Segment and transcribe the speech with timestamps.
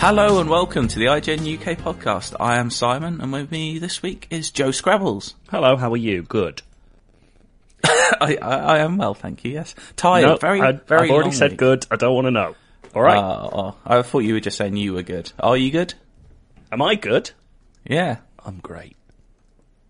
[0.00, 2.36] Hello and welcome to the IGN UK podcast.
[2.38, 5.34] I am Simon, and with me this week is Joe Skrebels.
[5.50, 6.22] Hello, how are you?
[6.22, 6.62] Good.
[7.84, 9.50] I, I, I am well, thank you.
[9.50, 10.22] Yes, tired.
[10.22, 11.08] No, very, I, very.
[11.08, 11.58] I've already said week.
[11.58, 11.86] good.
[11.90, 12.54] I don't want to know.
[12.94, 13.18] All right.
[13.18, 15.32] Oh, oh, I thought you were just saying you were good.
[15.40, 15.94] Are you good?
[16.70, 17.32] Am I good?
[17.84, 18.18] Yeah.
[18.46, 18.96] I'm great.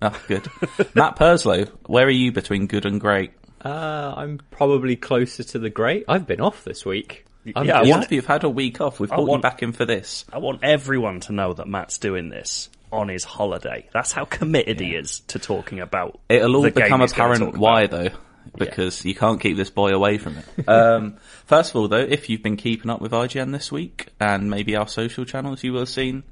[0.01, 0.49] Oh, good.
[0.95, 3.33] Matt Purslow, where are you between good and great?
[3.63, 6.07] Uh, I'm probably closer to the great.
[6.09, 7.27] I've been off this week.
[7.57, 9.01] I'm yeah, I You want- you've had a week off.
[9.01, 10.25] We've I brought you back in for this.
[10.33, 13.89] I want everyone to know that Matt's doing this on his holiday.
[13.93, 16.21] That's how committed he is to talking about.
[16.29, 18.11] It'll all become apparent why, though,
[18.57, 20.45] because you can't keep this boy away from it.
[20.69, 24.51] um, first of all, though, if you've been keeping up with IGN this week and
[24.51, 26.23] maybe our social channels, you will have seen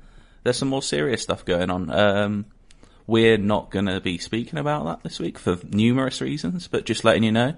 [0.42, 1.90] there's some more serious stuff going on.
[1.90, 2.46] Um,
[3.06, 7.04] we're not going to be speaking about that this week for numerous reasons, but just
[7.04, 7.54] letting you know,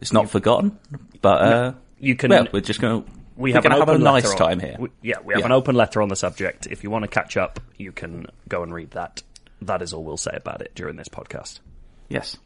[0.00, 0.78] it's not forgotten.
[1.20, 2.30] But uh, You can.
[2.30, 4.76] well, we're just going to we have an open have a nice on- time here.
[4.78, 5.46] we- yeah, we have Yeah.
[5.46, 6.66] an open letter on the subject.
[6.70, 9.22] If you want to catch up, you can go and read that.
[9.62, 11.60] That is all we'll say about it during this podcast.
[12.08, 12.36] Yes.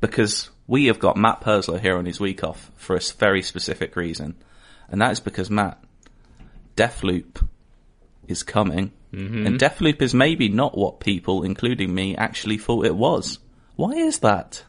[0.00, 3.96] Because we have got Matt Purslow here on his week off for a very specific
[3.96, 4.34] reason.
[4.88, 5.82] And that is because Matt,
[6.76, 7.46] Deathloop
[8.28, 8.92] is coming.
[9.12, 9.46] Mm-hmm.
[9.46, 13.38] And Deathloop is maybe not what people, including me, actually thought it was.
[13.76, 14.62] Why is that?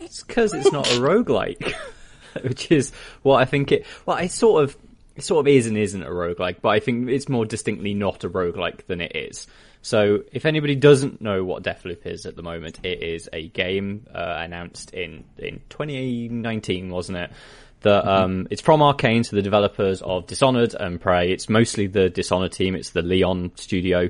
[0.00, 1.74] It's because it's not a roguelike,
[2.42, 3.86] which is what I think it.
[4.06, 4.76] Well, it sort of,
[5.16, 8.24] it sort of is and isn't a roguelike, but I think it's more distinctly not
[8.24, 9.46] a roguelike than it is.
[9.82, 14.06] So, if anybody doesn't know what Deathloop is at the moment, it is a game
[14.14, 17.30] uh, announced in in 2019, wasn't it?
[17.82, 21.32] That um, it's from Arkane, so the developers of Dishonored and Prey.
[21.32, 22.74] It's mostly the Dishonored team.
[22.74, 24.08] It's the Lyon studio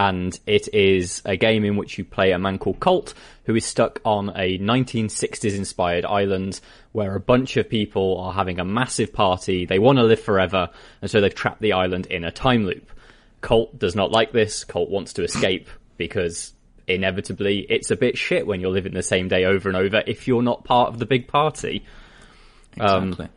[0.00, 3.12] and it is a game in which you play a man called Colt
[3.44, 6.58] who is stuck on a 1960s inspired island
[6.92, 9.66] where a bunch of people are having a massive party.
[9.66, 10.70] They want to live forever,
[11.02, 12.90] and so they've trapped the island in a time loop.
[13.42, 14.64] Colt does not like this.
[14.64, 15.68] Colt wants to escape
[15.98, 16.54] because
[16.86, 20.26] inevitably it's a bit shit when you're living the same day over and over if
[20.26, 21.84] you're not part of the big party.
[22.80, 23.28] Um, exactly.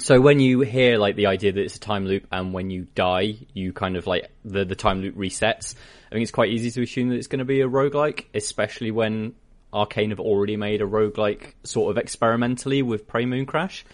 [0.00, 2.86] So when you hear like the idea that it's a time loop and when you
[2.94, 5.74] die, you kind of like the, the time loop resets.
[6.08, 8.90] I think it's quite easy to assume that it's going to be a roguelike, especially
[8.90, 9.34] when
[9.72, 13.84] Arkane have already made a roguelike sort of experimentally with Prey Mooncrash.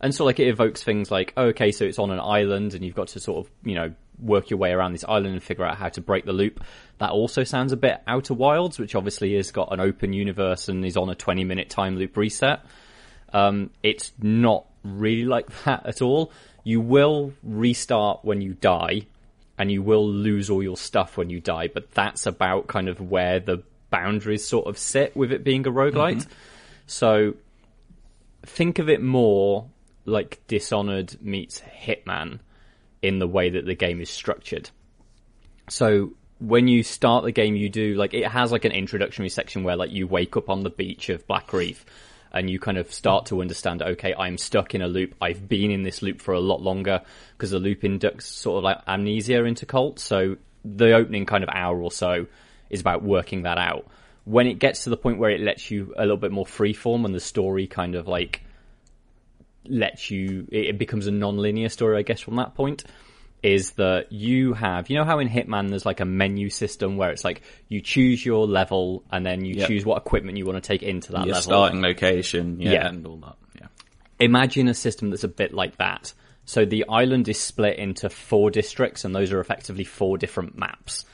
[0.00, 2.84] And so like it evokes things like, oh, okay, so it's on an island and
[2.84, 5.64] you've got to sort of, you know, work your way around this island and figure
[5.64, 6.62] out how to break the loop.
[6.98, 10.84] That also sounds a bit Outer Wilds, which obviously has got an open universe and
[10.84, 12.60] is on a 20 minute time loop reset.
[13.32, 16.32] Um, it's not really like that at all.
[16.64, 19.06] You will restart when you die,
[19.58, 23.00] and you will lose all your stuff when you die, but that's about kind of
[23.00, 26.16] where the boundaries sort of sit with it being a roguelite.
[26.16, 26.32] Mm-hmm.
[26.86, 27.34] So
[28.44, 29.68] think of it more
[30.04, 32.40] like Dishonored meets Hitman
[33.02, 34.70] in the way that the game is structured.
[35.68, 39.62] So when you start the game, you do like it has like an introductory section
[39.62, 41.78] where like you wake up on the beach of Blackreef
[42.32, 45.14] and you kind of start to understand, okay, I'm stuck in a loop.
[45.20, 47.02] I've been in this loop for a lot longer
[47.32, 49.98] because the loop inducts sort of like amnesia into Colt.
[49.98, 52.26] So the opening kind of hour or so
[52.70, 53.86] is about working that out.
[54.24, 57.04] When it gets to the point where it lets you a little bit more freeform
[57.04, 58.42] and the story kind of like
[59.66, 62.84] lets you, it becomes a non-linear story, I guess, from that point
[63.42, 67.10] is that you have, you know how in Hitman there's like a menu system where
[67.10, 69.68] it's like you choose your level and then you Yep.
[69.68, 71.42] choose what equipment you want to take into that Your level.
[71.42, 72.88] starting location, yeah, Yeah.
[72.88, 73.36] and all that.
[73.60, 73.66] Yeah.
[74.20, 76.12] Imagine a system that's a bit like that.
[76.44, 81.04] So the island is split into four districts and those are effectively four different maps.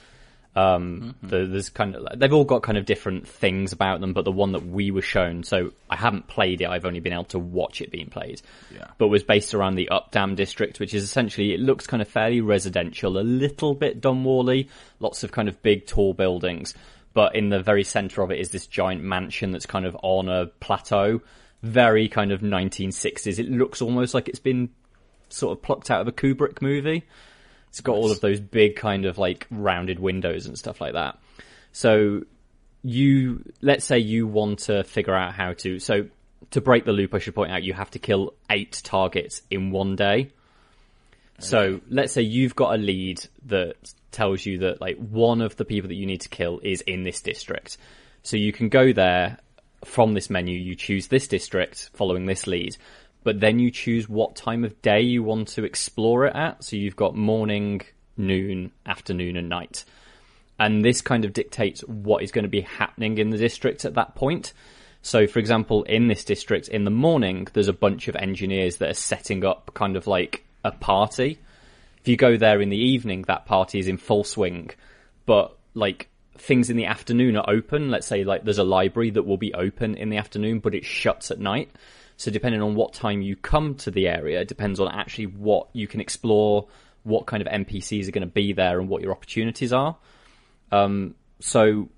[0.59, 4.25] Um, the, there's kind of they've all got kind of different things about them, but
[4.25, 6.69] the one that we were shown, so I haven't played it.
[6.69, 8.43] I've only been able to watch it being played.
[8.75, 8.89] Yeah.
[8.99, 12.41] But was based around the Updaam district, which is essentially it looks kind of fairly
[12.41, 14.69] residential, a little bit Dunwall,
[14.99, 16.75] lots of kind of big tall buildings.
[17.15, 20.29] But in the very center of it is this giant mansion that's kind of on
[20.29, 21.21] a plateau,
[21.63, 23.39] very kind of 1960s.
[23.39, 24.71] It looks almost like it's been
[25.29, 27.05] sort of plucked out of a Kubrick movie.
[27.69, 31.19] It's got all of those big kind of like rounded windows and stuff like that.
[31.73, 32.23] So
[32.83, 36.07] you, let's say you want to figure out how to, so
[36.51, 39.71] to break the loop, I should point out you have to kill eight targets in
[39.71, 40.31] one day.
[41.41, 43.77] So let's say you've got a lead that
[44.11, 47.05] tells you that like one of the people that you need to kill is in
[47.05, 47.79] this district.
[48.23, 49.39] So you can go there
[49.85, 52.77] from this menu, you choose this district following this lead,
[53.25, 56.65] but then you choose what time of day you want to explore it at.
[56.65, 57.83] So you've got morning,
[58.17, 59.85] noon, afternoon, and night.
[60.59, 63.95] And this kind of dictates what is going to be happening in the district at
[63.95, 64.53] that point.
[65.03, 68.91] So, for example, in this district, in the morning, there's a bunch of engineers that
[68.91, 71.39] are setting up kind of like a party.
[72.01, 74.71] If you go there in the evening, that party is in full swing.
[75.25, 77.91] But like things in the afternoon are open.
[77.91, 80.85] Let's say like there's a library that will be open in the afternoon, but it
[80.85, 81.71] shuts at night.
[82.19, 85.69] So depending on what time you come to the area, it depends on actually what
[85.73, 86.67] you can explore,
[87.05, 89.97] what kind of NPCs are going to be there, and what your opportunities are.
[90.73, 91.89] Um, so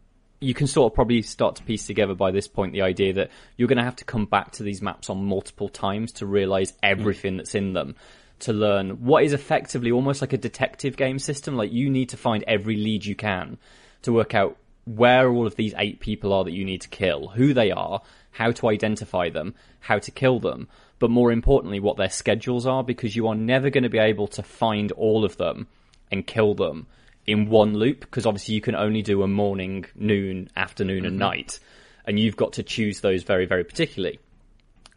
[0.41, 3.31] you can sort of probably start to piece together by this point the idea that
[3.57, 6.75] you're going to have to come back to these maps on multiple times to realize
[6.83, 7.95] everything that's in them
[8.41, 12.17] to learn what is effectively almost like a detective game system like you need to
[12.17, 13.59] find every lead you can
[14.01, 14.57] to work out
[14.87, 18.01] where all of these eight people are that you need to kill who they are
[18.33, 20.69] how to identify them how to kill them
[20.99, 24.27] but more importantly what their schedules are because you are never going to be able
[24.27, 25.67] to find all of them
[26.11, 26.87] and kill them
[27.27, 31.19] in one loop because obviously you can only do a morning, noon, afternoon, and mm-hmm.
[31.19, 31.59] night,
[32.05, 34.19] and you've got to choose those very, very particularly.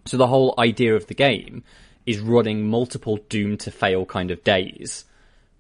[0.05, 1.63] So the whole idea of the game
[2.05, 5.05] is running multiple doomed to fail kind of days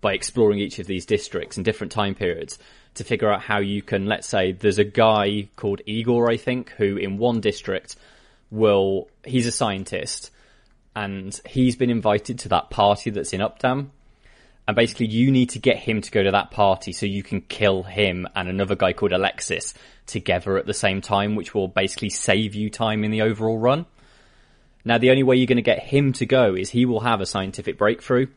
[0.01, 2.59] by exploring each of these districts in different time periods
[2.95, 6.69] to figure out how you can, let's say, there's a guy called Igor, I think,
[6.71, 7.95] who in one district
[8.51, 10.31] will, he's a scientist
[10.95, 13.89] and he's been invited to that party that's in Updaam
[14.67, 17.41] and basically you need to get him to go to that party so you can
[17.41, 19.73] kill him and another guy called Alexis
[20.05, 23.85] together at the same time, which will basically save you time in the overall run.
[24.85, 27.21] Now, the only way you're going to get him to go is he will have
[27.21, 28.27] a scientific breakthrough,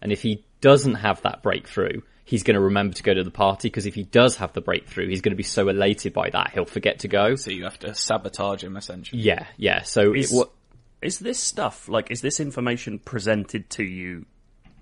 [0.00, 3.30] and if he doesn't have that breakthrough, he's going to remember to go to the
[3.30, 6.30] party because if he does have the breakthrough, he's going to be so elated by
[6.30, 7.34] that he'll forget to go.
[7.36, 9.22] So you have to sabotage him essentially.
[9.22, 9.82] Yeah, yeah.
[9.82, 10.50] So Is, it, what,
[11.00, 14.26] is this stuff like is this information presented to you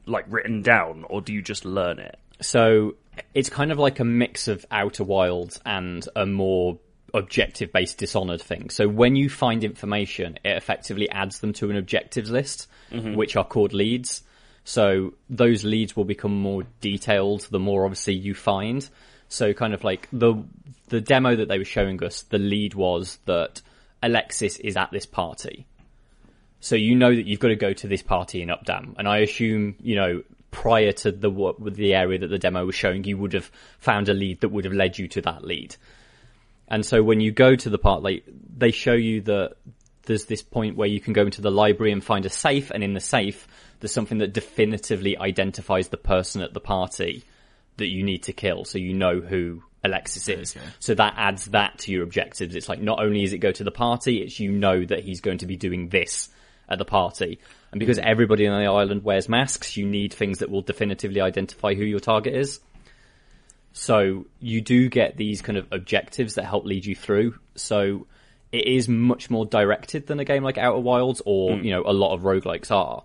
[0.06, 2.18] like written down or do you just learn it?
[2.40, 2.97] So
[3.35, 6.78] it's kind of like a mix of Outer Wilds and a more
[7.12, 8.70] objective based Dishonored thing.
[8.70, 13.14] So when you find information, it effectively adds them to an objectives list, mm-hmm.
[13.14, 14.23] which are called leads.
[14.64, 18.88] So those leads will become more detailed the more obviously you find.
[19.28, 20.42] So kind of like the
[20.88, 23.62] the demo that they were showing us, the lead was that
[24.02, 25.66] Alexis is at this party.
[26.60, 29.18] So you know that you've got to go to this party in Updaam, and I
[29.18, 33.32] assume you know prior to the the area that the demo was showing, you would
[33.32, 35.76] have found a lead that would have led you to that lead.
[36.68, 38.24] And so when you go to the part, like
[38.56, 39.56] they show you that
[40.04, 42.82] there's this point where you can go into the library and find a safe, and
[42.82, 43.46] in the safe
[43.80, 47.25] there's something that definitively identifies the person at the party
[47.78, 50.56] that you need to kill, so you know who Alexis is.
[50.56, 50.66] Okay.
[50.78, 52.54] So that adds that to your objectives.
[52.54, 55.20] It's like not only is it go to the party, it's you know that he's
[55.20, 56.28] going to be doing this
[56.68, 57.40] at the party.
[57.72, 61.75] And because everybody on the island wears masks, you need things that will definitively identify
[61.75, 62.60] who your target is.
[63.72, 67.38] So you do get these kind of objectives that help lead you through.
[67.54, 68.06] So
[68.52, 71.64] it is much more directed than a game like Outer Wilds or, hmm.
[71.64, 73.04] you know, a lot of roguelikes are.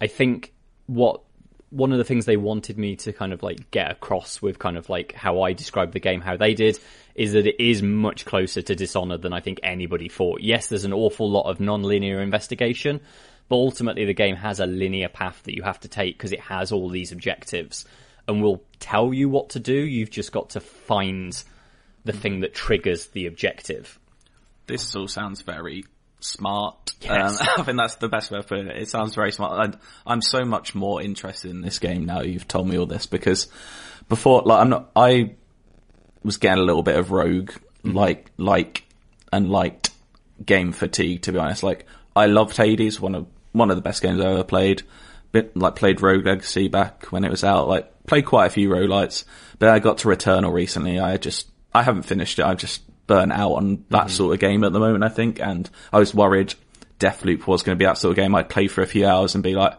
[0.00, 0.52] I think
[0.86, 1.22] what
[1.70, 4.76] one of the things they wanted me to kind of like get across with kind
[4.76, 6.78] of like how I described the game, how they did,
[7.14, 10.40] is that it is much closer to Dishonored than I think anybody thought.
[10.40, 13.00] Yes, there's an awful lot of non-linear investigation,
[13.48, 16.40] but ultimately the game has a linear path that you have to take because it
[16.40, 17.84] has all these objectives
[18.26, 19.74] and will tell you what to do.
[19.74, 21.42] You've just got to find
[22.04, 23.98] the thing that triggers the objective.
[24.66, 25.84] This all sounds very
[26.20, 26.92] smart.
[27.00, 27.40] Yes.
[27.40, 28.76] Um, I think that's the best way of putting it.
[28.76, 29.64] It sounds very smart.
[29.64, 33.06] And I'm so much more interested in this game now you've told me all this
[33.06, 33.48] because
[34.08, 35.34] before, like, I'm not, I
[36.22, 38.84] was getting a little bit of rogue, like, like,
[39.32, 39.90] and liked
[40.44, 41.62] game fatigue, to be honest.
[41.62, 44.82] Like, I loved Hades, one of, one of the best games I ever played.
[45.30, 48.70] Bit, like, played Rogue Legacy back when it was out, like, played quite a few
[48.70, 49.24] roguelites,
[49.58, 50.98] but I got to Returnal recently.
[50.98, 52.46] I just, I haven't finished it.
[52.46, 54.08] I've just burnt out on that mm-hmm.
[54.10, 56.54] sort of game at the moment, I think, and I was worried
[57.00, 58.34] Deathloop was going to be that sort of game.
[58.34, 59.78] I'd play for a few hours and be like,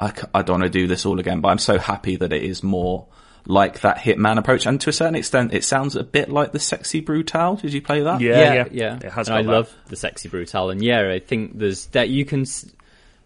[0.00, 2.62] "I don't want to do this all again, but I'm so happy that it is
[2.62, 3.06] more
[3.46, 4.66] like that Hitman approach.
[4.66, 7.60] And to a certain extent, it sounds a bit like the Sexy Brutale.
[7.60, 8.20] Did you play that?
[8.20, 8.96] Yeah, yeah, yeah.
[8.96, 9.28] It has.
[9.28, 9.50] and got I that.
[9.50, 12.44] love the Sexy Brutale, and yeah, I think there's that you can.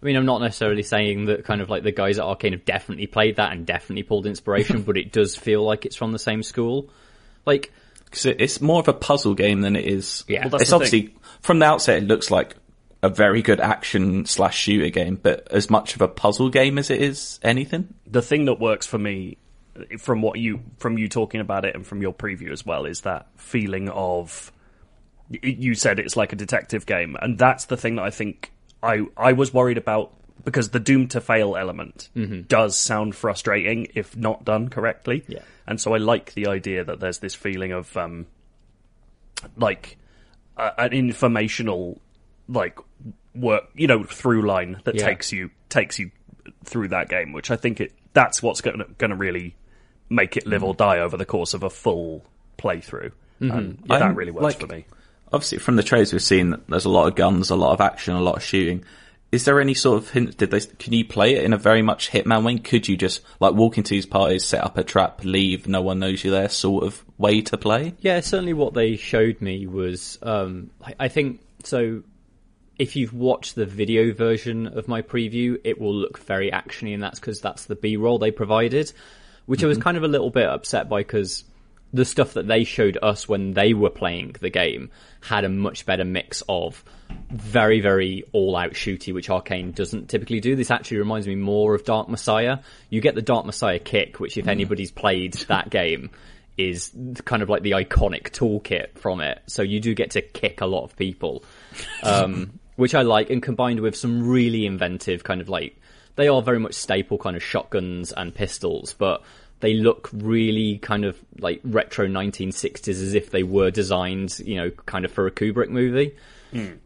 [0.03, 2.65] I mean, I'm not necessarily saying that kind of like the guys at Arkane have
[2.65, 6.19] definitely played that and definitely pulled inspiration, but it does feel like it's from the
[6.19, 6.91] same school.
[7.47, 7.73] Like,
[8.11, 10.25] Because it, it's more of a puzzle game than it is.
[10.27, 10.43] Yeah.
[10.43, 12.57] Well, that's it's the obviously from the outset it looks like
[13.03, 16.91] a very good action slash shooter game, but as much of a puzzle game as
[16.91, 17.95] it is anything.
[18.07, 19.39] the thing that works for me
[19.99, 23.03] from what you from you talking about it and from your preview as well is
[23.03, 24.53] that feeling of
[25.31, 28.53] you said it's like a detective game and that's the thing that I think
[28.83, 30.13] I I was worried about
[30.45, 32.09] because the doom to fail element
[32.49, 35.41] does sound frustrating if not done correctly Yeah.
[35.67, 38.27] and so I like the idea that there's this feeling of um
[39.57, 39.97] like
[40.57, 42.01] uh, an informational
[42.49, 42.79] like
[43.35, 45.07] work you know through line that Yeah.
[45.07, 46.11] takes you takes you
[46.65, 49.55] through that game which i think it that's what's going to going to really
[50.09, 52.25] make it live or die over the course of a full
[52.59, 54.85] playthrough and yeah, that I'm, really works like- for me
[55.33, 58.15] Obviously, from the trailers we've seen, there's a lot of guns, a lot of action,
[58.17, 58.85] a lot of shooting.
[59.33, 60.37] Is there any sort of hint?
[60.37, 60.61] Did they?
[60.61, 62.59] Can you play it in a very much Hitman way?
[62.59, 66.01] Could you just like walk into these parties, set up a trap, leave, no one
[66.01, 67.95] knows you're there, sort of way to play?
[68.01, 72.03] yeah, certainly what they showed me was, um, I, I think so.
[72.77, 77.03] If you've watched the video version of my preview, it will look very actiony, and
[77.03, 78.91] that's because that's the B-roll they provided,
[79.45, 81.45] which I was kind of a little bit upset by because
[81.93, 85.87] the stuff that they showed us when they were playing the game had a much
[85.87, 86.85] better mix of
[87.31, 90.55] very, very all-out shooty, which Arkane doesn't typically do.
[90.55, 92.59] This actually reminds me more of Dark Messiah.
[92.89, 96.11] You get the Dark Messiah kick, which if anybody's played that game,
[96.57, 96.93] is
[97.25, 99.41] kind of like the iconic toolkit from it.
[99.47, 101.45] So you do get to kick a lot of people,
[102.03, 105.77] um, which I like, and combined with some really inventive kind of like
[106.17, 109.23] they are very much staple kind of shotguns and pistols, but
[109.61, 114.71] they look really kind of like retro 1960s as if they were designed, you know,
[114.71, 116.17] kind of for a Kubrick movie.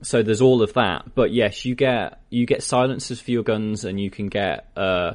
[0.02, 3.84] So there's all of that, but yes, you get you get silencers for your guns,
[3.84, 5.14] and you can get uh,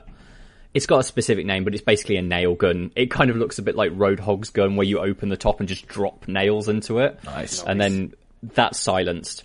[0.74, 2.92] it's got a specific name, but it's basically a nail gun.
[2.96, 5.70] It kind of looks a bit like Roadhog's gun, where you open the top and
[5.70, 7.24] just drop nails into it.
[7.24, 7.62] Nice.
[7.64, 9.44] And then that's silenced.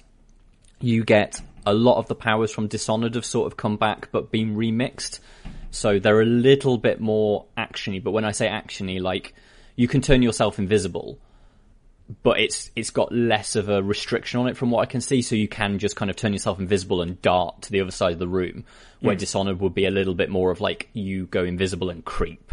[0.81, 4.31] You get a lot of the powers from Dishonored have sort of come back, but
[4.31, 5.21] been remixed.
[5.75, 8.03] So they're a little bit more actiony.
[8.03, 9.35] But when I say actiony, like
[9.77, 11.19] you can turn yourself invisible,
[12.23, 15.21] but it's it's got less of a restriction on it from what I can see.
[15.23, 18.13] So you can just kind of turn yourself invisible and dart to the other side
[18.13, 18.65] of the room,
[19.01, 22.53] where Dishonored would be a little bit more of like you go invisible and creep.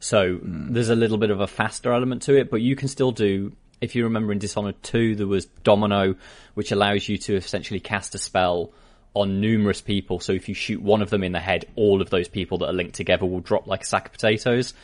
[0.00, 0.72] So hmm.
[0.72, 3.52] there's a little bit of a faster element to it, but you can still do.
[3.80, 6.14] If you remember in Dishonored 2, there was Domino,
[6.54, 8.72] which allows you to essentially cast a spell
[9.14, 10.20] on numerous people.
[10.20, 12.66] So if you shoot one of them in the head, all of those people that
[12.66, 14.74] are linked together will drop like a sack of potatoes.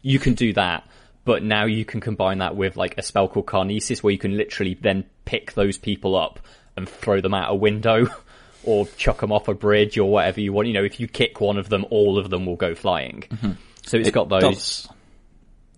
[0.00, 0.88] You can do that,
[1.24, 4.36] but now you can combine that with like a spell called Karnesis, where you can
[4.36, 6.40] literally then pick those people up
[6.76, 8.06] and throw them out a window.
[8.62, 10.68] Or chuck them off a bridge, or whatever you want.
[10.68, 13.22] You know, if you kick one of them, all of them will go flying.
[13.22, 13.52] Mm-hmm.
[13.86, 14.42] So it's got those.
[14.42, 14.88] does.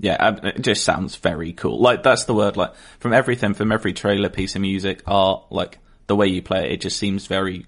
[0.01, 1.79] Yeah, it just sounds very cool.
[1.79, 2.57] Like that's the word.
[2.57, 5.79] Like from everything, from every trailer, piece of music, art, like
[6.09, 7.67] the way you play it, it just seems very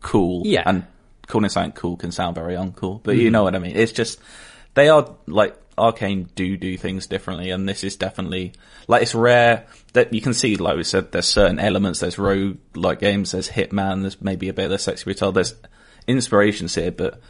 [0.00, 0.46] cool.
[0.46, 0.62] Yeah.
[0.66, 0.86] and
[1.28, 3.32] calling something cool can sound very uncool, but you mm-hmm.
[3.32, 3.76] know what I mean.
[3.76, 4.18] It's just
[4.74, 8.52] they are like Arkane do do things differently, and this is definitely
[8.88, 10.56] like it's rare that you can see.
[10.56, 12.00] Like we said, there's certain elements.
[12.00, 13.32] There's rogue like games.
[13.32, 14.00] There's Hitman.
[14.00, 15.32] There's maybe a bit of the sexy retail.
[15.32, 15.54] There's
[16.06, 17.20] inspirations here, but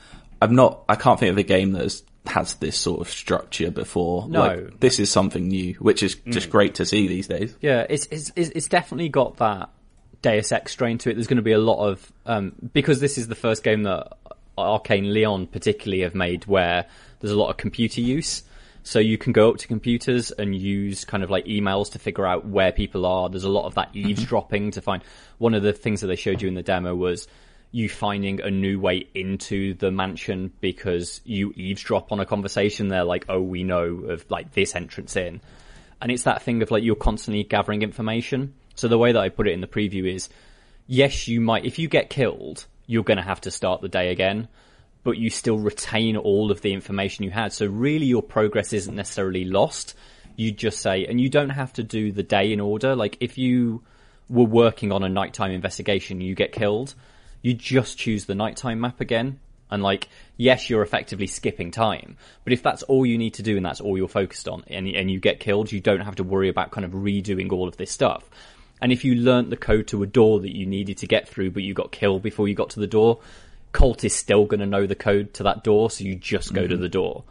[0.41, 0.85] I'm not.
[0.89, 4.29] I can't think of a game that has, has this sort of structure before.
[4.29, 4.41] No.
[4.41, 6.53] like, this is something new, which is just mm.
[6.53, 7.55] great to see these days.
[7.61, 9.71] Yeah, it's it's it's definitely got that
[10.23, 11.15] Deus Ex strain to it.
[11.15, 14.13] There's going to be a lot of um, because this is the first game that
[14.57, 16.87] Arkane Lyon particularly have made where
[17.21, 18.43] there's a lot of computer use.
[18.83, 22.27] So you can go up to computers and use kind of like emails to figure
[22.27, 23.29] out where people are.
[23.29, 25.03] There's a lot of that eavesdropping to find.
[25.37, 27.29] One of the things that they showed you in the demo was
[27.71, 32.89] you finding a new way into the mansion because you eavesdrop on a conversation.
[32.89, 35.43] They're like, oh, we know of like this entrance in.
[36.01, 38.55] And it's that thing of like you're constantly gathering information.
[38.79, 40.29] So the way that I put it in the preview is,
[40.87, 44.13] yes, you might, if you get killed, you're going to have to start the day
[44.13, 44.47] again,
[45.03, 47.53] but you still retain all of the information you had.
[47.53, 49.97] So really your progress isn't necessarily lost.
[50.37, 52.95] You just say, and you don't have to do the day in order.
[52.95, 53.83] Like if you
[54.29, 56.95] were working on a nighttime investigation, you get killed,
[57.43, 59.41] you just choose the nighttime map again.
[59.73, 63.57] And like, yes, you're effectively skipping time, but if that's all you need to do
[63.57, 66.23] and that's all you're focused on and, and you get killed, you don't have to
[66.23, 68.31] worry about kind of redoing all of this stuff.
[68.81, 71.51] And if you learnt the code to a door that you needed to get through,
[71.51, 73.21] but you got killed before you got to the door,
[73.73, 76.63] Colt is still going to know the code to that door, so you just go
[76.63, 76.71] mm-hmm.
[76.71, 77.25] to the door.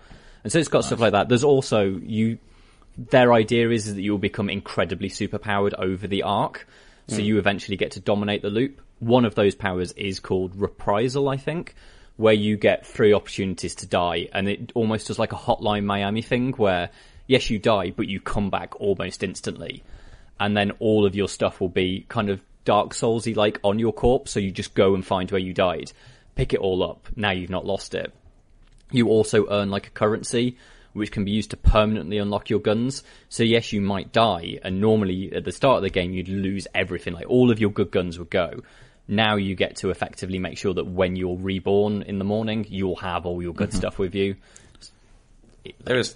[0.44, 0.88] And so it's got nice.
[0.88, 1.30] stuff like that.
[1.30, 2.38] There's also you.
[2.98, 6.68] Their idea is, is that you will become incredibly superpowered over the arc,
[7.08, 7.26] so mm.
[7.26, 8.82] you eventually get to dominate the loop.
[9.00, 11.76] One of those powers is called reprisal, I think,
[12.16, 16.24] where you get three opportunities to die, and it almost does like a Hotline Miami
[16.24, 16.90] thing, where
[17.28, 19.84] yes, you die, but you come back almost instantly
[20.40, 23.94] and then all of your stuff will be kind of Dark Soulsy like on your
[23.94, 24.32] corpse.
[24.32, 25.92] So you just go and find where you died,
[26.36, 27.08] pick it all up.
[27.16, 28.14] Now you've not lost it.
[28.92, 30.58] You also earn like a currency
[30.94, 33.04] which can be used to permanently unlock your guns.
[33.30, 36.68] So yes, you might die, and normally at the start of the game you'd lose
[36.74, 38.64] everything, like all of your good guns would go.
[39.08, 42.98] Now you get to effectively make sure that when you're reborn in the morning, you'll
[42.98, 43.78] have all your good mm-hmm.
[43.78, 44.36] stuff with you.
[45.84, 46.16] There is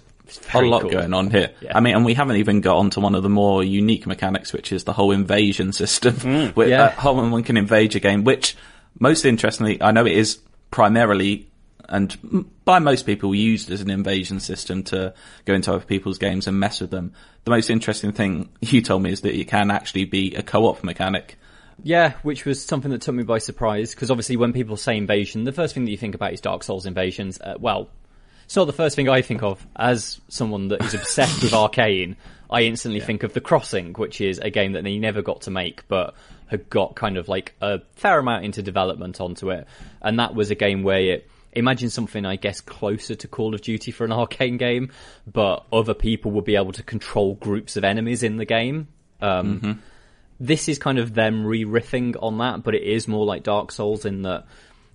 [0.52, 0.90] a lot cool.
[0.90, 1.50] going on here.
[1.60, 1.76] Yeah.
[1.76, 4.72] I mean, and we haven't even got onto one of the more unique mechanics, which
[4.72, 6.14] is the whole invasion system.
[6.14, 6.94] Mm, where yeah.
[7.02, 8.56] uh, one can invade your game, which
[8.98, 11.48] most interestingly, I know it is primarily
[11.88, 15.12] and by most people used as an invasion system to
[15.44, 17.12] go into other people's games and mess with them.
[17.44, 20.82] The most interesting thing you told me is that it can actually be a co-op
[20.82, 21.38] mechanic.
[21.82, 25.44] Yeah, which was something that took me by surprise because obviously when people say invasion,
[25.44, 27.40] the first thing that you think about is Dark Souls invasions.
[27.40, 27.88] Uh, well,
[28.52, 32.16] it's not the first thing I think of as someone that is obsessed with Arkane.
[32.50, 33.06] I instantly yeah.
[33.06, 36.14] think of The Crossing, which is a game that they never got to make, but
[36.48, 39.66] had got kind of like a fair amount into development onto it.
[40.02, 43.62] And that was a game where it, imagine something, I guess, closer to Call of
[43.62, 44.90] Duty for an Arkane game,
[45.26, 48.88] but other people would be able to control groups of enemies in the game.
[49.22, 49.72] Um, mm-hmm.
[50.40, 54.04] This is kind of them re-riffing on that, but it is more like Dark Souls
[54.04, 54.44] in that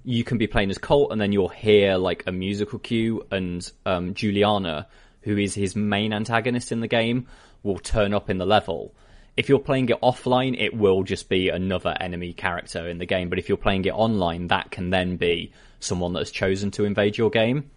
[0.08, 3.70] you can be playing as Colt, and then you'll hear like a musical cue, and
[3.86, 4.88] um, Juliana,
[5.24, 7.28] who is his main antagonist in the game,
[7.62, 8.96] will turn up in the level.
[9.36, 13.28] If you're playing it offline, it will just be another enemy character in the game.
[13.28, 16.86] But if you're playing it online, that can then be someone that has chosen to
[16.86, 17.70] invade your game.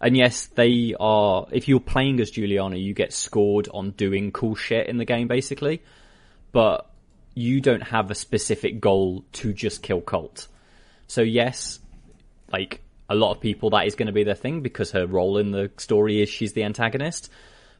[0.00, 1.46] And yes, they are.
[1.52, 5.28] If you're playing as Juliana, you get scored on doing cool shit in the game,
[5.28, 5.84] basically.
[6.50, 6.90] But
[7.34, 10.48] you don't have a specific goal to just kill Colt.
[11.06, 11.78] So yes,
[12.52, 15.38] like a lot of people, that is going to be their thing because her role
[15.38, 17.30] in the story is she's the antagonist.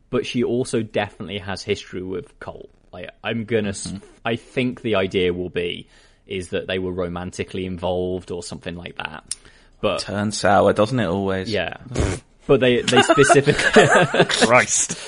[0.08, 2.70] But she also definitely has history with Colt.
[2.92, 3.98] Like I'm gonna, mm-hmm.
[4.24, 5.88] I think the idea will be
[6.26, 9.34] is that they were romantically involved or something like that.
[9.80, 11.50] But turns sour, doesn't it always?
[11.50, 11.76] Yeah.
[12.46, 13.86] but they they specifically
[14.28, 14.98] Christ.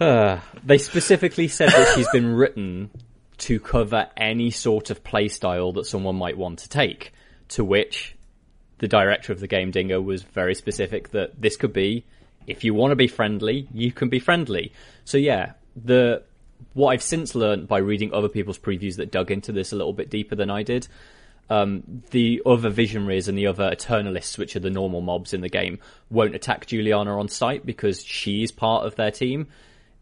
[0.00, 2.90] Uh, they specifically said that she's been written
[3.40, 7.12] to cover any sort of playstyle that someone might want to take.
[7.50, 8.14] To which
[8.78, 12.04] the director of the game Dinga was very specific that this could be
[12.46, 14.72] if you want to be friendly, you can be friendly.
[15.04, 16.22] So yeah, the
[16.74, 19.92] what I've since learned by reading other people's previews that dug into this a little
[19.92, 20.88] bit deeper than I did.
[21.48, 25.48] Um, the other visionaries and the other eternalists, which are the normal mobs in the
[25.48, 29.48] game, won't attack Juliana on sight because she's part of their team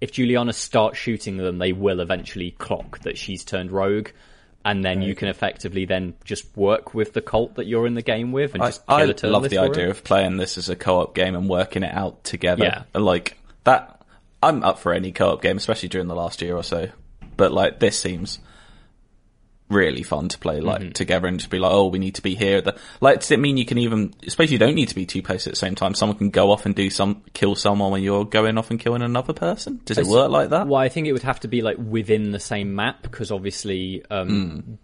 [0.01, 4.09] if Juliana starts shooting them, they will eventually clock that she's turned rogue,
[4.65, 5.09] and then right.
[5.09, 8.55] you can effectively then just work with the cult that you're in the game with
[8.55, 9.91] and just I, I love the idea it.
[9.91, 12.65] of playing this as a co-op game and working it out together.
[12.65, 13.01] Yeah.
[13.01, 14.03] Like that,
[14.43, 16.89] I'm up for any co-op game, especially during the last year or so.
[17.37, 18.41] But like this seems
[19.69, 20.93] really fun to play like mm-hmm.
[20.93, 22.59] together and just be like, oh, we need to be here.
[22.59, 25.07] At the, like, does it mean you can even, especially you don't need to be
[25.07, 25.95] two places at the same time.
[25.95, 29.03] Someone can go off and do some, kill someone when you're going off and killing
[29.03, 29.81] another person.
[29.85, 30.67] Does it work like that?
[30.67, 34.05] Well, I think it would have to be like within the same map because obviously,
[34.11, 34.79] um, mm.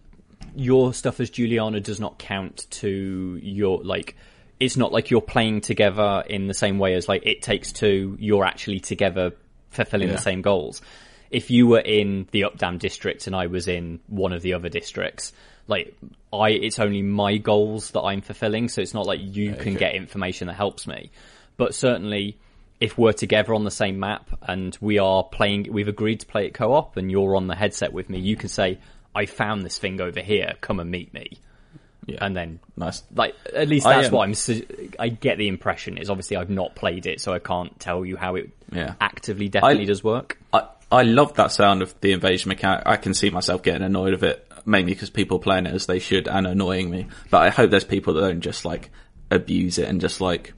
[0.54, 4.16] your stuff as Juliana does not count to your, like,
[4.60, 8.16] it's not like you're playing together in the same way as like it takes two,
[8.20, 9.32] you're actually together
[9.70, 10.14] fulfilling yeah.
[10.14, 10.80] the same goals
[11.34, 14.68] if you were in the Updaam district and I was in one of the other
[14.68, 15.32] districts,
[15.66, 15.94] like
[16.32, 19.94] I it's only my goals that I'm fulfilling, so it's not like you can get
[19.94, 21.10] information that helps me.
[21.56, 22.36] But certainly
[22.80, 26.46] if we're together on the same map and we are playing we've agreed to play
[26.46, 28.78] it co-op and you're on the headset with me, you can say
[29.14, 31.38] I found this thing over here, come and meet me.
[32.06, 32.18] Yeah.
[32.20, 33.02] And then Nice.
[33.14, 34.66] like at least I, that's um, what I'm su-
[34.98, 38.16] I get the impression is obviously I've not played it so I can't tell you
[38.16, 38.94] how it Yeah.
[39.00, 40.38] actively definitely I- does work.
[40.52, 42.84] I I love that sound of the invasion mechanic.
[42.86, 45.98] I can see myself getting annoyed of it, mainly because people playing it as they
[45.98, 47.08] should and annoying me.
[47.30, 48.90] But I hope there's people that don't just like
[49.30, 50.52] abuse it and just like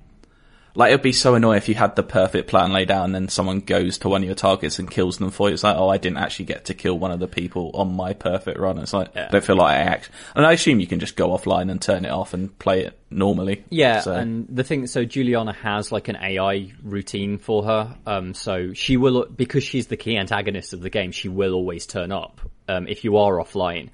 [0.76, 3.28] like it'd be so annoying if you had the perfect plan laid out and then
[3.28, 5.54] someone goes to one of your targets and kills them for you.
[5.54, 8.12] It's like, oh, I didn't actually get to kill one of the people on my
[8.12, 8.78] perfect run.
[8.78, 10.10] It's like I don't feel like I act.
[10.34, 12.98] And I assume you can just go offline and turn it off and play it
[13.10, 13.64] normally.
[13.70, 17.96] Yeah, So- and the thing, so Juliana has like an AI routine for her.
[18.06, 21.86] Um, so she will, because she's the key antagonist of the game, she will always
[21.86, 22.40] turn up.
[22.68, 23.88] Um, if you are offline,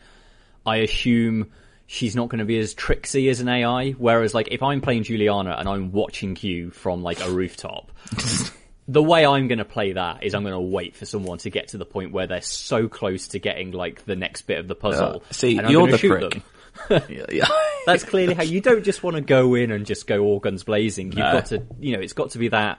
[0.67, 1.51] I assume
[1.93, 3.91] she's not going to be as tricksy as an AI.
[3.91, 7.93] Whereas, like, if I'm playing Juliana and I'm watching you from like a rooftop,
[8.89, 11.51] the way I'm going to play that is I'm going to wait for someone to
[11.51, 14.69] get to the point where they're so close to getting like the next bit of
[14.69, 15.23] the puzzle.
[15.29, 16.43] Uh, see, you're the prick.
[17.11, 17.45] yeah, yeah.
[17.87, 20.65] That's clearly how you don't just want to go in and just go all guns
[20.65, 21.09] blazing.
[21.09, 21.33] You've No.
[21.33, 22.79] got to, you know, it's got to be that.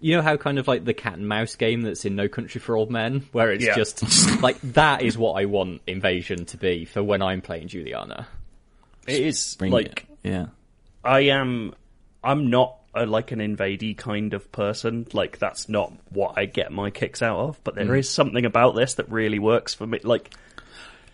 [0.00, 2.60] You know how kind of like the cat and mouse game that's in No Country
[2.60, 3.74] for Old Men, where it's Yeah.
[3.74, 8.28] just like that is what I want Invasion to be for when I'm playing Juliana.
[9.08, 10.30] It is Bring like it.
[10.30, 10.46] Yeah.
[11.04, 11.74] I am.
[12.22, 15.06] I'm not a, like an invadey kind of person.
[15.12, 17.64] Like that's not what I get my kicks out of.
[17.64, 20.00] But there is something about this that really works for me.
[20.02, 20.34] Like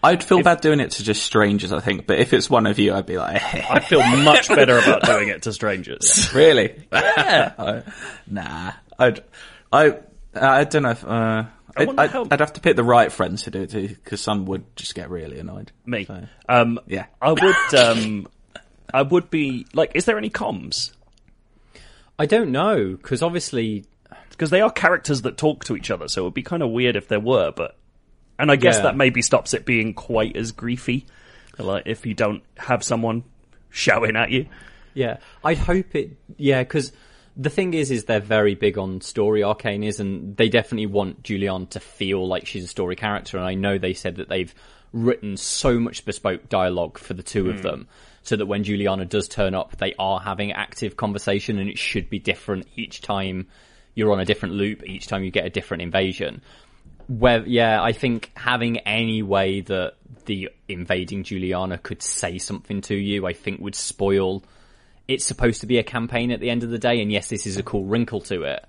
[0.04, 2.78] I'd feel bad doing it to just strangers, I think, but if it's one of
[2.78, 6.30] you, I'd be like, I feel much better about doing it to strangers.
[6.35, 6.85] really?
[6.92, 7.83] Yeah.
[8.30, 8.72] nah.
[8.98, 9.24] I'd,
[9.72, 9.98] I,
[10.35, 11.44] I don't know if, uh,
[11.77, 14.45] I'd, I'd, how- have to pick the right friends to do it to, because some
[14.47, 15.73] would just get really annoyed.
[15.87, 16.05] Me.
[16.05, 17.07] So, Um, yeah.
[17.21, 17.75] I would.
[17.75, 18.29] Um,
[18.93, 19.93] I would be like.
[19.95, 20.93] Is there any comms?
[22.19, 23.85] I don't know because obviously,
[24.31, 26.71] Because they are characters that talk to each other, so it would be kind of
[26.71, 27.51] weird if there were.
[27.51, 27.77] But
[28.39, 28.83] and I guess Yeah.
[28.83, 31.05] that maybe stops it being quite as griefy.
[31.59, 33.25] Like if you don't have someone
[33.71, 34.47] shouting at you.
[34.95, 36.17] yeah, I'd hope it.
[36.37, 36.93] Yeah, because
[37.37, 39.40] the thing is, is they're very big on story.
[39.40, 43.37] Arkane is, and they definitely want Julian to feel like she's a story character.
[43.37, 44.55] And I know they said that they've
[44.92, 47.62] written so much bespoke dialogue for the two of hmm.
[47.62, 47.88] them,
[48.23, 52.09] so that when Juliana does turn up, they are having active conversation, and it should
[52.09, 53.49] be different each time
[53.94, 54.83] you're on a different loop.
[54.85, 56.42] Each time you get a different invasion.
[57.07, 59.94] Where, yeah, I think having any way that
[60.25, 64.42] the invading Juliana could say something to you, I think would spoil.
[65.07, 67.47] It's supposed to be a campaign at the end of the day, and yes, this
[67.47, 68.64] is a cool wrinkle to it,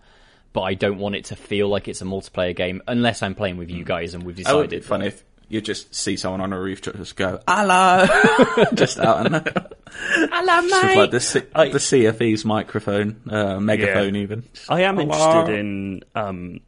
[0.53, 3.57] but I don't want it to feel like it's a multiplayer game unless I'm playing
[3.57, 4.85] with you guys and we've That would be decided.
[4.85, 8.05] fun if you just see someone on a roof just go, hello,
[8.73, 9.35] just out and
[10.31, 14.21] Hello, With like the, C- the CFE's microphone, uh, megaphone Yeah.
[14.21, 14.43] even.
[14.67, 15.05] I am Hello.
[15.13, 16.59] interested in um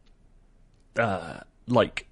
[0.98, 2.06] uh like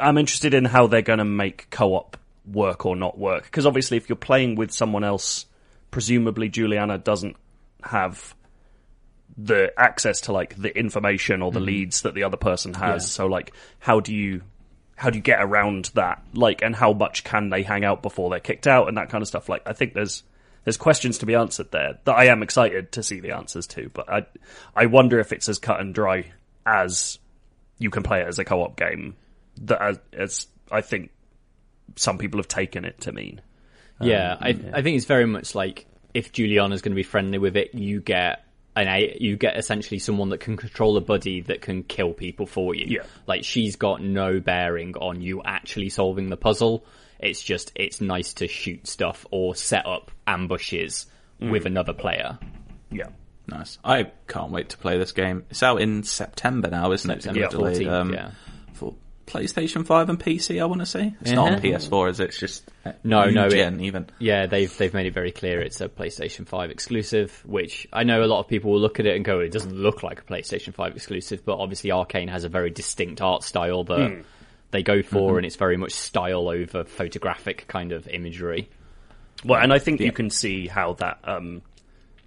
[0.00, 2.16] I'm interested in how they're going to make co-op
[2.50, 5.46] work or not work because obviously if you're playing with someone else
[5.94, 7.36] presumably Juliana doesn't
[7.80, 8.34] have
[9.38, 11.66] the access to like the information or the mm-hmm.
[11.66, 13.04] leads that the other person has.
[13.04, 13.10] Yeah.
[13.10, 14.42] so like how do you
[14.96, 16.20] how do you get around that?
[16.32, 19.22] Like and how much can they hang out before they're kicked out and that kind
[19.22, 19.48] of stuff?
[19.48, 20.24] Like i think there's
[20.64, 23.88] there's questions to be answered there that i am excited to see the answers to
[23.94, 24.26] but i
[24.74, 26.24] i wonder if it's as cut and dry
[26.66, 27.20] as
[27.78, 29.14] you can play it as a co-op game
[29.60, 31.10] that as, as i think
[31.96, 33.42] some people have taken it to mean
[34.00, 37.56] Yeah, I, I think it's very much like if Juliana's going to be friendly with
[37.56, 38.44] it, you get
[38.76, 42.46] an a you get essentially someone that can control a buddy that can kill people
[42.46, 42.86] for you.
[42.88, 43.02] Yeah.
[43.26, 46.84] like she's got no bearing on you actually solving the puzzle.
[47.20, 51.06] It's just it's nice to shoot stuff or set up ambushes
[51.40, 52.38] with another player.
[52.90, 53.08] yeah
[53.46, 53.78] Nice.
[53.84, 55.44] I can't wait to play this game.
[55.50, 57.22] It's out in September now, isn't it?
[57.22, 58.30] September It's been 14th, um, yeah.
[59.26, 61.14] For PlayStation 5 and PC, I want to say.
[61.20, 61.62] It's not on Uh-huh.
[61.62, 62.24] PS4, is it?
[62.30, 62.70] It's just
[63.02, 64.06] No, new no, it- even.
[64.18, 68.22] Yeah, they've they've made it very clear it's a PlayStation 5 exclusive, which I know
[68.22, 70.24] a lot of people will look at it and go, it doesn't look like a
[70.24, 74.24] PlayStation 5 exclusive, but obviously Arkane has a very distinct art style that
[74.70, 78.68] they go for, and it's very much style over photographic kind of imagery.
[79.44, 81.62] Well, and I think you can see how that um,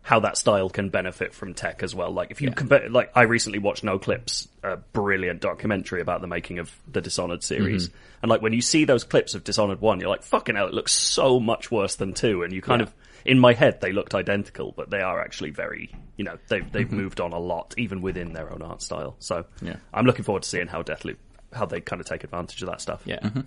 [0.08, 2.12] how that style can benefit from tech as well.
[2.12, 6.60] Like if you compare, like I recently watched Noclip's, a brilliant documentary about the making
[6.60, 7.98] of the Dishonored series, mm-hmm.
[8.22, 10.74] and like when you see those clips of Dishonored one, you're like, "Fucking hell, it
[10.74, 12.43] looks so much worse than two.
[12.43, 12.93] And you kind of,
[13.26, 16.88] in my head, they looked identical, but they are actually very, you know, they've they've
[16.88, 16.96] mm-hmm.
[16.96, 19.17] moved on a lot, even within their own art style.
[19.20, 19.76] So Yeah.
[19.93, 21.17] I'm looking forward to seeing how Deathloop,
[21.52, 23.02] how they kind of take advantage of that stuff.
[23.04, 23.20] Yeah.
[23.20, 23.41] Mm-hmm.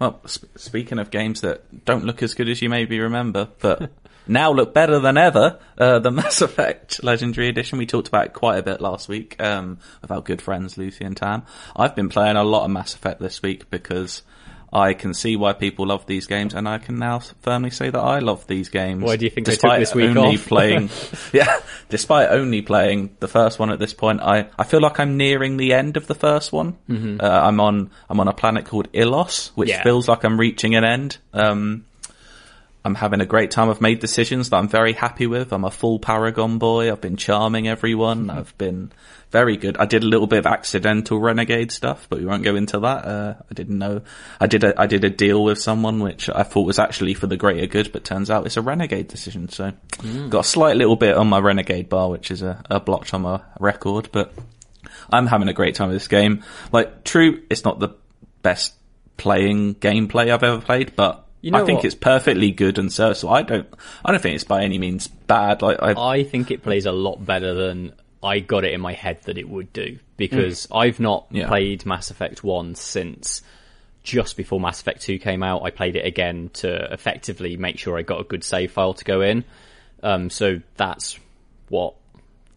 [0.00, 3.92] Well, sp- speaking of games that don't look as good as you maybe remember, but
[4.26, 7.78] now look better than ever, uh, the Mass Effect Legendary Edition.
[7.78, 11.04] We talked about it quite a bit last week um, with our good friends Lucy
[11.04, 11.42] and Tam.
[11.76, 14.22] I've been playing a lot of Mass Effect this week because
[14.72, 18.00] I can see why people love these games, and I can now firmly say that
[18.00, 19.04] I love these games.
[19.04, 20.46] Why do you think they took this week only off?
[20.46, 20.90] playing?
[21.32, 21.60] yeah,
[21.90, 25.58] despite only playing the first one at this point, I, I feel like I'm nearing
[25.58, 26.76] the end of the first one.
[26.90, 29.76] Uh, I'm on I'm on a planet called Ilos, which Mm-hmm.
[29.78, 29.82] Yeah.
[29.84, 31.18] feels like I'm reaching an end.
[31.32, 31.84] Um,
[32.84, 33.70] I'm having a great time.
[33.70, 35.52] I've made decisions that I'm very happy with.
[35.52, 36.92] I'm a full Paragon boy.
[36.92, 38.28] I've been charming everyone.
[38.28, 38.92] I've been
[39.30, 39.78] very good.
[39.78, 43.04] I did a little bit of accidental renegade stuff, but we won't go into that.
[43.06, 44.02] Uh, I didn't know.
[44.38, 47.26] I did a, I did a deal with someone which I thought was actually for
[47.26, 49.48] the greater good, but turns out it's a renegade decision.
[49.48, 49.72] So
[50.28, 53.22] got a slight little bit on my renegade bar, which is a, a blotch on
[53.22, 54.34] my record, but
[55.10, 56.44] I'm having a great time with this game.
[56.70, 57.96] Like, true, it's not the
[58.42, 58.74] best
[59.16, 61.84] playing gameplay I've ever played, but You know I think what?
[61.84, 63.68] it's perfectly good and so I don't,
[64.04, 65.60] I don't think it's by any means bad.
[65.60, 68.94] Like, I, I think it plays a lot better than I got it in my
[68.94, 70.76] head that it would do because Mm.
[70.78, 71.48] I've not Yeah.
[71.48, 73.42] played Mass Effect 1 since
[74.02, 75.62] just before Mass Effect 2 came out.
[75.64, 79.04] I played it again to effectively make sure I got a good save file to
[79.04, 79.44] go in.
[80.02, 81.18] Um, so that's
[81.68, 81.94] what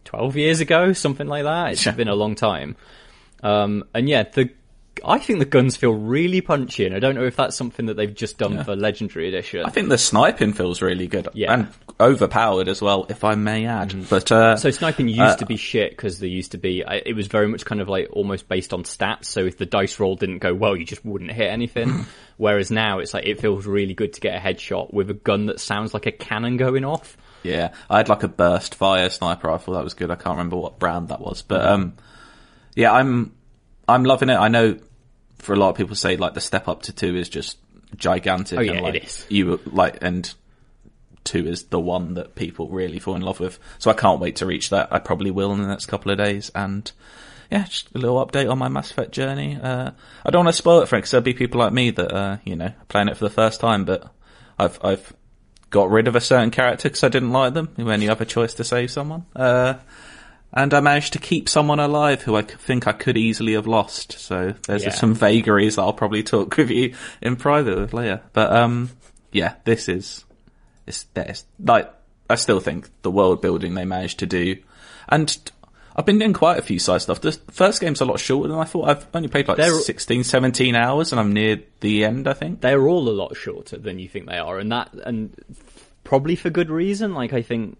[0.04, 1.72] 12 years ago, something like that.
[1.72, 2.76] It's been a long time.
[3.42, 4.48] Um, and yeah, the
[5.04, 7.94] I think the guns feel really punchy, and I don't know if that's something that
[7.96, 9.64] they've just done for Legendary Edition.
[9.64, 11.52] I think the sniping feels really good Yeah.
[11.52, 11.68] and
[12.00, 13.94] overpowered as well, if I may add.
[14.08, 17.14] But, uh, So sniping used Uh, to be shit because there used to be it
[17.16, 19.24] was very much kind of like almost based on stats.
[19.26, 22.06] So if the dice roll didn't go well, you just wouldn't hit anything.
[22.36, 25.46] Whereas now it's like it feels really good to get a headshot with a gun
[25.46, 27.16] that sounds like a cannon going off.
[27.42, 29.74] Yeah, I had like a burst fire sniper rifle.
[29.74, 30.10] That was good.
[30.10, 31.94] I can't remember what brand that was, but um,
[32.76, 33.32] yeah, I'm
[33.88, 34.36] I'm loving it.
[34.36, 34.76] I know
[35.38, 37.58] for a lot of people say like the step up to two is just
[37.96, 38.58] gigantic.
[38.58, 39.26] Oh, yeah, and, like, it is.
[39.28, 40.32] You like and
[41.24, 43.58] two is the one that people really fall in love with.
[43.78, 44.92] So I can't wait to reach that.
[44.92, 46.50] I probably will in the next couple of days.
[46.54, 46.90] And
[47.50, 49.58] yeah, just a little update on my Mass Effect journey.
[49.60, 49.90] Uh,
[50.24, 52.36] I don't want to spoil it for because there'll be people like me that uh,
[52.44, 54.10] you know playing it for the first time, but
[54.58, 55.12] I've I've
[55.70, 58.26] got rid of a certain character because I didn't like them when you have a
[58.26, 59.26] choice to save someone.
[59.36, 59.74] Uh,
[60.52, 64.12] and I managed to keep someone alive who I think I could easily have lost.
[64.12, 64.90] So there's Yeah.
[64.90, 68.22] some vagaries that I'll probably talk with you in private with later.
[68.32, 68.90] But um,
[69.32, 70.24] yeah, this is
[70.86, 71.92] it's, it's like
[72.30, 74.56] I still think the world building they managed to do,
[75.08, 75.36] and
[75.96, 77.20] I've been doing quite a few side stuff.
[77.20, 78.88] The first game's a lot shorter than I thought.
[78.88, 82.28] I've only played like They're- 16, 17 hours, and I'm near the end.
[82.28, 82.60] I think.
[82.60, 85.34] They're all a lot shorter than you think they are, and that and
[86.04, 87.12] probably for good reason.
[87.14, 87.76] Like I think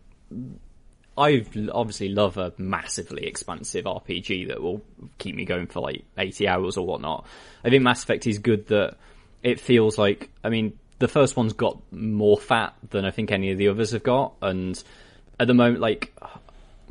[1.19, 4.83] I obviously love a massively expansive RPG that will
[5.19, 7.27] keep me going for like 80 hours or whatnot.
[7.65, 8.97] I think Mass Effect is good that
[9.43, 13.51] it feels like, I mean, the first one's got more fat than I think any
[13.51, 14.83] of the others have got, and
[15.39, 16.13] at the moment, like,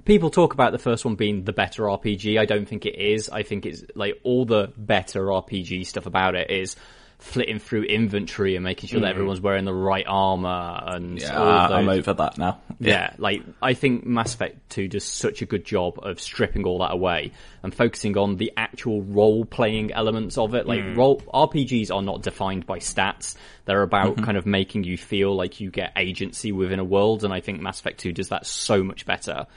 [0.06, 2.40] people talk about the first one being the better RPG.
[2.40, 3.30] I don't think it is.
[3.30, 6.78] I think it's like all the better RPG stuff about it is
[7.20, 9.10] flitting through inventory and making sure that mm.
[9.10, 12.62] everyone's wearing the right armor and Yeah, all of I'm over that now.
[12.80, 16.80] yeah, like I think Mass Effect 2 does such a good job of stripping all
[16.80, 17.32] that away
[17.64, 20.68] and focusing on the actual role playing elements of it.
[20.68, 20.96] Like mm.
[20.96, 23.36] role RPGs are not defined by stats.
[23.66, 24.24] They're about mm-hmm.
[24.24, 27.62] kind of making you feel like you get agency within a world and I think
[27.62, 29.48] Mass Effect 2 does that so much better.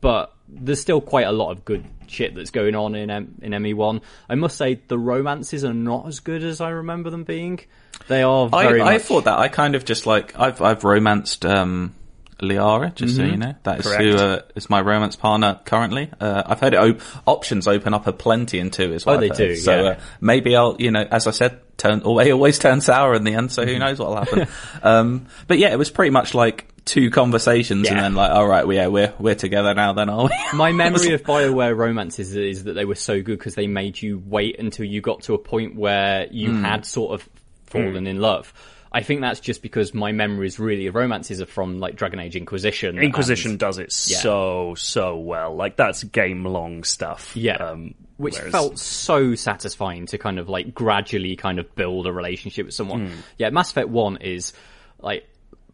[0.00, 3.52] But there's still quite a lot of good shit that's going on in M- in
[3.52, 4.00] ME1.
[4.28, 7.60] I must say the romances are not as good as I remember them being.
[8.08, 9.38] They are I, very I much thought that.
[9.38, 11.94] I kind of just like I've I've romanced um,
[12.40, 13.30] Liara, just so Mm-hmm.
[13.32, 13.54] you know.
[13.64, 14.02] That is Correct.
[14.04, 16.10] who uh, is my romance partner currently.
[16.20, 19.16] Uh, I've heard it op- options open up a plenty in two as well.
[19.16, 19.88] Oh, they do, So yeah.
[19.92, 23.32] uh, maybe I'll, you know, as I said, turn always always turn sour in the
[23.34, 23.50] end.
[23.50, 23.72] So Mm-hmm.
[23.72, 24.48] who knows what'll happen?
[24.82, 28.66] um, but yeah, it was pretty much like two conversations and then like, all right,
[28.66, 29.92] well, yeah, we're we're together now.
[29.92, 30.30] Then are we?
[30.56, 34.22] My memory of Bioware romances is that they were so good because they made you
[34.24, 36.62] wait until you got to a point where you Hmm.
[36.64, 37.28] had sort of
[37.66, 38.54] fallen in love.
[38.92, 42.34] I think that's just because my memories really of romances are from like Dragon Age
[42.36, 42.98] Inquisition.
[42.98, 45.54] Inquisition and- does it so so well.
[45.54, 47.32] Like that's game long stuff.
[47.36, 52.06] yeah, um, which whereas- felt so satisfying to kind of like gradually kind of build
[52.06, 53.08] a relationship with someone.
[53.08, 53.14] Hmm.
[53.36, 54.52] Yeah, Mass Effect One is
[55.00, 55.28] like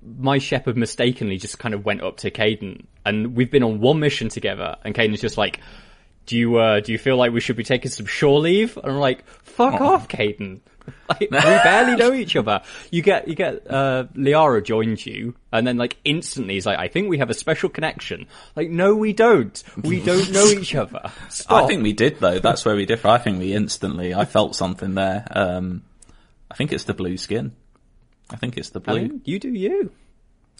[0.04, 4.00] my Shepard mistakenly just kind of went up to Kaidan, and we've been on one
[4.00, 5.60] mission together, and Kaidan's just like,
[6.26, 8.92] "Do you uh, do you feel like we should be taking some shore leave?" And
[8.92, 10.60] I'm like, "Fuck off, Kaidan."
[11.08, 12.62] Like, we barely know each other.
[12.90, 16.88] You get you get uh, Liara joins you, and then like instantly he's like, "I
[16.88, 19.62] think we have a special connection." Like, no, we don't.
[19.84, 21.12] We don't know each other.
[21.28, 21.62] Stop.
[21.64, 22.40] I think we did though.
[22.40, 23.06] That's where we differ.
[23.06, 24.12] I think we instantly.
[24.12, 25.24] I felt something there.
[25.30, 25.82] Um,
[26.50, 27.52] I think it's the blue skin.
[28.30, 29.00] I think it's the I blue.
[29.02, 29.90] mean, you do you.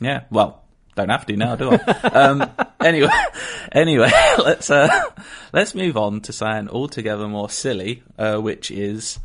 [0.01, 0.63] Yeah, well,
[0.95, 1.77] don't have to now, do I?
[1.77, 3.09] um, anyway,
[3.73, 4.89] anyway, let's uh,
[5.53, 9.19] let's move on to something altogether more silly, uh, which is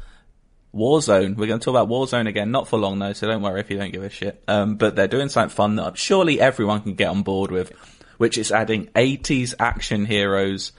[0.73, 1.35] Warzone.
[1.35, 3.69] We're going to talk about Warzone again, not for long though, so don't worry if
[3.69, 4.41] you don't give a shit.
[4.47, 7.71] Um, but they're doing something fun that surely everyone can get on board with,
[8.17, 10.71] which is adding 80s action heroes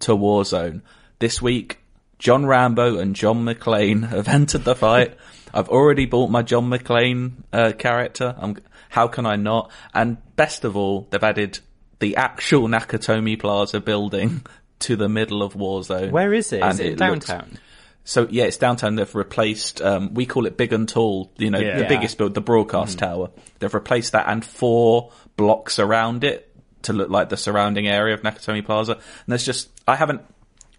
[0.00, 0.82] to Warzone.
[1.18, 1.78] This week,
[2.18, 5.16] John Rambo and John McClane have entered the fight.
[5.52, 8.34] I've already bought my John McClane uh, character.
[8.38, 8.56] I'm,
[8.88, 9.70] how can I not?
[9.94, 11.58] And best of all, they've added
[11.98, 14.44] the actual Nakatomi Plaza building
[14.80, 16.10] to the middle of Warzone.
[16.10, 16.62] Where is it?
[16.62, 17.58] And Is it, looks- downtown?
[18.04, 18.94] so yeah, it's downtown.
[18.96, 19.80] They've replaced.
[19.82, 21.30] Um, we call it Big and Tall.
[21.36, 21.78] You know, Yeah.
[21.78, 23.30] the biggest build, the broadcast tower.
[23.58, 26.46] They've replaced that and four blocks around it
[26.82, 28.92] to look like the surrounding area of Nakatomi Plaza.
[28.94, 30.22] And there's just I haven't.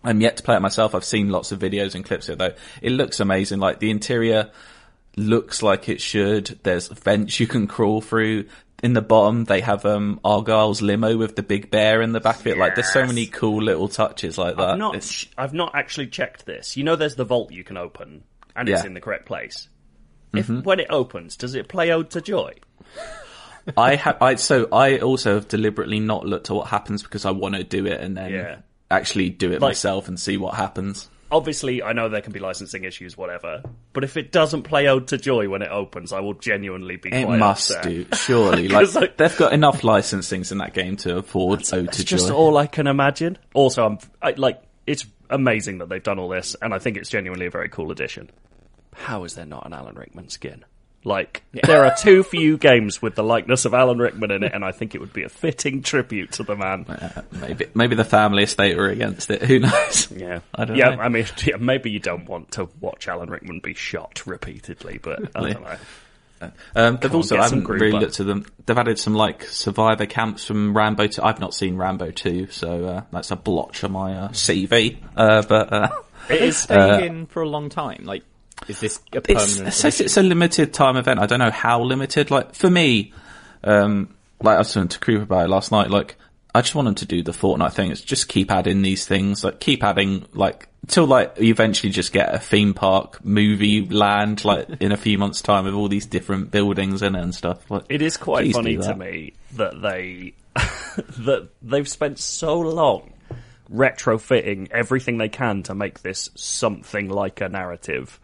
[0.04, 0.96] I'm yet to play it myself.
[0.96, 2.56] I've seen lots of videos and clips of it though.
[2.82, 3.60] It looks amazing.
[3.60, 4.52] Like the interior
[5.16, 6.60] looks like it should.
[6.64, 8.46] There's vents you can crawl through.
[8.84, 12.40] In the bottom, they have um Argyle's limo with the big bear in the back
[12.40, 12.58] of it.
[12.58, 14.70] Like, there's so many cool little touches like that.
[14.70, 16.76] I've not, I've not actually checked this.
[16.76, 18.24] You know, there's the vault you can open,
[18.56, 19.68] and it's in the correct place.
[20.34, 22.54] If when it opens, does it play "Ode to Joy"?
[23.78, 24.18] I have.
[24.22, 27.64] I so I also have deliberately not looked at what happens because I want to
[27.64, 28.58] do it and then Yeah.
[28.91, 31.10] Actually do it Like- myself and see what happens.
[31.34, 33.63] Obviously, I know there can be licensing issues, whatever.
[33.93, 37.08] But if it doesn't play "Ode to Joy" when it opens, I will genuinely be.
[37.10, 37.84] It quite must upset.
[37.86, 38.67] do, surely.
[38.67, 42.04] Like, 'Cause, like- they've got enough licensings in that game to afford Ode It's to
[42.04, 42.17] just Joy.
[42.17, 43.38] Just all I can imagine.
[43.54, 47.10] Also, I'm I, like, it's amazing that they've done all this, and I think it's
[47.10, 48.30] genuinely a very cool addition.
[48.93, 50.65] How is there not an Alan Rickman skin?
[51.04, 54.64] Like, there are too few games with the likeness of Alan Rickman in it, and
[54.64, 56.86] I think it would be a fitting tribute to the man.
[56.88, 59.42] Uh, maybe maybe the family estate are against it.
[59.42, 60.12] Who knows?
[60.12, 60.96] Yeah, I don't yeah.
[60.96, 61.02] know.
[61.02, 65.36] I mean, yeah, maybe you don't want to watch Alan Rickman be shot repeatedly, but
[65.36, 65.78] I don't know.
[66.76, 68.02] Um, they've also I some haven't really back.
[68.02, 68.46] looked at them.
[68.66, 71.08] They've added some like survivor camps from Rambo.
[71.08, 71.22] 2.
[71.22, 74.98] I've not seen Rambo two, so uh, that's a blotch on my uh, CV.
[75.16, 75.90] Uh, but uh,
[76.30, 76.58] It is.
[76.58, 78.06] Staying in for a long time.
[78.06, 78.24] Like,
[78.67, 79.67] is this a it's, permanent?
[79.67, 81.19] it says it's a limited time event.
[81.19, 82.32] I don't know how limited.
[82.32, 83.13] Like for me,
[83.63, 85.89] um, like I was talking to Cooper about it last night.
[85.89, 86.15] Like
[86.54, 87.91] I just want them to do the Fortnite thing.
[87.91, 89.43] It's just keep adding these things.
[89.43, 94.43] Like keep adding like till like you eventually just get a theme park movie land
[94.43, 97.69] like in a few months time with all these different buildings in it and stuff.
[97.69, 103.13] Like It is quite funny to me that they that they've spent so long
[103.71, 108.19] retrofitting everything they can to make this something like a narrative.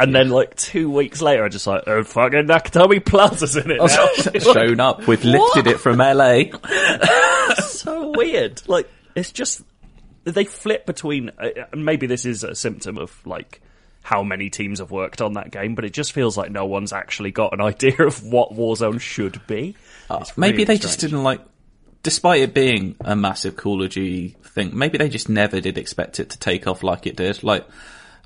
[0.00, 3.78] And then, like two weeks later, I'm just like, oh, fucking Nakatomi Plaza's in it
[4.44, 4.52] now.
[4.52, 6.44] Shown up, we've lifted it from LA.
[7.60, 8.62] so weird.
[8.68, 9.62] Like, it's just
[10.24, 11.30] they flip between.
[11.38, 13.60] Uh, and maybe this is a symptom of like
[14.02, 16.92] how many teams have worked on that game, but it just feels like no one's
[16.92, 19.76] actually got an idea of what Warzone should be.
[20.10, 21.40] It's Maybe really they just didn't like,
[22.02, 26.18] despite it being a massive Call of Duty thing, maybe they just never did expect
[26.18, 27.42] it to take off like it did.
[27.44, 27.66] Like,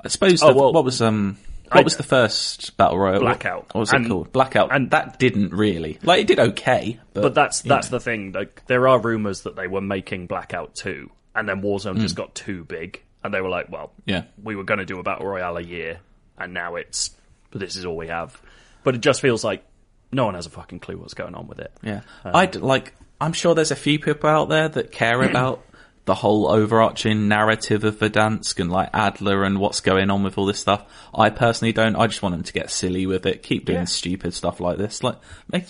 [0.03, 1.37] I suppose, Oh, the, well, what was, um,
[1.75, 3.21] what I- was the first Battle Royale?
[3.21, 3.75] Blackout.
[3.75, 4.33] What was And- it called?
[4.33, 4.75] Blackout.
[4.75, 5.99] and- that didn't really.
[6.03, 8.33] Like, it did okay, but, But that's that's the thing.
[8.33, 12.35] Like, there are rumors that they were making Blackout two, and then Warzone just got
[12.35, 14.23] too big, and they were like, "Well, Yeah.
[14.43, 15.99] we were going to do a battle royale a year,
[16.39, 17.11] and now it's
[17.53, 18.41] this is all we have."
[18.83, 19.65] But it just feels like
[20.13, 21.73] no one has a fucking clue what's going on with it.
[21.83, 22.01] yeah.
[22.25, 25.65] Um, I'd like, I'm sure there's a few people out there that care about
[26.07, 30.45] the whole overarching narrative of Verdansk and like Adler and what's going on with all
[30.47, 30.85] this stuff.
[31.15, 31.97] I personally don't.
[31.97, 33.85] I just want them to get silly with it, keep doing Yeah.
[33.85, 35.03] stupid stuff like this.
[35.03, 35.17] Like,
[35.51, 35.65] make,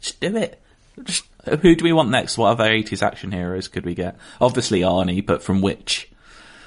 [0.00, 0.60] just do it.
[1.04, 2.36] Just, who do we want next?
[2.38, 4.16] What other 80s action heroes could we get?
[4.40, 6.10] Obviously Arnie, but from which?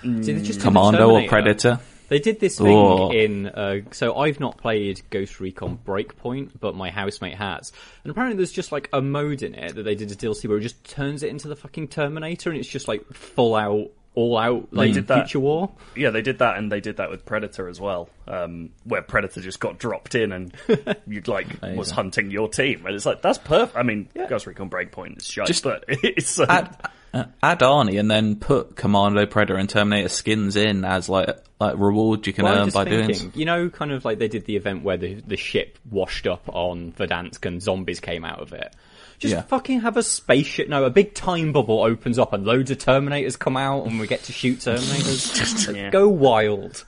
[0.03, 0.23] Mm.
[0.23, 1.27] See, just Commando or.
[1.27, 1.79] Predator?
[2.09, 3.11] They did this thing Oh.
[3.11, 3.47] in.
[3.47, 7.71] Uh, so I've not played Ghost Recon Breakpoint, but my housemate has.
[8.03, 10.57] And apparently, there's just like a mode in it that they did a DLC where
[10.57, 14.37] it just turns it into the fucking Terminator, and it's just like full out, all
[14.37, 15.25] out like did that.
[15.25, 15.71] future war.
[15.95, 19.39] Yeah, they did that, and they did that with Predator as well, um, where Predator
[19.41, 20.53] just got dropped in and
[21.07, 23.77] you'd like was hunting your team, and it's like that's perfect.
[23.77, 27.99] I mean, Ghost Recon Breakpoint is shite, Just but it's uh, Add, uh, add Arnie
[27.99, 31.29] and then put Commando, Predator and Terminator skins in as like,
[31.59, 34.27] like reward you can Well, earn just by doing you know, kind of like they
[34.27, 38.39] did the event where the the ship washed up on Verdansk and zombies came out
[38.39, 38.73] of it.
[39.17, 39.41] Just Yeah.
[39.41, 40.69] fucking have a spaceship.
[40.69, 44.07] No, a big time bubble opens up and loads of Terminators come out, and we
[44.07, 45.73] get to shoot Terminators.
[45.75, 45.89] Yeah.
[45.89, 46.85] Go wild.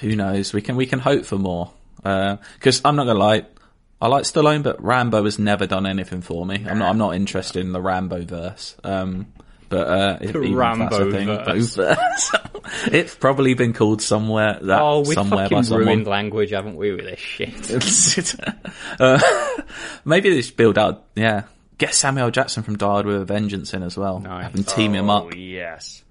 [0.00, 0.52] who knows?
[0.52, 1.72] We can we can hope for more.
[2.02, 3.46] Because I'm not gonna lie,
[4.00, 6.64] I like Stallone, but Rambo has never done anything for me.
[6.68, 8.76] I'm not I'm not interested in the Rambo verse.
[8.82, 9.32] Um,
[9.68, 11.78] but uh, if, a thing, Rambo-verse.
[12.86, 15.86] It's probably been called somewhere that Oh, we've somewhere by fucking someone.
[15.86, 18.34] ruined language, haven't we, with this shit?
[19.00, 19.20] uh,
[20.04, 21.04] maybe they should build out.
[21.14, 21.44] Yeah,
[21.78, 24.18] get Samuel Jackson from Die Hard with a Vengeance in as well.
[24.20, 24.42] Nice.
[24.44, 25.34] Have them team him Oh, up.
[25.36, 26.02] yes.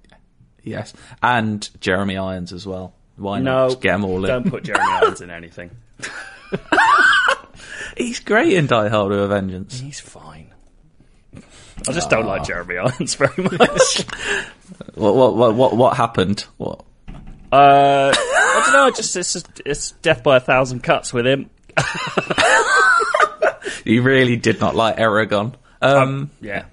[0.63, 2.93] Yes, and Jeremy Irons as well.
[3.17, 3.69] Why not?
[3.69, 4.29] Just get them all in.
[4.29, 5.71] don't put Jeremy Irons in anything.
[7.97, 9.79] He's great in Die Hard with a Vengeance.
[9.79, 10.51] He's fine.
[11.87, 14.05] I just don't like Jeremy Irons very much.
[14.95, 16.45] What what what what, what happened?
[16.57, 16.83] What?
[17.51, 18.85] Uh, I don't know.
[18.87, 21.49] I just it's just, it's death by a thousand cuts with him.
[23.85, 25.53] You really did not like Eragon.
[25.81, 26.65] Um, Yeah.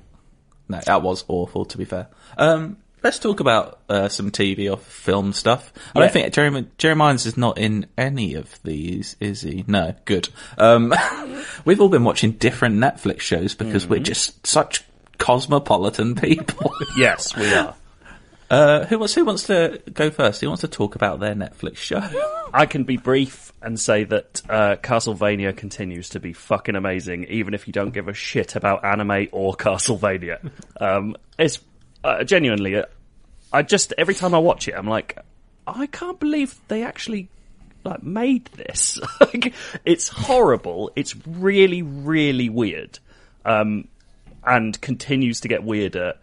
[0.69, 1.65] no, that was awful.
[1.67, 2.09] To be fair.
[2.37, 5.73] Um, let's talk about uh, some TV or film stuff.
[5.95, 6.05] I Yeah.
[6.07, 9.65] don't think Jeremy Jeremy Irons is not in any of these, is he?
[9.69, 10.29] No, good.
[10.59, 10.93] Um,
[11.65, 14.83] we've all been watching different Netflix shows because we're just such
[15.19, 16.73] cosmopolitan people.
[16.99, 17.75] Yes, we are.
[18.51, 20.41] Uh, who wants who wants to go first?
[20.41, 22.01] Who wants to talk about their Netflix show?
[22.55, 27.55] I can be brief and say that uh, Castlevania continues to be fucking amazing, even
[27.55, 30.39] if you don't give a shit about anime or Castlevania.
[30.81, 31.59] Um, it's
[32.05, 32.83] uh, genuinely,
[33.57, 35.19] I just every time I watch it, I'm like,
[35.67, 37.29] I can't believe they actually
[37.85, 38.99] like made this.
[39.21, 39.55] Like,
[39.85, 40.93] it's horrible.
[40.95, 42.99] It's really, really weird,
[43.45, 43.89] um,
[44.45, 46.15] and continues to get weirder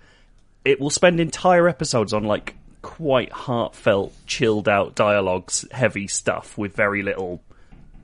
[0.66, 6.76] it will spend entire episodes on like quite heartfelt, chilled out dialogues, heavy stuff with
[6.76, 7.42] very little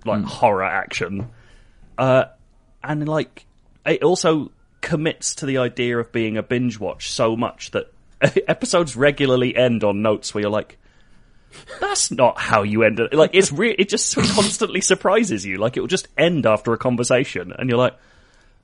[0.05, 1.29] like horror action.
[1.97, 2.25] Uh,
[2.83, 3.45] and like
[3.85, 4.51] it also
[4.81, 7.91] commits to the idea of being a binge watch so much that
[8.47, 10.77] episodes regularly end on notes where you're like,
[11.79, 13.13] that's not how you end it.
[13.13, 15.57] Like it's re- it just constantly surprises you.
[15.57, 17.95] Like it will just end after a conversation, and you're like,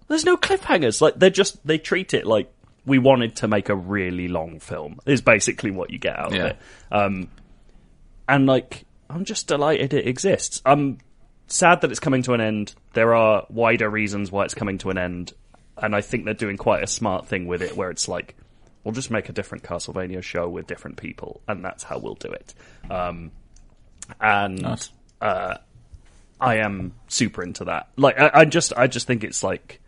[0.07, 1.01] there's no cliffhangers.
[1.01, 2.51] Like they're just they treat it like
[2.85, 4.99] we wanted to make a really long film.
[5.05, 6.39] Is basically what you get out Yeah.
[6.39, 6.57] of it.
[6.91, 7.29] Um,
[8.27, 10.61] and like I'm just delighted it exists.
[10.65, 10.99] I'm
[11.47, 12.73] sad that it's coming to an end.
[12.93, 15.33] There are wider reasons why it's coming to an end,
[15.77, 18.35] and I think they're doing quite a smart thing with it, where it's like
[18.85, 22.29] we'll just make a different Castlevania show with different people, and that's how we'll do
[22.29, 22.53] it.
[22.89, 23.31] Um,
[24.21, 24.91] and Nice.
[25.19, 25.57] uh,
[26.39, 27.89] I am super into that.
[27.97, 29.81] Like, I, I just, I just think it's like,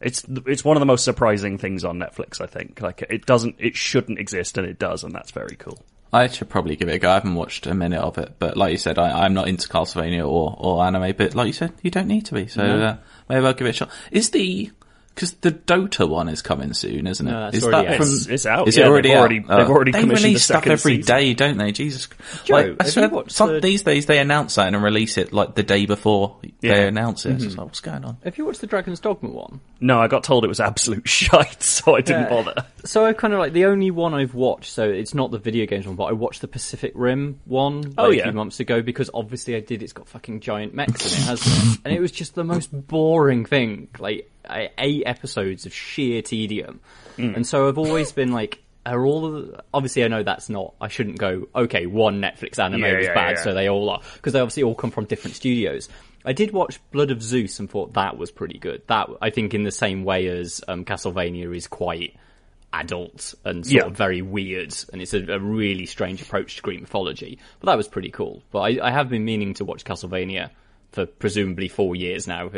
[0.00, 2.40] it's it's one of the most surprising things on Netflix.
[2.40, 5.78] I think like it doesn't, it shouldn't exist, and it does, and that's very cool.
[6.12, 7.10] I should probably give it a go.
[7.10, 9.66] I haven't watched a minute of it, but like you said, I, I'm not into
[9.68, 11.12] Castlevania or, or anime.
[11.16, 12.46] But like you said, you don't need to be.
[12.46, 12.96] So uh,
[13.28, 13.90] maybe I'll give it a shot.
[14.12, 14.70] Is the
[15.14, 17.30] because the Dota one is coming soon, isn't it?
[17.30, 17.96] No, that's is already that out.
[17.98, 18.06] from?
[18.06, 19.20] It's- it's out, Is yeah, it already they've out?
[19.20, 19.72] already- they've oh.
[19.72, 21.16] already they release the stuff second every season.
[21.16, 21.72] day, don't they?
[21.72, 22.08] Jesus.
[22.44, 25.54] Joe, like, I swear, some, the- these days they announce that and release it like
[25.54, 26.74] the day before Yeah.
[26.74, 27.34] they announce it.
[27.34, 27.58] It's mm-hmm.
[27.58, 28.16] like, what's going on?
[28.24, 29.60] Have you watched the Dragon's Dogma one?
[29.80, 32.28] No, I got told it was absolute shite, so I didn't Yeah.
[32.30, 32.54] bother.
[32.84, 34.72] So I kind of like the only one I've watched.
[34.72, 37.94] So it's not the video games one, but I watched the Pacific Rim one like,
[37.98, 39.82] Oh, a few months ago because obviously I did.
[39.82, 41.80] It's got fucking giant mechs in it, hasn't it?
[41.84, 43.88] And it was just the most boring thing.
[43.98, 46.80] Like I- eight episodes of sheer tedium,
[47.16, 47.36] Mm.
[47.36, 48.60] and so I've always been like.
[48.86, 52.58] Are all of the, obviously I know that's not I shouldn't go okay one Netflix
[52.62, 53.42] anime Yeah, is yeah, bad yeah.
[53.42, 55.88] so they all are because they obviously all come from different studios.
[56.22, 58.82] I did watch Blood of Zeus and thought that was pretty good.
[58.88, 62.14] That I think in the same way as um, Castlevania is quite
[62.74, 66.80] adult and sort of very weird, and it's a, a really strange approach to Greek
[66.82, 67.38] mythology.
[67.60, 68.42] But that was pretty cool.
[68.50, 70.50] But I, I have been meaning to watch Castlevania
[70.94, 72.50] for presumably four years now.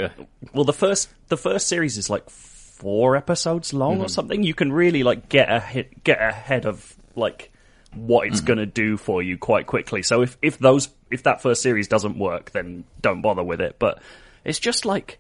[0.53, 4.43] Well, the first the first series is like four episodes long or something.
[4.43, 7.51] You can really like get a hit, get ahead of like
[7.95, 10.03] what it's going to do for you quite quickly.
[10.03, 13.77] So if if those if that first series doesn't work, then don't bother with it.
[13.79, 14.03] But
[14.45, 15.19] it's just like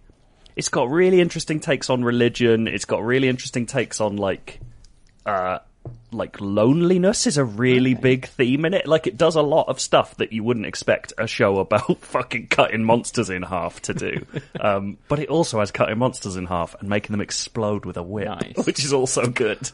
[0.54, 2.68] it's got really interesting takes on religion.
[2.68, 4.60] It's got really interesting takes on like
[5.24, 5.60] uh
[6.12, 8.86] like loneliness is a really big theme in it.
[8.86, 12.46] Like it does a lot of stuff that you wouldn't expect a show about fucking
[12.48, 14.26] cutting monsters in half to do.
[14.60, 18.02] um, but it also has cutting monsters in half and making them explode with a
[18.02, 18.54] whip, Nice.
[18.66, 19.70] which is also good.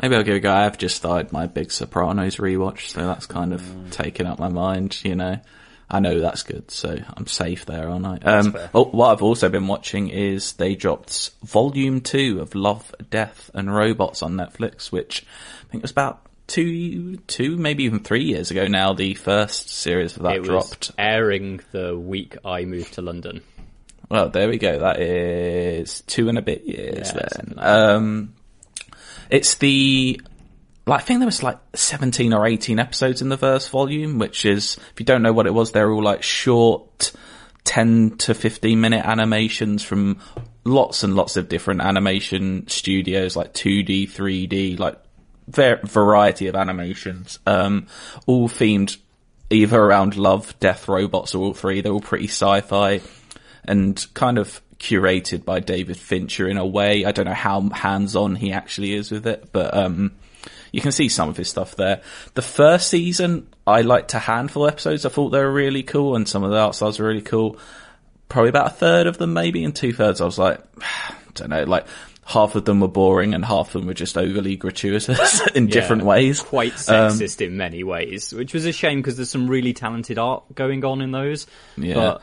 [0.00, 0.52] Maybe I'll give it a go.
[0.52, 3.90] I've just started my Big Sopranos rewatch, so that's kind of Mm.
[3.90, 5.38] taken up my mind, you know.
[5.92, 8.16] I know that's good, so I'm safe there, aren't I?
[8.24, 13.50] Um, oh, what I've also been watching is they dropped Volume 2 of Love, Death
[13.52, 15.24] and Robots on Netflix, which
[15.68, 20.16] I think was about two, two, maybe even three years ago now, the first series
[20.16, 20.92] of that it dropped.
[20.98, 23.42] airing the week I moved to London.
[24.08, 24.78] Well, there we go.
[24.80, 27.54] That is two and a bit years Yeah, then.
[27.56, 27.66] like.
[27.66, 28.34] Um,
[29.30, 30.20] it's the,
[30.86, 34.76] I think there was like 17 or 18 episodes in the first volume, which is,
[34.92, 37.12] if you don't know what it was, they're all like short
[37.64, 40.18] 10 to 15 minute animations from
[40.64, 44.98] lots and lots of different animation studios, like 2D, 3D, like
[45.46, 47.86] ver- variety of animations, um,
[48.26, 48.96] all themed
[49.50, 51.80] either around love, death, robots, or all three.
[51.80, 53.00] They're all pretty sci-fi
[53.64, 57.04] and kind of curated by David Fincher in a way.
[57.04, 60.12] I don't know how hands-on he actually is with it, but um,
[60.72, 62.02] you can see some of his stuff there.
[62.34, 65.06] The first season, I liked a handful of episodes.
[65.06, 67.56] I thought they were really cool, and some of the art styles were really cool.
[68.28, 71.50] Probably about a third of them, maybe, and two thirds, I was like, I don't
[71.50, 71.86] know, like
[72.24, 76.04] half of them were boring and half of them were just overly gratuitous in different
[76.04, 76.40] ways.
[76.40, 80.44] Quite sexist in many ways, which was a shame because there's some really talented art
[80.54, 81.46] going on in those.
[81.76, 81.94] Yeah.
[81.94, 82.22] But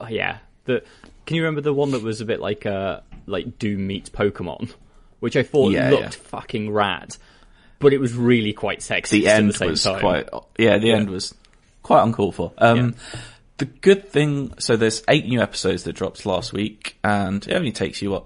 [0.00, 0.82] uh, yeah, the
[1.26, 4.72] can you remember the one that was a bit like uh like Doom meets Pokemon,
[5.20, 6.28] which I thought Yeah, looked yeah.
[6.28, 7.16] fucking rad,
[7.82, 9.10] but it was really quite sexist.
[9.10, 10.00] the end the was time.
[10.00, 10.28] quite
[10.58, 11.34] yeah the end was
[11.82, 12.94] quite uncalled for um
[13.58, 17.72] the good thing so there's eight new episodes that dropped last week and it only
[17.72, 18.24] takes you what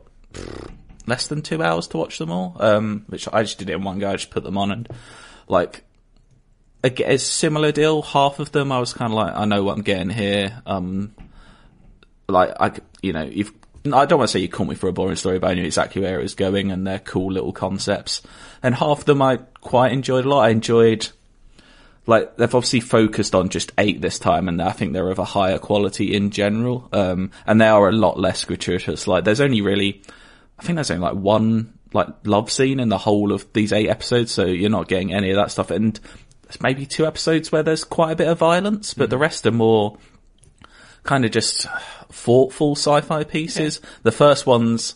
[1.06, 3.82] less than two hours to watch them all um which i just did it in
[3.82, 4.88] one go i just put them on and
[5.48, 5.82] like
[6.84, 9.64] again, it's a similar deal half of them i was kind of like i know
[9.64, 11.14] what i'm getting here um
[12.28, 13.52] like I, you know, you've.
[13.94, 15.64] I don't want to say you caught me for a boring story, but I knew
[15.64, 18.22] exactly where it was going, and they're cool little concepts.
[18.62, 20.46] And half of them I quite enjoyed a lot.
[20.46, 21.08] I enjoyed,
[22.06, 25.24] like, they've obviously focused on just eight this time, and I think they're of a
[25.24, 26.88] higher quality in general.
[26.92, 29.06] Um, and they are a lot less gratuitous.
[29.06, 30.02] Like, there's only really,
[30.58, 33.88] I think there's only like one like love scene in the whole of these eight
[33.88, 35.70] episodes, so you're not getting any of that stuff.
[35.70, 35.98] And
[36.42, 39.52] there's maybe two episodes where there's quite a bit of violence, but the rest are
[39.52, 39.96] more
[41.04, 41.66] kind of just
[42.10, 43.80] thoughtful sci-fi pieces.
[44.02, 44.94] The first one's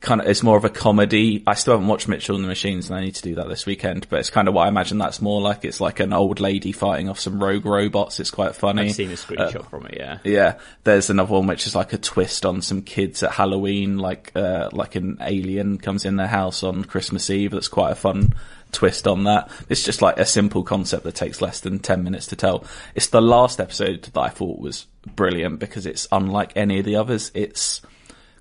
[0.00, 1.42] kind of it's more of a comedy.
[1.46, 3.66] I still haven't watched Mitchell and the Machines, and I need to do that this
[3.66, 4.08] weekend.
[4.08, 5.64] But it's kind of what I imagine that's more like.
[5.64, 8.20] It's like an old lady fighting off some rogue robots.
[8.20, 8.86] It's quite funny.
[8.86, 9.94] I've seen a screenshot from it.
[9.96, 13.98] Yeah, Yeah, there's another one which is like a twist on some kids at Halloween,
[13.98, 17.52] like uh, like an alien comes in their house on Christmas Eve.
[17.52, 18.34] That's quite a fun
[18.72, 19.50] twist on that.
[19.68, 22.64] It's just like a simple concept that takes less than ten minutes to tell.
[22.94, 26.96] It's the last episode that I thought was brilliant because it's unlike any of the
[26.96, 27.30] others.
[27.34, 27.80] It's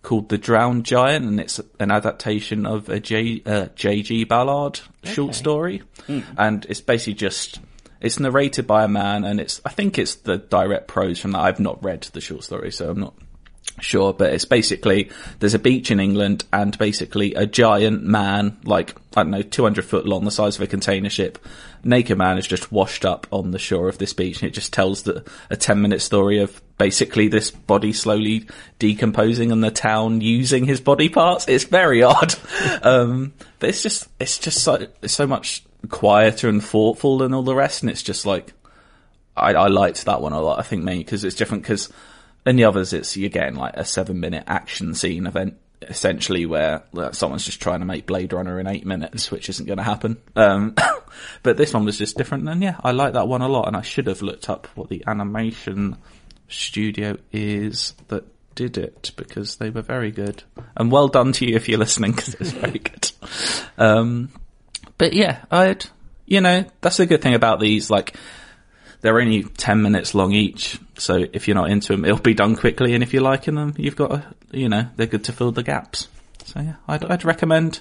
[0.01, 4.23] called The Drowned Giant, and it's an adaptation of a J, uh, J.G.
[4.25, 5.84] Ballard short story,
[6.38, 7.59] and it's basically just
[7.99, 11.39] it's narrated by a man, and it's I think it's the direct prose from that.
[11.39, 13.15] I've not read the short story, so I'm not
[13.80, 15.09] sure, but it's basically
[15.39, 19.86] there's a beach in England, and basically a giant man, like I don't know, 200
[19.86, 21.39] foot long, the size of a container ship,
[21.84, 24.73] naked man is just washed up on the shore of this beach, and it just
[24.73, 28.47] tells the a 10 minute story of basically this body slowly
[28.80, 31.47] decomposing and the town using his body parts.
[31.47, 32.36] It's very odd,
[32.84, 37.43] um, but it's just it's just so it's so much quieter and thoughtful than all
[37.43, 38.53] the rest, and it's just like
[39.36, 40.59] I, I liked that one a lot.
[40.59, 41.63] I think mainly because it's different.
[41.63, 41.91] Because
[42.48, 47.14] in the others, it's you're like a seven minute action scene event essentially where like,
[47.14, 50.18] someone's just trying to make Blade Runner in eight minutes, which isn't going to happen.
[50.36, 50.76] Um,
[51.43, 53.68] but this one was just different, and yeah, I like that one a lot.
[53.68, 55.98] And I should have looked up what the animation
[56.48, 58.26] studio is that
[58.56, 60.43] did it because they were very good.
[60.76, 63.12] And well done to you if you're listening because it's very good.
[63.80, 64.32] Um,
[64.98, 65.86] but yeah, I'd,
[66.26, 68.16] you know, that's the good thing about these, like,
[69.08, 70.78] they're only 10 minutes long each.
[70.97, 72.93] So if you're not into them, it'll be done quickly.
[72.93, 75.64] And if you're liking them, you've got to, you know, they're good to fill the
[75.64, 76.10] gaps.
[76.43, 77.80] So yeah, I'd, I'd recommend,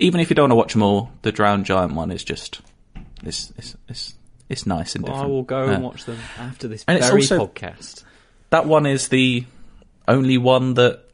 [0.00, 2.62] even if you don't want to watch them all, the Drowned Giant one is just,
[3.22, 4.14] it's, it's, it's,
[4.48, 5.74] it's nice and Well, I will go Yeah.
[5.74, 8.02] and watch them after this And it's very also- podcast.
[8.50, 9.44] that one is the
[10.08, 11.04] only one that,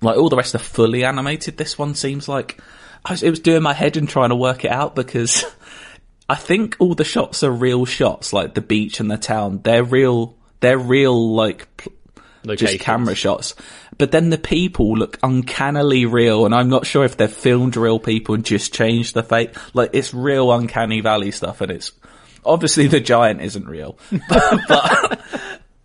[0.00, 1.56] like all the rest are fully animated.
[1.56, 2.60] This one seems like
[3.04, 5.44] I was, it was doing my head and trying to work it out because
[6.28, 9.60] I think all the shots are real shots, like the beach and the town.
[9.62, 10.36] They're real.
[10.60, 11.92] They're real, like pl-
[12.56, 13.54] just camera shots.
[13.98, 17.98] But then the people look uncannily real, and I'm not sure if they've filmed real
[17.98, 19.56] people and just changed the face.
[19.72, 21.92] Like it's real uncanny valley stuff, and it's
[22.44, 23.98] obviously the giant isn't real,
[24.68, 25.20] but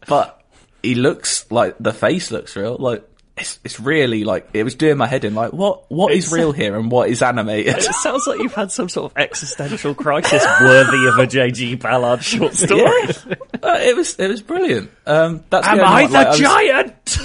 [0.07, 0.43] but
[0.83, 2.77] he looks like the face looks real.
[2.77, 3.07] Like
[3.38, 5.34] it's it's really like it was doing my head in.
[5.36, 7.77] Like what what is real here and what is animated?
[7.77, 11.75] It sounds like you've had some sort of existential crisis worthy of a J.G.
[11.75, 12.82] Ballard short story.
[12.82, 13.36] Yeah.
[13.63, 14.89] Uh, it was it was brilliant.
[15.05, 17.19] Um, that's Am the I one, the like, was- giant?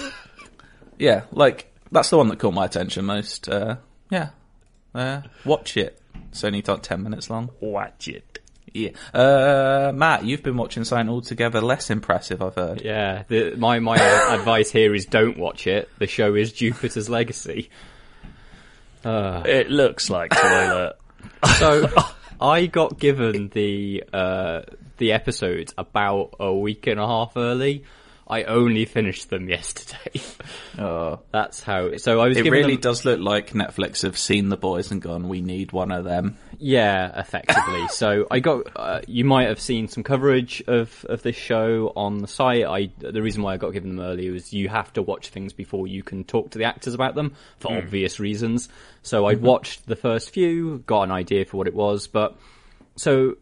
[0.98, 3.48] yeah, like that's the one that caught my attention most.
[3.48, 3.76] Uh,
[4.10, 4.30] yeah,
[4.94, 5.98] uh, watch it.
[6.30, 7.48] It's only like ten minutes long.
[7.60, 8.35] Watch it.
[8.76, 12.42] Yeah, uh, Matt, you've been watching something altogether less impressive.
[12.42, 12.82] I've heard.
[12.82, 15.88] Yeah, the, my my uh, advice here is don't watch it.
[15.98, 17.70] The show is Jupiter's Legacy.
[19.04, 20.96] It looks like toilet.
[21.58, 21.88] So
[22.40, 24.62] I got given the uh,
[24.96, 27.84] the episodes about a week and a half early.
[28.28, 30.20] I only finished them yesterday.
[30.78, 31.20] Oh.
[31.30, 31.96] That's how.
[31.96, 32.36] So I was.
[32.36, 35.72] It really them- does look like Netflix have seen the boys and gone, "We need
[35.72, 37.86] one of them." Yeah, effectively.
[37.90, 38.66] so I got.
[38.74, 42.64] Uh, you might have seen some coverage of of this show on the site.
[42.64, 45.52] I the reason why I got given them early was you have to watch things
[45.52, 48.68] before you can talk to the actors about them for obvious reasons.
[49.02, 52.36] So I watched the first few, got an idea for what it was, but
[52.96, 53.36] so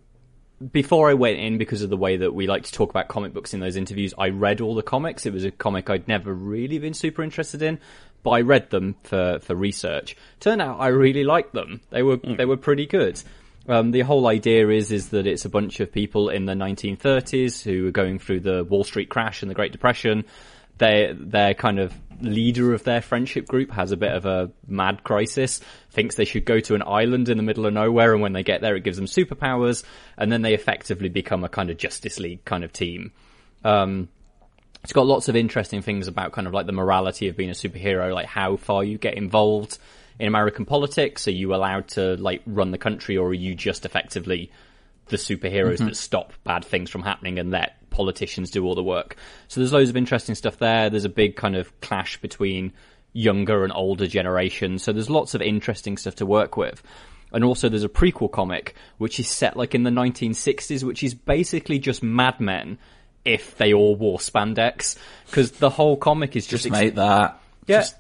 [0.73, 3.33] before I went in, because of the way that we like to talk about comic
[3.33, 5.27] books in those interviews, I read all the comics.
[5.27, 7.79] It was a comic I'd never really been super interested in,
[8.23, 10.17] but I read them for, for research.
[10.41, 11.81] Turned out I really liked them.
[11.91, 13.21] They were they were pretty good.
[13.67, 17.63] Um, the whole idea is is that it's a bunch of people in the 1930s
[17.63, 20.25] who are going through the Wall Street crash and the Great Depression.
[20.79, 25.05] They their kind of leader of their friendship group has a bit of a mad
[25.05, 25.61] crisis.
[25.91, 28.43] Thinks they should go to an island in the middle of nowhere, and when they
[28.43, 29.85] get there, it gives them superpowers,
[30.17, 33.13] and then they effectively become a kind of Justice League kind of team.
[33.65, 34.09] Um,
[34.83, 37.55] it's got lots of interesting things about kind of like the morality of being a
[37.55, 39.79] superhero, like how far you get involved
[40.19, 41.27] in American politics.
[41.27, 44.51] Are you allowed to like run the country, or are you just effectively
[45.07, 49.17] the superheroes that stop bad things from happening and let politicians do all the work?
[49.49, 50.91] So there's loads of interesting stuff there.
[50.91, 52.73] There's a big kind of clash between
[53.13, 54.83] younger and older generations.
[54.83, 56.83] So there's lots of interesting stuff to work with.
[57.33, 61.15] And also there's a prequel comic which is set like in the 1960s, which is
[61.15, 62.79] basically just Mad Men
[63.25, 64.97] if they all wore spandex.
[65.27, 67.41] Because the whole comic is just, Just make that.
[67.67, 67.79] yeah.
[67.81, 67.97] Just-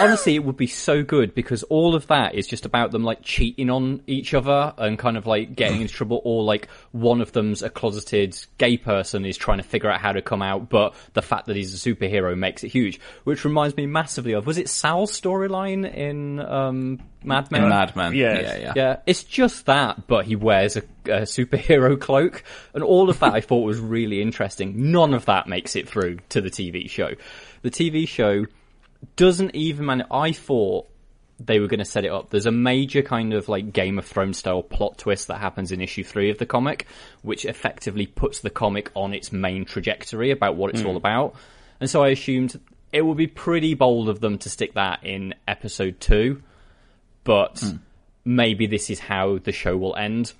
[0.00, 3.22] Honestly, it would be so good because all of that is just about them like
[3.22, 7.32] cheating on each other and kind of like getting into trouble, or like one of
[7.32, 10.94] them's a closeted gay person is trying to figure out how to come out, but
[11.14, 13.00] the fact that he's a superhero makes it huge.
[13.24, 17.64] Which reminds me massively of was it Sal's storyline in um, Mad Men?
[17.64, 18.14] in Mad Men.
[18.14, 18.40] Yeah.
[18.40, 18.72] yeah, yeah.
[18.76, 22.44] Yeah, it's just that, but he wears a, a superhero cloak,
[22.74, 24.92] and all of that I thought was really interesting.
[24.92, 27.10] None of that makes it through to the TV show.
[27.62, 28.46] The TV show
[29.16, 30.06] doesn't even man.
[30.10, 30.88] I thought
[31.40, 32.30] they were going to set it up.
[32.30, 35.80] There's a major kind of like Game of Thrones style plot twist that happens in
[35.80, 36.86] issue three of the comic,
[37.22, 40.98] which effectively puts the comic on its main trajectory about what it's all hmm.
[40.98, 41.34] about.
[41.80, 42.60] And so I assumed
[42.92, 46.42] it would be pretty bold of them to stick that in episode two,
[47.24, 47.76] but hmm.
[48.24, 50.32] maybe this is how the show will end.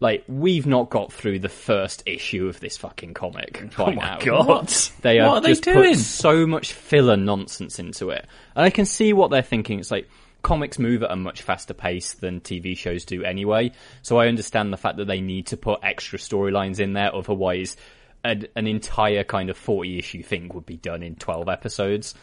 [0.00, 3.94] Like, we've not got through the first issue of this fucking comic by Oh my
[3.94, 4.18] now.
[4.20, 4.68] god!
[5.02, 5.94] They What are they just doing?
[5.94, 8.24] put so much filler nonsense into it.
[8.54, 9.80] And I can see what they're thinking.
[9.80, 10.08] It's like,
[10.42, 13.72] comics move at a much faster pace than TV shows do anyway.
[14.02, 17.76] So I understand the fact that they need to put extra storylines in there, otherwise
[18.22, 22.14] an, an entire kind of 40 issue thing would be done in 12 episodes.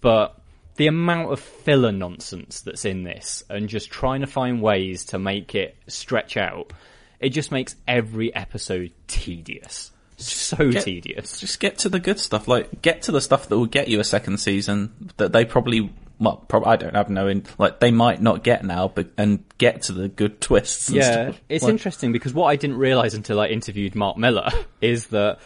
[0.00, 0.36] But
[0.76, 5.18] the amount of filler nonsense that's in this and just trying to find ways to
[5.20, 6.72] make it stretch out,
[7.20, 9.92] it just makes every episode tedious.
[10.16, 11.40] So Get- tedious.
[11.40, 12.46] Just get to the good stuff.
[12.48, 15.90] Like, get to the stuff that will get you a second season that they probably,
[16.18, 19.82] well, I don't have no, in, like, they might not get now, but, and get
[19.84, 21.40] to the good twists and Yeah, stuff.
[21.48, 24.50] it's Like, interesting because what I didn't realize until I interviewed Mark Millar
[24.82, 25.38] is that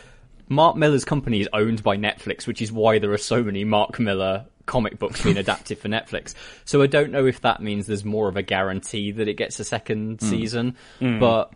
[0.49, 4.01] Mark Millar's company is owned by Netflix, which is why there are so many Mark
[4.01, 6.35] Millar comic books being adapted for Netflix.
[6.65, 9.61] So I don't know if that means there's more of a guarantee that it gets
[9.61, 10.27] a second Hmm.
[10.29, 11.53] season, but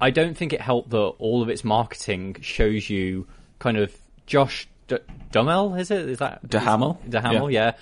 [0.00, 3.26] I don't think it helped that all of its marketing shows you
[3.58, 3.94] kind of
[4.26, 4.98] Josh D-
[5.32, 6.08] Duhamel, is it?
[6.08, 7.00] Is that Duhamel?
[7.08, 7.72] Duhamel, yeah.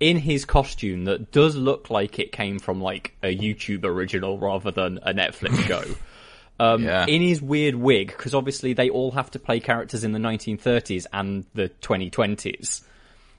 [0.00, 4.70] In his costume that does look like it came from like a YouTube original rather
[4.70, 5.84] than a Netflix show.
[6.58, 7.06] Um, Yeah.
[7.06, 11.06] In his weird wig, because obviously they all have to play characters in the 1930s
[11.12, 12.82] and the 2020s.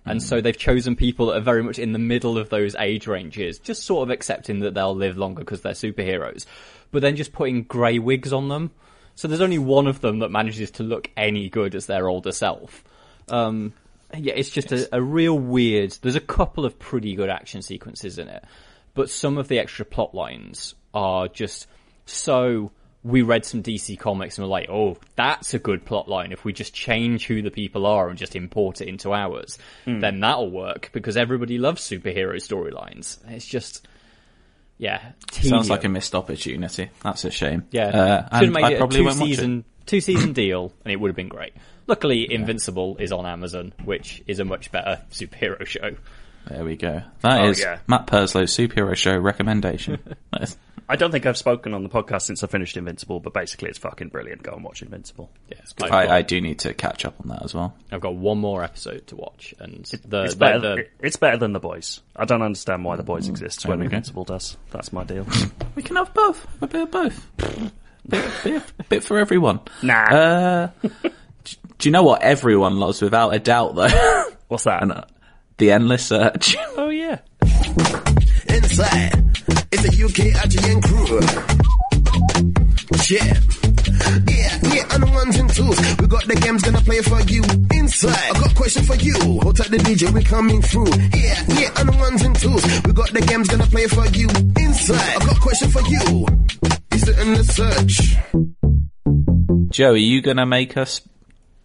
[0.06, 3.08] And so they've chosen people that are very much in the middle of those age
[3.08, 6.46] ranges, just sort of accepting that they'll live longer because they're superheroes,
[6.94, 8.72] but then just putting grey wigs on them.
[9.16, 12.32] So there's only one of them that manages to look any good as their older
[12.32, 12.84] self.
[13.28, 13.74] Um,
[14.16, 15.92] yeah, it's just a, a real weird.
[16.02, 18.46] There's a couple of pretty good action sequences in it,
[18.94, 21.68] but some of the extra plot lines are just
[22.06, 22.72] so.
[23.04, 26.32] We read some DC comics and we're like, oh, that's a good plot line.
[26.32, 29.58] If we just change who the people are and just import it into ours,
[30.00, 33.18] then that'll work because everybody loves superhero storylines.
[33.28, 33.86] It's just,
[34.78, 36.90] yeah, Sounds like a missed opportunity.
[37.04, 37.66] That's a shame.
[37.72, 37.88] Yeah,
[38.32, 39.36] Uh, should have made I it a two won't watch it.
[39.36, 41.54] season two season deal, and it would have been great.
[41.88, 45.96] Luckily, Invincible is on Amazon, which is a much better superhero show.
[46.50, 47.02] There we go.
[47.22, 47.80] That Oh, is yeah.
[47.88, 50.00] Matt Purslow's superhero show recommendation.
[50.32, 50.58] That is-
[50.90, 53.80] I don't think I've spoken on the podcast since I finished Invincible, but basically it's
[53.80, 54.44] fucking brilliant.
[54.44, 55.32] Go and watch Invincible.
[55.50, 57.74] Yeah, I've, I, got, I do need to catch up on that as well.
[57.90, 60.60] I've got one more episode to watch, and the, It's the- better.
[60.60, 62.02] the- it- it's better than the boys.
[62.18, 63.92] I don't understand why the boys exist when we go.
[63.96, 64.58] Invincible does.
[64.72, 65.26] That's my deal.
[65.76, 66.46] We can have both.
[66.62, 67.28] A bit of both.
[68.08, 69.62] bit, bit, bit for everyone.
[69.82, 70.04] Nah.
[70.04, 70.72] Uh,
[71.46, 74.26] j- Do you know what everyone loves without a doubt, though?
[74.50, 74.84] What's that?
[74.84, 75.04] And, uh,
[75.58, 76.56] the endless search.
[76.78, 77.20] oh yeah.
[78.48, 79.14] Inside,
[79.72, 81.20] it's a UK Ajian crew.
[83.10, 83.34] Yeah.
[84.28, 85.78] Yeah, yeah, and the ones and twos.
[86.00, 87.44] We got the games gonna play for you.
[87.78, 89.14] Inside, I got a question for you.
[89.42, 90.88] Hold tight the DJ, we coming through.
[90.88, 92.64] Yeah, yeah, and the ones and twos.
[92.86, 94.28] We got the games gonna play for you.
[94.58, 96.26] Inside, I got a question for you.
[96.92, 98.16] Is it in the search?
[99.72, 101.02] Joe, are you gonna make us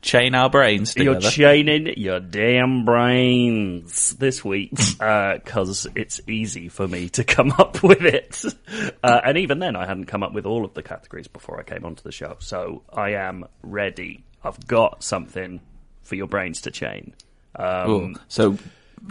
[0.01, 7.09] chain our brains You're chaining your damn brains this week because it's easy for me
[7.11, 8.45] to come up with it.
[9.03, 11.63] Uh, and even then, I hadn't come up with all of the categories before I
[11.63, 12.37] came onto the show.
[12.41, 14.25] So I am ready.
[14.43, 15.61] I've got something
[16.03, 17.15] for your brains to chain.
[17.57, 18.15] Um, Ooh.
[18.29, 18.57] So,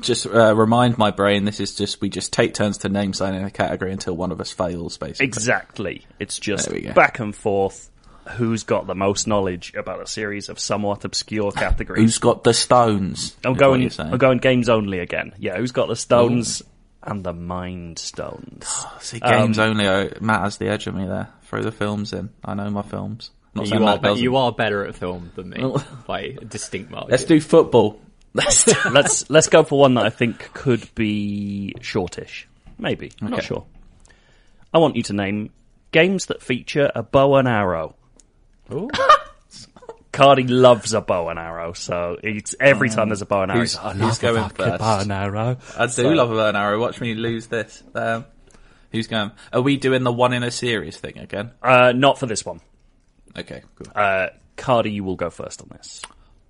[0.02, 1.46] just uh, remind my brain.
[1.46, 4.32] This is just we just take turns to name sign in a category until one
[4.32, 5.26] of us fails, basically.
[5.26, 6.06] Exactly.
[6.20, 6.94] It's just There we go.
[6.94, 7.90] back and forth.
[8.32, 12.02] Who's got the most knowledge about a series of somewhat obscure ah, categories?
[12.02, 13.36] Who's got the stones?
[13.44, 13.90] I'm going.
[14.00, 15.34] I'm going games only again.
[15.38, 16.62] Yeah, who's got the stones
[17.04, 18.66] and the mind stones?
[18.66, 19.88] Ah, see, Um, games only.
[19.88, 21.30] Oh, Matt has the edge of me there.
[21.44, 22.30] Throw the films in.
[22.44, 23.32] I know my films.
[23.56, 25.76] Not You are, be- you are better at film than me
[26.08, 27.12] by a distinct margin.
[27.12, 28.00] Let's do football.
[28.34, 32.48] Let's let's let's go for one that I think could be shortish.
[32.78, 33.12] Maybe.
[33.22, 33.66] I'm not sure.
[34.74, 35.50] I want you to name
[35.92, 37.96] games that feature a bow and arrow.
[38.72, 38.89] Ooh.
[40.13, 43.59] Cardy loves a bow and arrow, so it's every time there's a bow and arrow.
[43.59, 44.80] Who's- he's like, I who's love a going fucking first?
[44.80, 45.57] bow and arrow.
[45.78, 46.80] I do love a bow and arrow.
[46.80, 47.84] Watch me lose this.
[47.93, 48.26] Um,
[48.91, 49.32] who's going?
[49.53, 51.51] Are we doing the one in a series thing again?
[51.61, 52.61] Uh, not for this one.
[53.38, 53.88] Okay, cool.
[53.95, 56.01] Uh, Cardy, you will go first on this.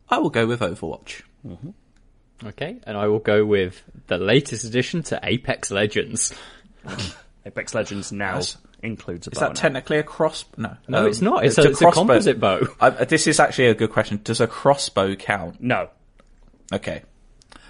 [0.09, 1.23] I will go with Overwatch.
[2.45, 6.33] Okay, and I will go with the latest addition to Apex Legends.
[7.45, 8.57] Apex Legends now Yes.
[8.83, 10.45] Includes a Is bow that technically a cross?
[10.57, 11.45] No, No, Um, it's not.
[11.45, 12.61] It's a, it's a composite bow.
[12.79, 14.19] I, this is actually a good question.
[14.23, 15.61] Does a crossbow count?
[15.61, 15.89] No,
[16.71, 17.03] Okay.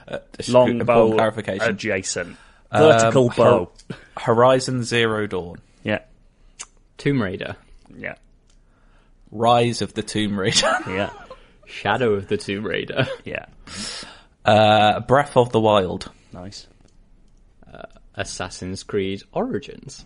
[0.07, 1.69] Uh, long important bow clarification.
[1.69, 2.37] adjacent.
[2.71, 3.71] Um, Vertical Hor- bow.
[4.17, 5.57] Horizon Zero Dawn.
[5.83, 5.99] Yeah,
[6.97, 7.55] Tomb Raider,
[7.95, 8.15] yeah,
[9.31, 10.77] Rise of the Tomb Raider.
[10.87, 11.11] yeah,
[11.65, 13.45] Shadow of the Tomb Raider, yeah.
[14.45, 16.11] uh, Breath of the Wild.
[16.33, 16.67] Nice.
[18.15, 20.03] Assassin's Creed Origins.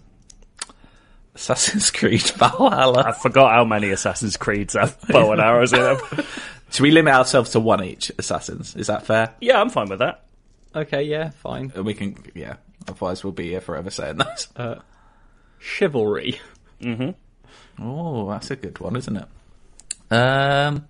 [1.36, 3.04] Assassin's Creed Valhalla.
[3.08, 5.98] I forgot how many Assassin's Creeds have bow and arrows in them.
[6.72, 8.76] Should we limit ourselves to one each, Assassins?
[8.76, 9.34] Is that fair?
[9.42, 10.24] Yeah, I'm fine with that.
[10.74, 11.72] Okay, yeah, fine.
[11.76, 12.56] And we can, yeah.
[12.88, 14.48] Otherwise, we'll be here forever saying that.
[15.60, 16.40] Chivalry.
[17.80, 19.26] Oh, that's a good one, isn't it?
[20.14, 20.88] Um,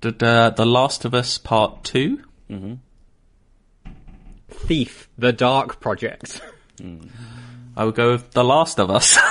[0.00, 2.22] the uh, The Last of Us Part Two.
[4.50, 6.40] Thief, The Dark Project.
[7.76, 9.18] I would go with The Last of Us.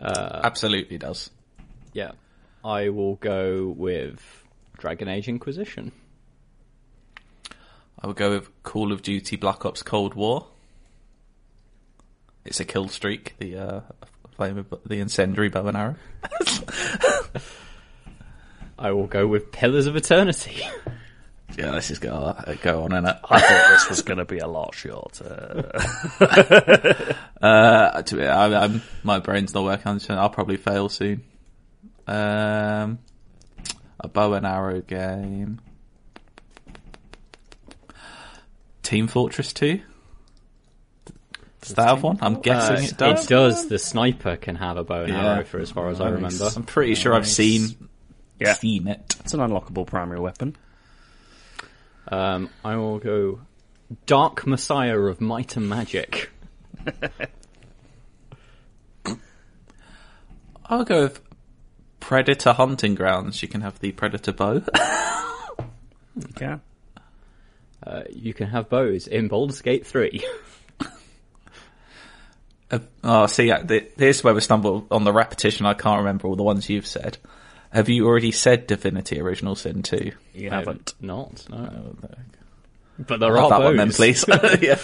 [0.00, 1.30] Absolutely does.
[1.92, 2.12] Yeah.
[2.64, 4.44] I will go with
[4.76, 5.92] Dragon Age Inquisition.
[8.00, 10.46] I would go with Call of Duty Black Ops Cold War.
[12.44, 13.34] It's a kill streak.
[13.38, 13.80] The uh,
[14.36, 15.96] flame of the incendiary bow and arrow.
[18.78, 20.62] I will go with Pillars of Eternity.
[21.56, 23.18] Yeah, this is go uh, go on, innit?
[23.28, 25.70] I thought this was going to be a lot shorter.
[27.40, 29.86] Uh, to be, I, I'm, my brain's not working.
[29.86, 30.10] on this.
[30.10, 31.22] I'll probably fail soon.
[32.04, 32.98] Um,
[34.00, 35.60] a bow and arrow game.
[38.82, 39.80] Team Fortress 2?
[41.60, 42.18] Does that have one?
[42.20, 43.24] I'm guessing Uh, it does.
[43.24, 43.68] It does.
[43.68, 45.34] The sniper can have a bow and Yeah.
[45.34, 46.50] arrow for as far as I remember.
[46.56, 47.88] I'm pretty sure I've seen
[48.40, 48.54] Yeah.
[48.54, 49.14] seen it.
[49.20, 50.56] it's an unlockable primary weapon.
[52.10, 53.40] Um, I will go
[54.06, 56.30] Dark Messiah of Might and Magic.
[60.66, 61.20] I'll go with
[62.00, 63.42] Predator Hunting Grounds.
[63.42, 64.62] You can have the Predator bow.
[66.40, 66.58] Yeah.
[67.86, 70.24] Uh, you can have bows in Baldur's Gate 3.
[72.70, 75.64] Uh, oh, see, th- here's where we stumble on the repetition.
[75.64, 77.16] I can't remember all the ones you've said.
[77.72, 80.12] Have you already said Divinity Original Sin 2?
[80.34, 80.94] You I haven't.
[81.00, 81.56] Not, no.
[82.02, 82.08] Oh,
[82.98, 83.64] But there Have are that bows.
[83.64, 84.24] one then, please.
[84.62, 84.78] yeah.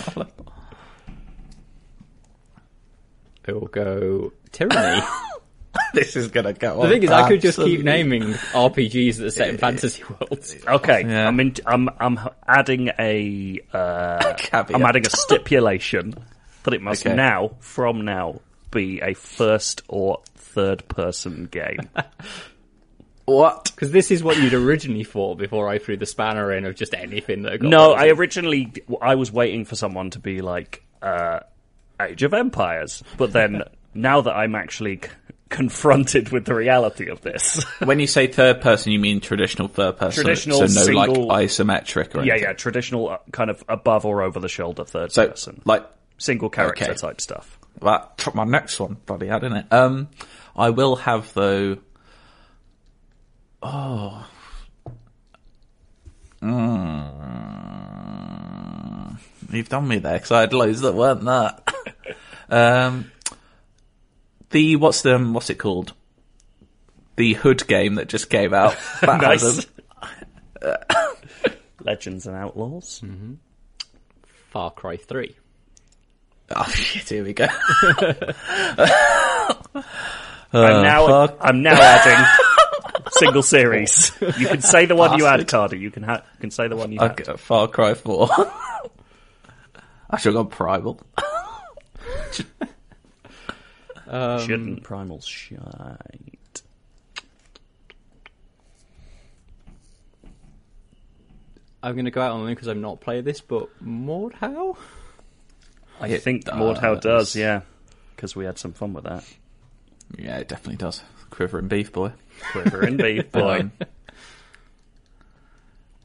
[3.47, 5.03] I will go Tyranny.
[5.95, 6.76] this is gonna go.
[6.76, 10.03] the on thing is, I could just keep naming RPGs that are set in fantasy
[10.05, 10.57] worlds.
[10.66, 11.26] Okay, Yeah.
[11.28, 14.74] I'm, in, I'm I'm adding a uh, Caveat.
[14.74, 16.14] I'm adding a stipulation
[16.62, 17.14] that it must Okay.
[17.14, 21.80] now, from now, be a first or third person game.
[23.27, 23.70] What?
[23.75, 26.95] Because this is what you'd originally thought before I threw the spanner in of just
[26.95, 28.03] anything that got no, bows.
[28.03, 31.41] I originally I was waiting for someone to be like uh,
[32.01, 33.62] Age of Empires, but then
[33.95, 35.09] now that I'm actually c-
[35.49, 37.64] confronted with the reality of this.
[37.85, 40.25] When you say third person, you mean traditional third person.
[40.25, 42.43] Traditional so no single- like isometric or yeah, anything.
[42.43, 45.87] yeah, yeah, traditional uh, kind of above or over the shoulder third So person, like
[46.18, 46.95] single character okay.
[46.95, 47.59] type stuff.
[47.81, 49.72] that took my next one bloody had, didn't it?
[49.72, 50.09] Um,
[50.57, 51.79] I will have though.
[53.66, 54.28] Oh.
[56.42, 57.14] Mm.
[59.50, 61.74] You've done me there because I had loads that weren't that.
[62.50, 63.10] um,
[64.50, 65.94] the what's the what's it called?
[67.16, 68.76] The Hood game that just came out.
[69.00, 69.66] That Nice.
[71.82, 73.02] Legends and Outlaws.
[74.50, 75.34] Far Cry 3.
[76.56, 77.08] oh shit!
[77.08, 77.46] Here we go.
[80.52, 81.38] I'm now fuck.
[81.40, 82.53] I'm now adding
[83.18, 84.12] single series.
[84.38, 85.72] You can say the one you had, Bastard.
[85.78, 85.80] Cardy.
[85.80, 87.38] You can ha- you can say the one you had.
[87.40, 88.28] Far Cry Four.
[90.10, 91.00] I should have gone Primal.
[94.06, 96.62] Um, Shouldn't primal shite.
[101.82, 104.76] I'm going to go out on a limb because I've not played this, but Mordhau?
[106.00, 106.54] I It think does.
[106.54, 107.60] Mordhau does, yeah,
[108.16, 109.24] because we had some fun with that.
[110.18, 111.02] Yeah, it definitely does.
[111.30, 112.12] Quivering beef boy.
[112.53, 113.61] Quiver and beef boy.
[113.61, 113.72] Um,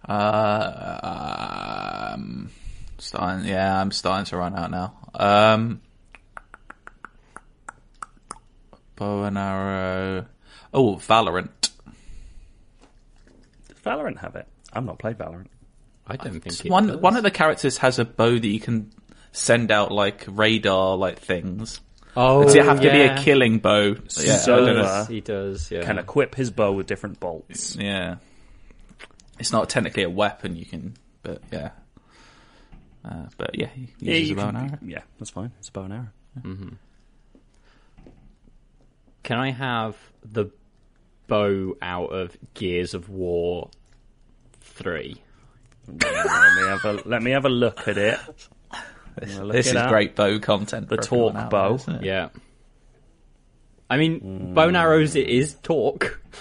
[0.08, 2.50] uh, um,
[2.98, 3.48] starting.
[3.48, 4.94] Yeah, I'm starting to run out now.
[5.14, 5.82] Um,
[8.96, 10.26] bow and arrow.
[10.74, 11.50] Oh, Valorant.
[13.68, 14.48] Does Valorant have it?
[14.74, 15.48] I've not played Valorant.
[16.08, 16.98] I don't think it One does.
[16.98, 18.92] one of the characters has a bow that you can
[19.32, 21.82] send out like radar like things.
[22.22, 23.96] Oh, Does it have to be a killing bow?
[24.20, 24.82] Yeah, So- I don't know.
[24.84, 25.84] uh, He does, yeah.
[25.84, 27.78] Can equip his bow with different bolts.
[27.78, 28.16] Yeah.
[29.40, 31.70] It's not technically a weapon you can, but yeah.
[33.06, 34.80] Uh, but yeah, he uses you a bow can- and arrow.
[34.86, 35.52] yeah, that's fine.
[35.60, 36.08] It's a bow and arrow.
[39.24, 39.96] Can I have
[40.26, 40.48] the
[41.28, 43.70] bow out of Gears of War
[44.62, 45.22] 3?
[45.88, 46.02] let
[46.56, 48.20] me have a let me have a look at it.
[49.20, 49.90] This, Well, look this it is up.
[49.90, 50.90] great bow content.
[50.90, 51.68] The talk out bow.
[51.70, 52.04] there, isn't it?
[52.04, 52.30] Yeah.
[53.90, 56.22] I mean, bow and arrows, it is talk.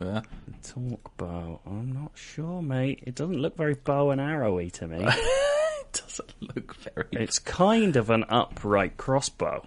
[0.00, 0.20] Yeah.
[0.62, 1.58] Torque bow.
[1.66, 3.00] I'm not sure, mate.
[3.04, 5.04] It doesn't look very bow and arrowy to me.
[5.08, 7.06] It doesn't look very.
[7.12, 9.64] it's kind of an upright crossbow.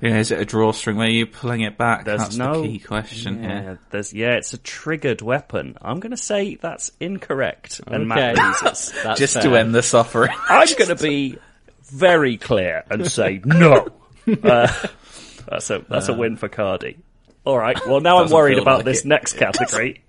[0.00, 2.04] Yeah, is it a drawstring where you're pulling it back?
[2.04, 3.78] There's That's no the key question Yeah, here.
[3.90, 5.76] there's yeah, it's a triggered weapon.
[5.80, 8.34] I'm going to say that's incorrect, and Okay.
[8.34, 8.92] Matt loses.
[9.04, 10.32] That's Just to end the suffering.
[10.48, 11.38] I'm going to be
[11.84, 13.88] very clear and say no.
[14.26, 14.66] Uh,
[15.46, 16.96] that's a that's a win for Cardy.
[17.44, 17.78] All right.
[17.86, 19.08] Well, now I'm worried about like this it.
[19.08, 20.02] next category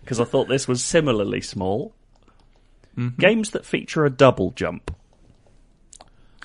[0.00, 1.92] because I thought this was similarly small.
[3.18, 4.90] Games that feature a double jump.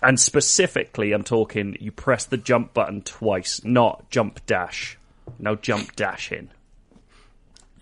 [0.03, 4.97] And specifically, I'm talking you press the jump button twice, not jump dash.
[5.39, 6.49] No jump dash in.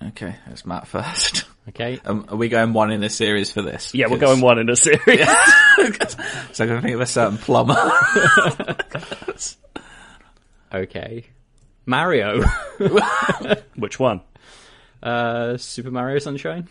[0.10, 1.46] Okay, it's Matt first.
[1.70, 2.00] Okay.
[2.06, 3.94] Um, are we going one in a series for this?
[3.94, 5.00] Yeah, we're 'Cause- going one in a series.
[5.06, 7.76] so I'm going to think of a certain plumber.
[10.74, 11.26] Okay.
[11.86, 12.42] Mario.
[13.76, 14.22] Which one?
[15.04, 16.68] uh, Super Mario Sunshine?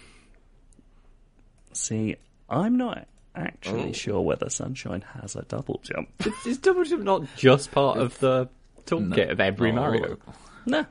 [1.72, 2.16] See,
[2.48, 6.08] I'm not actually sure whether Sunshine has a double jump.
[6.46, 8.48] Is double jump not just part of the
[8.86, 10.18] toolkit of every Mario?
[10.66, 10.86] No.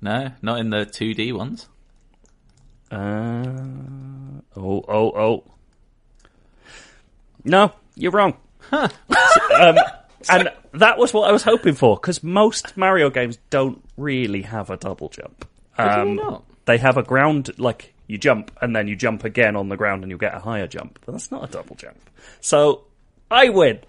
[0.00, 1.68] No, not in the 2D ones.
[2.90, 3.54] Uh,
[4.56, 5.44] oh, oh, oh.
[7.44, 8.36] No, you're wrong.
[8.72, 8.88] um,
[10.30, 14.70] and that was what I was hoping for, because most Mario games don't really have
[14.70, 15.40] a double jump.
[15.76, 16.44] do they Um, not?
[16.66, 20.02] They have a ground, like, you jump, and then you jump again on the ground
[20.02, 20.98] and you get a higher jump.
[21.06, 21.96] But that's not a double jump.
[22.40, 22.82] So,
[23.30, 23.78] I win.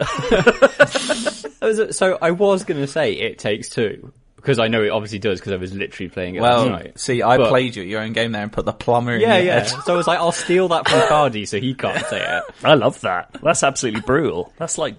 [1.90, 5.38] So I was going to say It Takes Two, because I know it obviously does,
[5.40, 6.98] because I was literally playing it Well, last night.
[6.98, 9.20] see, I But- played you at your own game there and put the plumber in
[9.20, 9.58] Yeah, your yeah.
[9.60, 9.68] head.
[9.84, 12.42] So I was like, I'll steal that from Cardy so he can't say it.
[12.64, 13.36] I love that.
[13.42, 14.52] That's absolutely brutal.
[14.56, 14.96] That's like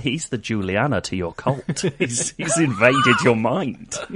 [0.00, 1.84] he's the Julianna to your Colt.
[1.98, 3.96] He's he's invaded your mind.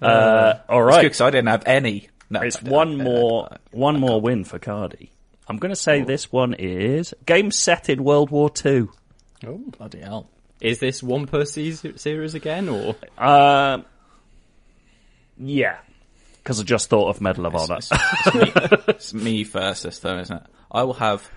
[0.00, 2.08] Uh, all It's good right, 'cause I didn't have any.
[2.32, 5.10] No, it's one more one more win for Cardy.
[5.48, 8.90] I'm going to say this one is game set in World War Two.
[9.46, 9.58] Oh.
[9.78, 10.28] Bloody hell.
[10.60, 13.84] Is this one per se- series again, or Um,
[15.36, 15.78] yeah,
[16.36, 17.76] because I just thought of Medal of Honor.
[17.78, 18.52] It's, it's me,
[18.88, 20.42] it's me first this time, isn't it?
[20.70, 21.28] I will have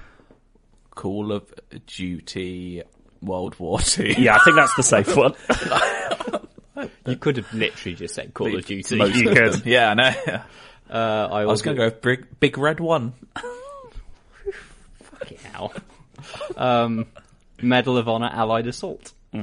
[0.92, 1.52] Call of
[1.88, 2.84] Duty
[3.22, 4.14] World War Two.
[4.18, 5.34] yeah, I think that's the safe one.
[7.08, 8.96] you could have literally just said Call of Duty?
[8.96, 9.66] Most You could.
[9.66, 10.42] Yeah, I know.
[10.90, 13.14] Uh, I, I was going to go big, big red one.
[15.02, 15.74] Fucking hell.
[16.58, 17.08] um,
[17.62, 19.14] Medal of Honor Allied Assault.
[19.34, 19.40] See,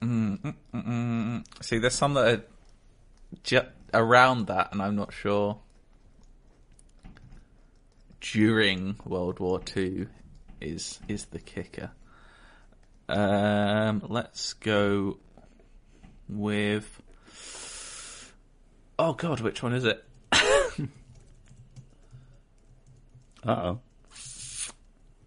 [0.00, 1.44] mm, mm, mm, mm.
[1.64, 2.42] See, there's some that are
[3.42, 5.58] ju- around that, and I'm not sure.
[8.20, 10.06] During World War Two
[10.60, 11.90] is is the kicker.
[13.08, 15.18] Um, let's go
[16.28, 17.02] with.
[18.98, 20.04] Oh God, which one is it?
[23.46, 23.80] Uh oh.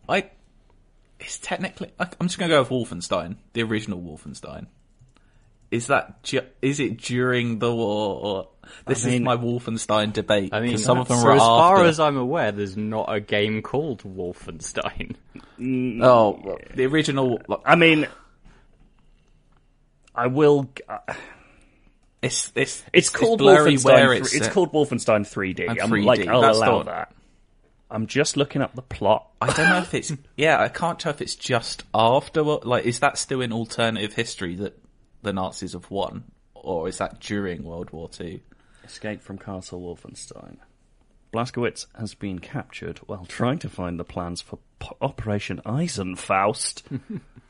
[0.10, 0.30] I.
[1.20, 1.92] It's technically.
[2.00, 4.68] I- I'm just gonna go with Wolfenstein, the original Wolfenstein.
[5.70, 8.20] Is that ju- is it during the war?
[8.20, 8.48] Or
[8.88, 10.52] this I is my Wolfenstein debate.
[10.54, 11.88] I mean, 'cause some of them were as far after.
[11.90, 15.16] as I'm aware, there's not a game called Wolfenstein.
[16.02, 17.40] oh, the original.
[17.48, 18.08] like, I mean,
[20.16, 20.70] I will.
[22.28, 24.20] It's it's it's called blurry Wolfenstein.
[24.20, 25.70] it's, it's called Wolfenstein 3D.
[25.70, 27.14] And I'm 3D, like, I'll that's allow that.
[27.90, 29.30] I'm just looking up the plot.
[29.42, 30.62] I don't know if it's yeah.
[30.62, 32.44] I can't tell if it's just after.
[32.44, 34.78] Like, is that still in alternative history that
[35.22, 38.42] the Nazis have won, or is that during World War Two?
[38.84, 40.58] Escape from Castle Wolfenstein.
[41.34, 46.84] Blazkowicz has been captured while trying to find the plans for P- Operation Eisenfaust.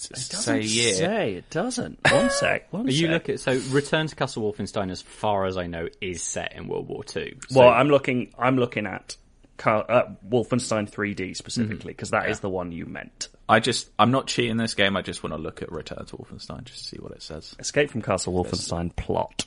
[0.00, 0.94] Say year.
[0.94, 1.98] Say it doesn't.
[2.10, 2.72] One sec.
[2.72, 3.10] One you sec.
[3.10, 6.68] look at so Return to Castle Wolfenstein, as far as I know, is set in
[6.68, 7.36] World War Two.
[7.48, 8.32] So, Well, I'm looking.
[8.38, 9.16] I'm looking at
[9.58, 13.28] Car- uh, Wolfenstein 3D specifically because that is the one you meant.
[13.48, 14.96] I just I'm not cheating this game.
[14.96, 17.54] I just want to look at Return to Wolfenstein just to see what it says.
[17.58, 19.44] Escape from Castle Wolfenstein plot.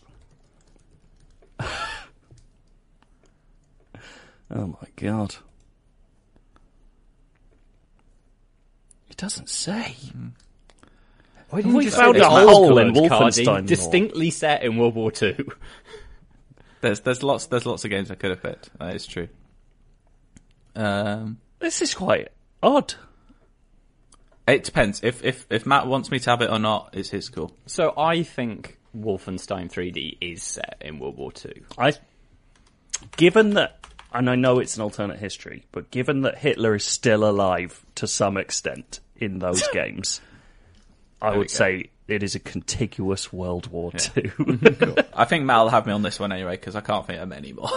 [1.59, 1.69] oh
[4.51, 5.35] my god.
[9.23, 9.95] Doesn't say.
[11.49, 13.61] Why Have we just found a hole in Wolfenstein lore?
[13.61, 15.47] distinctly set in World War Two?
[16.81, 18.77] There's there's lots there's lots of games I could have picked.
[18.79, 19.29] That is true.
[20.75, 22.95] Um, This is quite odd.
[24.45, 25.01] it depends.
[25.01, 27.55] If if if Matt wants me to have it or not, it's his call.
[27.65, 31.63] So I think Wolfenstein 3D is set in World War Two.
[31.77, 31.93] I,
[33.15, 37.23] given that, and I know it's an alternate history, but given that Hitler is still
[37.23, 40.21] alive to some extent in those games,
[41.21, 44.31] I would say it is a contiguous World War Two.
[45.13, 47.29] I think Matt will have me on this one anyway because I can't think of
[47.29, 47.69] many more.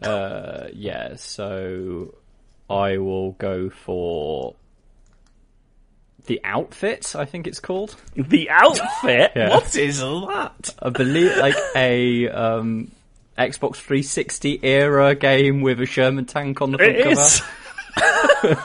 [0.00, 2.14] Uh, yeah, so
[2.70, 4.54] I will go for
[6.26, 7.14] the outfit.
[7.16, 7.96] I think it's called.
[8.14, 9.32] the outfit.
[9.34, 9.50] Yeah.
[9.50, 10.74] what is that?
[10.80, 12.92] I believe like a um,
[13.36, 18.48] Xbox 360 era game with a Sherman tank on the front It cover.
[18.48, 18.56] is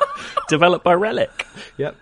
[0.49, 1.45] developed by Relic.
[1.77, 1.95] Yep.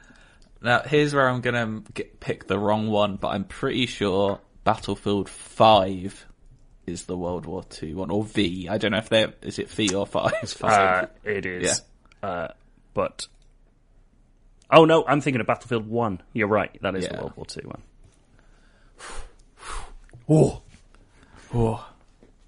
[0.62, 5.30] Now here's where I'm gonna get, pick the wrong one, but I'm pretty sure Battlefield
[5.30, 6.26] Five
[6.86, 8.68] is the World War Two one or V.
[8.70, 10.34] I don't know if they is it V or Five.
[10.62, 11.82] Uh, it is.
[12.24, 12.47] Uh,
[12.93, 13.28] but
[14.72, 16.22] oh no, I'm thinking of Battlefield One.
[16.34, 16.76] You're right.
[16.82, 17.82] That is the World War Two one.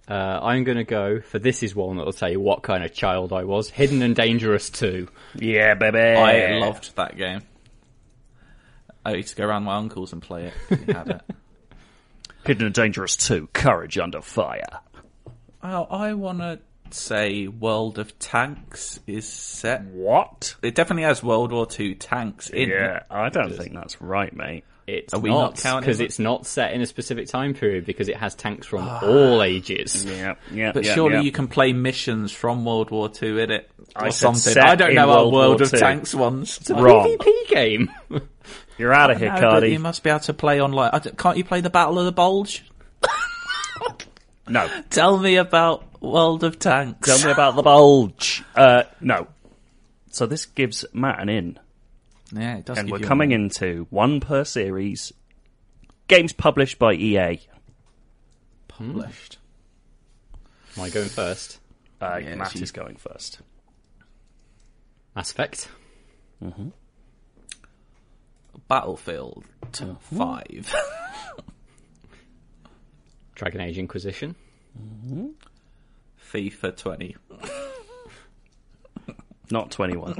[0.09, 2.83] Uh, I'm going to go for this is one that will tell you what kind
[2.83, 3.69] of child I was.
[3.69, 5.07] Hidden and Dangerous 2.
[5.35, 5.99] Yeah, baby.
[5.99, 7.41] I loved that game.
[9.07, 10.79] I used to go around my uncles and play it.
[10.93, 11.21] Had it.
[12.45, 14.81] Hidden and Dangerous Two: Courage Under Fire.
[15.63, 19.85] Oh, I want to say World of Tanks is set.
[19.85, 20.55] What?
[20.61, 22.67] It definitely has World War Two tanks in.
[22.67, 24.65] Yeah, I don't think that's right, mate.
[24.87, 28.09] It's Are we not not because it's not set in a specific time period because
[28.09, 29.05] it has tanks from ah.
[29.05, 30.03] all ages.
[30.03, 30.73] Yeah, yeah.
[30.73, 31.21] But yeah, surely yeah.
[31.21, 34.63] you can play missions from World War Two in it I or said something.
[34.63, 35.79] I don't know our World of II.
[35.79, 36.57] Tanks ones.
[36.57, 37.17] It's a Wrong.
[37.17, 37.91] PvP game.
[38.77, 39.71] You're out of here, No, Cardy.
[39.71, 40.91] you must be able to play online.
[40.93, 42.63] I don't- Can't you play the Battle of the Bulge?
[44.49, 47.05] No, Tell me about World of Tanks.
[47.07, 48.43] tell me about the bulge.
[48.55, 49.27] Uh, no.
[50.11, 51.59] So this gives Matt an in,
[52.31, 52.77] Yeah, it does.
[52.77, 53.61] and give we're you coming moment.
[53.61, 55.11] into one per series.
[56.07, 57.39] Games published by EA.
[58.69, 59.37] published.
[60.77, 61.59] Am I going first?
[61.99, 63.39] Uh, Yeah, Matt is going first.
[65.15, 65.67] Mass Effect.
[68.67, 69.95] Battlefield uh-huh.
[69.99, 70.73] Five.
[73.35, 74.35] Dragon Age Inquisition.
[74.77, 75.27] Mm-hmm.
[76.31, 77.15] FIFA 20.
[79.51, 80.15] Not 21.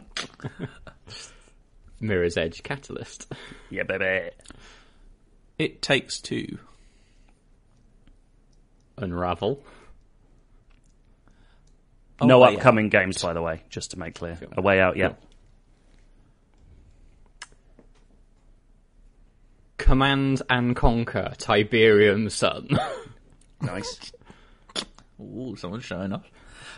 [1.99, 3.31] Mirror's Edge Catalyst.
[3.69, 4.29] yeah, baby.
[5.57, 6.59] It takes two.
[8.97, 9.63] Unravel.
[12.21, 14.37] no Way upcoming games, by the way, just to make clear.
[14.55, 15.13] A way out, yeah.
[19.77, 21.33] Command and Conquer.
[21.37, 22.69] Tiberium Sun.
[23.59, 24.11] Nice.
[25.19, 26.25] Ooh, someone's showing up.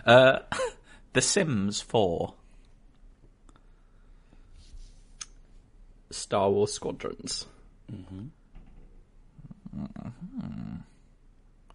[0.05, 0.39] Uh,
[1.13, 2.33] the Sims 4.
[6.09, 7.47] Star Wars Squadrons.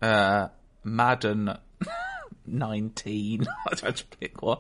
[0.01, 0.49] Uh,
[0.85, 1.59] Madden
[2.47, 3.47] 19.
[3.71, 4.59] I don't to pick one.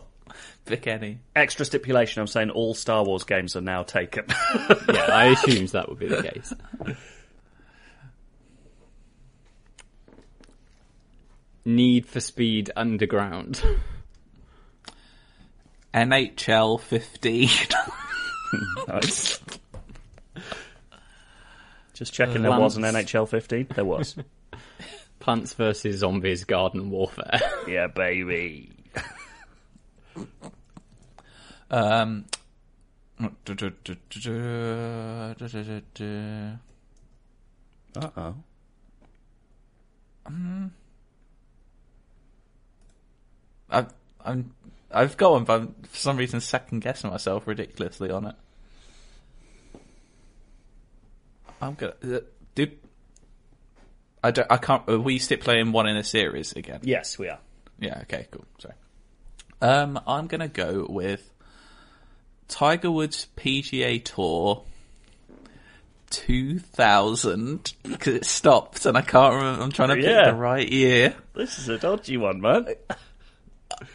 [0.64, 1.18] Pick any.
[1.36, 4.24] Extra stipulation: I'm saying all Star Wars games are now taken.
[4.88, 6.52] Yeah, I assumed that would be the case.
[11.64, 13.62] Need for Speed Underground.
[15.94, 17.48] NHL 15.
[18.88, 19.40] nice.
[21.94, 22.62] Just checking, there Lance.
[22.62, 23.68] was an NHL 15.
[23.74, 24.16] There was.
[25.20, 27.40] Plants vs Zombies Garden Warfare.
[27.66, 28.73] yeah, baby.
[31.70, 32.26] Um,
[37.96, 38.34] Uh oh.
[43.70, 43.92] I've,
[44.24, 44.54] I'm,
[44.90, 48.34] I've got one, but I'm for some reason second guessing myself ridiculously on it.
[51.60, 51.94] I'm gonna.
[52.02, 52.20] Uh,
[52.54, 52.78] did
[54.22, 54.50] I don't?
[54.50, 54.88] I can't.
[54.88, 56.80] Are we still playing one in a series again?
[56.82, 57.38] Yes, we are.
[57.78, 58.00] Yeah.
[58.02, 58.26] Okay.
[58.30, 58.44] Cool.
[58.58, 58.74] Sorry.
[59.62, 61.30] Um, I'm gonna go with
[62.48, 64.64] Tiger Woods PGA Tour
[66.10, 69.62] 2000 because it stopped and I can't remember.
[69.62, 70.30] I'm trying to pick Yeah.
[70.30, 71.14] the right year.
[71.34, 72.66] This is a dodgy one, man.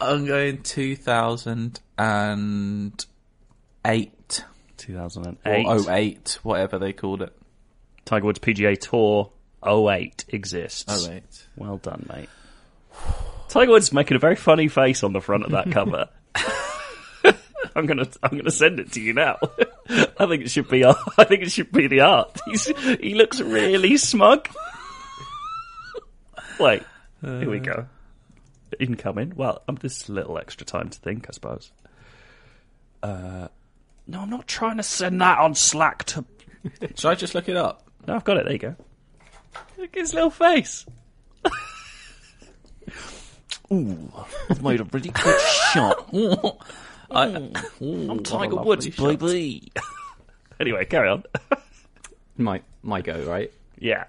[0.00, 3.06] I'm going 2008
[4.76, 5.66] 2008.
[5.66, 7.34] or 08, whatever they called it.
[8.04, 9.30] Tiger Woods PGA Tour
[9.66, 11.08] 08 exists.
[11.08, 11.22] 08.
[11.56, 12.28] Well done, mate.
[13.48, 16.08] Tiger Woods making a very funny face on the front of that cover.
[17.76, 19.38] I'm gonna, I'm gonna send it to you now.
[19.88, 20.84] I think it should be,
[21.18, 22.38] I think it should be the art.
[22.46, 24.48] He's, he looks really smug.
[26.58, 26.82] Wait,
[27.22, 27.86] here we go.
[28.78, 29.32] Incoming.
[29.34, 31.72] Well, I'm just a little extra time to think, I suppose.
[33.02, 33.48] Uh,
[34.06, 36.24] no, I'm not trying to send that on Slack to.
[36.94, 37.88] Should I just look it up?
[38.06, 38.44] No, I've got it.
[38.44, 38.76] There you go.
[39.78, 40.84] Look at his little face.
[43.72, 44.12] Ooh,
[44.50, 45.40] I've made a really good
[45.72, 46.12] shot.
[47.10, 47.24] I,
[47.80, 49.72] I'm Tiger Woods, baby.
[50.60, 51.24] anyway, carry on.
[52.36, 53.52] my my go, right?
[53.78, 54.04] yeah.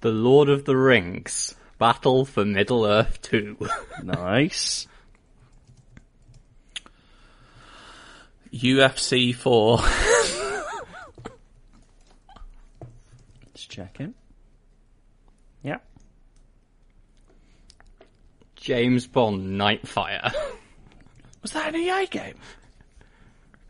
[0.00, 1.54] The Lord of the Rings.
[1.78, 3.56] Battle for Middle Earth 2.
[4.04, 4.86] Nice.
[8.52, 9.78] UFC 4.
[13.46, 14.14] Let's check in.
[15.62, 15.78] Yeah.
[18.62, 20.32] James Bond Nightfire.
[21.42, 22.36] Was that an EA game?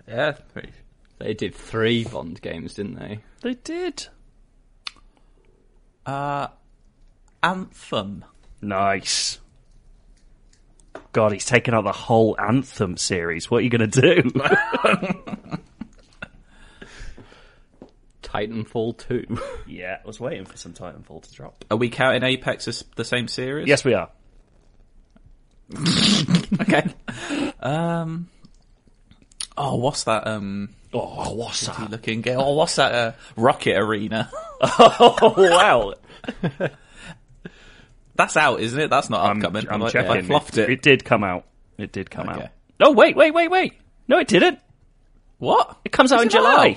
[0.06, 0.68] yeah, pretty
[1.18, 3.20] They did three Bond games, didn't they?
[3.40, 4.06] They did.
[6.04, 6.48] Uh,
[7.42, 8.26] Anthem.
[8.60, 9.38] Nice.
[11.12, 13.50] God, he's taken out the whole Anthem series.
[13.50, 14.30] What are you going to do?
[18.22, 19.38] Titanfall 2.
[19.66, 21.64] yeah, I was waiting for some Titanfall to drop.
[21.70, 23.66] Are we counting Apex as the same series?
[23.66, 24.10] Yes, we are.
[26.60, 26.84] Okay.
[27.60, 28.28] um.
[29.56, 30.26] Oh, what's that?
[30.26, 31.90] Um, Oh, what's that?
[31.90, 32.38] looking game?
[32.38, 32.94] Oh, what's that?
[32.94, 34.30] Uh, Rocket Arena.
[34.64, 35.94] Oh, wow.
[38.14, 38.90] That's out, isn't it?
[38.90, 39.66] That's not I'm, upcoming.
[39.70, 40.10] I'm I, checking.
[40.10, 40.70] I fluffed it.
[40.70, 41.46] It did come out.
[41.78, 42.42] It did come Okay.
[42.44, 42.50] out.
[42.80, 43.72] Oh, wait, wait, wait, wait.
[44.06, 44.58] No, it didn't.
[45.38, 45.78] What?
[45.84, 46.68] It comes out Is in July.
[46.68, 46.76] out?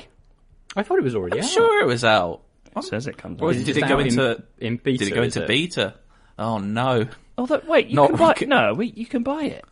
[0.77, 1.49] I thought it was already I'm out.
[1.51, 2.41] sure it was out.
[2.75, 3.53] It says it comes Or out.
[3.55, 5.47] did It's it go out in- into in beta, Did it go into it?
[5.47, 5.93] beta?
[6.39, 7.05] Oh no!
[7.37, 9.65] Oh, that, wait, you Not can buy Rocket- No, wait, you can buy it.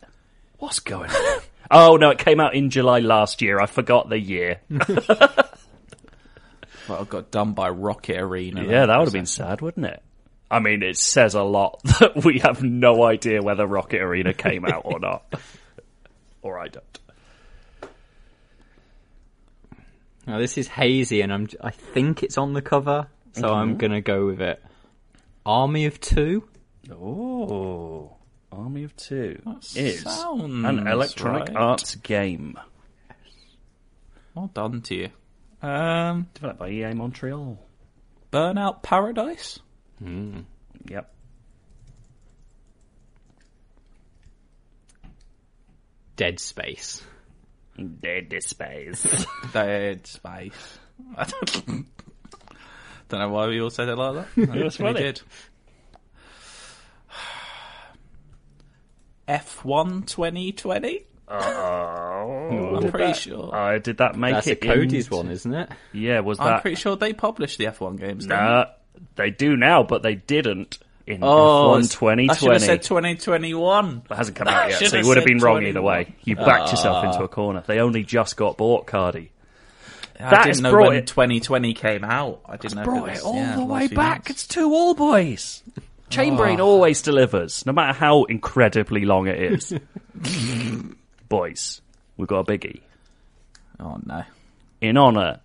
[0.58, 1.40] What's going on?
[1.70, 3.60] oh, no, it came out in July last year.
[3.60, 4.60] I forgot the year.
[6.88, 8.64] Well, I got done by Rocket Arena.
[8.64, 10.02] yeah, that would have been sad, wouldn't it?
[10.50, 14.64] I mean, it says a lot that we have no idea whether Rocket Arena came
[14.64, 15.34] out or not.
[16.42, 16.98] or I don't.
[20.26, 21.48] Now this is hazy, and I'm.
[21.60, 23.54] I think it's on the cover, so mm-hmm.
[23.54, 24.62] I'm gonna go with it.
[25.44, 26.48] Army of Two.
[26.90, 28.16] Oh,
[28.52, 29.40] Army of Two
[29.74, 31.56] is an Electronic right.
[31.56, 32.58] Arts game
[34.34, 35.08] Well done to you.
[35.66, 37.58] Um, developed by EA Montreal.
[38.30, 39.60] Burnout Paradise.
[40.00, 41.10] Yep.
[46.16, 47.02] Dead Space.
[48.00, 49.26] Dead Space.
[49.52, 50.78] Dead Space.
[51.16, 51.86] I don't,
[53.08, 54.48] don't know why we all said it like that.
[54.64, 55.00] Was funny.
[55.00, 55.22] did.
[59.28, 61.04] F1 2020?
[61.28, 63.54] oh, I'm pretty sure.
[63.54, 64.64] uh, did that make That's it?
[64.64, 65.70] a Codies into- one, isn't it?
[65.92, 66.44] Yeah, was that?
[66.46, 68.26] I'm pretty sure they published the F1 games.
[68.26, 68.66] didn't Nah,
[69.16, 74.02] they do now, but they didn't in Oh, F1 I should have said 2021.
[74.10, 75.68] It hasn't come out yet, so you would have said been wrong 21.
[75.70, 76.14] either way.
[76.24, 77.62] You backed yourself into a corner.
[77.66, 79.28] They only just got bought, Cardy.
[80.20, 82.40] I That didn't know when it- 2020 came out.
[82.46, 83.96] I didn't know brought it was, all yeah, the way back.
[84.26, 84.30] months.
[84.30, 85.62] It's two all boys.
[86.10, 89.72] Chain Brain always delivers, no matter how incredibly long it is.
[91.28, 91.80] boys,
[92.16, 92.82] we've got a biggie.
[93.80, 94.22] Oh no.
[94.80, 95.40] In honour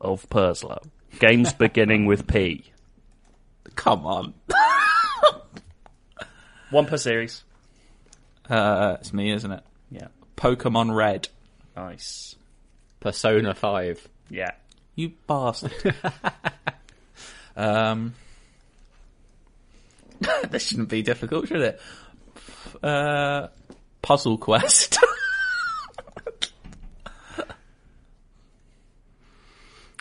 [0.00, 0.80] of Purslow,
[1.18, 2.64] games beginning with P.
[3.74, 4.32] Come on.
[6.70, 7.44] One per series.
[8.48, 9.62] Uh, it's me, isn't it?
[9.90, 10.08] Yeah.
[10.36, 11.28] Pokemon Red.
[11.76, 12.36] Nice.
[13.00, 14.08] Persona 5.
[14.30, 14.52] Yeah.
[14.94, 15.94] You bastard.
[17.56, 18.14] um,
[20.50, 21.80] this shouldn't be difficult, should it?
[22.82, 23.48] Uh,
[24.02, 24.98] Puzzle Quest.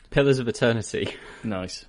[0.10, 1.15] Pillars of Eternity.
[1.44, 1.85] Nice.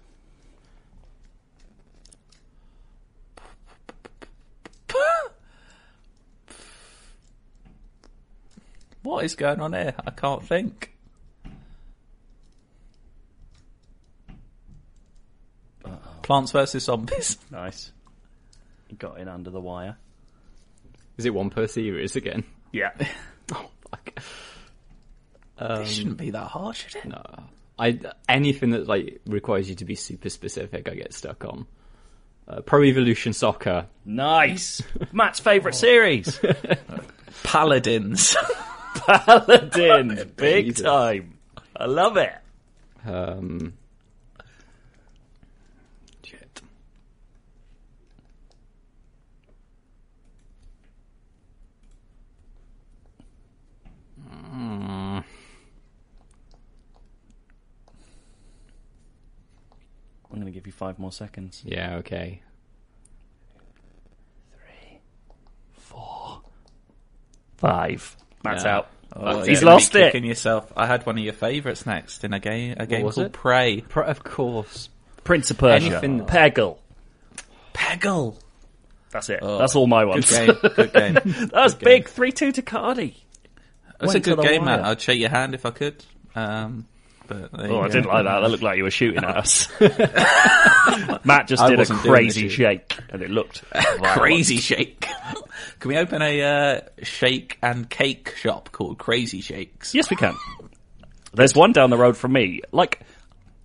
[9.03, 9.95] what is going on here?
[10.05, 10.93] I can't think.
[16.23, 17.39] Plants versus Zombies.
[17.51, 17.93] Nice.
[18.95, 19.97] You got in under the wire.
[21.17, 22.45] Is it one per series again?
[22.73, 22.93] Yeah.
[23.53, 24.21] Oh, fuck.
[25.61, 27.05] it shouldn't be that hard, should it?
[27.05, 27.23] No.
[27.79, 31.67] I anything that like requires you to be super specific, I get stuck on.
[32.49, 33.87] Uh, Pro Evolution Soccer.
[34.07, 34.81] Nice.
[35.13, 36.41] Matt's favourite series.
[37.43, 38.35] Paladins.
[38.95, 40.25] Paladins.
[40.37, 40.87] Big Jesus.
[40.87, 41.37] time.
[41.77, 42.33] I love it.
[43.05, 43.75] Um,
[60.35, 61.63] I'm going to give you five more seconds.
[61.65, 61.97] Yeah.
[61.97, 62.43] Okay.
[67.57, 68.17] Five.
[68.43, 68.77] Matt's Yeah.
[68.77, 68.89] out.
[69.17, 70.13] Oh, He's you're gonna be lost it.
[70.13, 70.73] kicking yourself.
[70.77, 72.75] I had one of your favourites next in a game.
[72.79, 73.33] A game was called it?
[73.33, 73.81] Prey.
[73.89, 74.89] Pro- of course.
[75.23, 75.87] Prince of Persia.
[75.87, 76.79] Anything- Peggle.
[77.73, 78.37] Peggle.
[79.11, 79.39] That's it.
[79.41, 80.31] Oh, That's all my Good ones.
[80.31, 80.51] game.
[80.75, 81.15] Good game.
[81.15, 81.99] that was Good game.
[82.01, 82.09] big.
[82.09, 83.15] 3 2 to Cardy.
[84.01, 84.81] That's a Went to good the game, man.
[84.81, 84.91] wire.
[84.91, 86.05] I'd shake your hand if I could.
[86.35, 86.87] Um,
[87.27, 88.41] but Oh, I didn't like that.
[88.41, 89.69] That looked like you were shooting at us.
[91.25, 94.03] Matt just I did a wasn't doing the crazy shake, and it looked violent.
[94.21, 95.01] Crazy Shake.
[95.81, 99.95] Can we open a uh, shake and cake shop called Crazy Shakes?
[99.95, 100.35] Yes, we can.
[101.33, 103.01] There's one down the road from me, like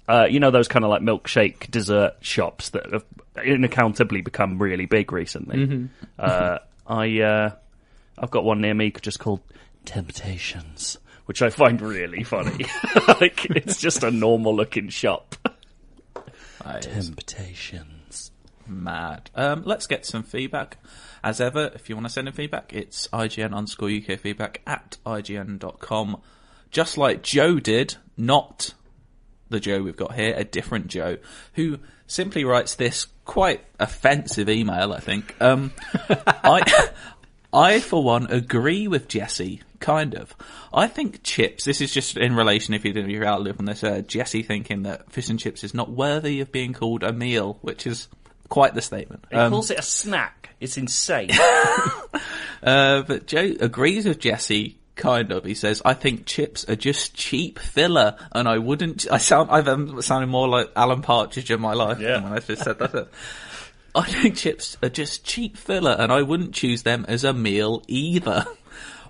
[0.07, 3.05] uh, you know those kind of like milkshake dessert shops that have
[3.37, 5.89] unaccountably become really big recently.
[6.17, 7.51] Uh, I uh,
[8.17, 9.41] I've got one near me just called
[9.85, 10.97] Temptations,
[11.29, 12.65] which I find really funny.
[13.07, 15.35] like it's just a normal looking shop.
[16.81, 18.31] Temptations.
[18.65, 19.29] mad.
[19.35, 20.79] Um, let's get some feedback.
[21.23, 24.97] As ever, if you want to send in feedback, it's IGN underscore UK feedback at
[25.05, 26.19] IGN.com.
[26.71, 28.73] Just like Joe did, not
[29.49, 31.17] the Joe we've got here, a different Joe,
[31.53, 31.77] who
[32.07, 35.39] simply writes this quite offensive email, I think.
[35.39, 35.73] Um,
[36.09, 36.89] I,
[37.53, 40.35] I, for one, agree with Jesse, kind of.
[40.73, 43.83] I think chips, this is just in relation, if you didn't your outlook on this,
[43.83, 47.57] uh, Jesse thinking that fish and chips is not worthy of being called a meal,
[47.61, 48.07] which is
[48.49, 49.25] quite the statement.
[49.29, 50.49] He Um, calls it a snack.
[50.59, 51.29] It's insane.
[52.63, 55.45] uh, but Joe agrees with Jesse, kind of.
[55.45, 59.67] He says, "I think chips are just cheap filler, and I wouldn't." I sound, I've
[59.67, 62.15] um, sounded more like Alan Partridge in my life Yeah.
[62.15, 63.07] than when I just said that.
[63.95, 67.83] I think chips are just cheap filler, and I wouldn't choose them as a meal
[67.87, 68.45] either.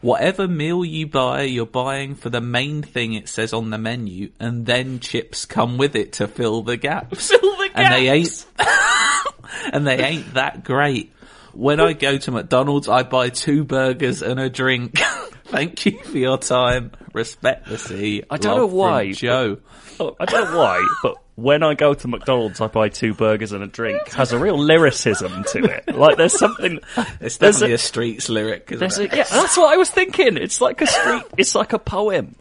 [0.02, 4.32] Whatever meal you buy, you're buying for the main thing it says on the menu,
[4.40, 7.30] and then chips come with it to fill the gaps.
[7.30, 9.26] Fill the And they ain't, gaps.
[9.74, 11.12] and they ain't that great.
[11.54, 14.98] When I go to McDonald's, I buy two burgers and a drink.
[15.46, 16.92] Thank you for your time.
[17.14, 18.24] Respect the sea.
[18.30, 19.58] I don't Love know why, Joe.
[20.00, 23.52] Oh, I don't know why, but when I go to McDonald's, I buy two burgers
[23.52, 24.10] and a drink.
[24.14, 25.96] Has a real lyricism to it.
[25.96, 26.80] Like there's something.
[27.22, 28.72] It's there's definitely a- a, streets lyric.
[28.72, 30.38] Isn't There's a, yeah, that's what I was thinking.
[30.38, 31.24] It's like a street.
[31.38, 32.36] It's like a poem.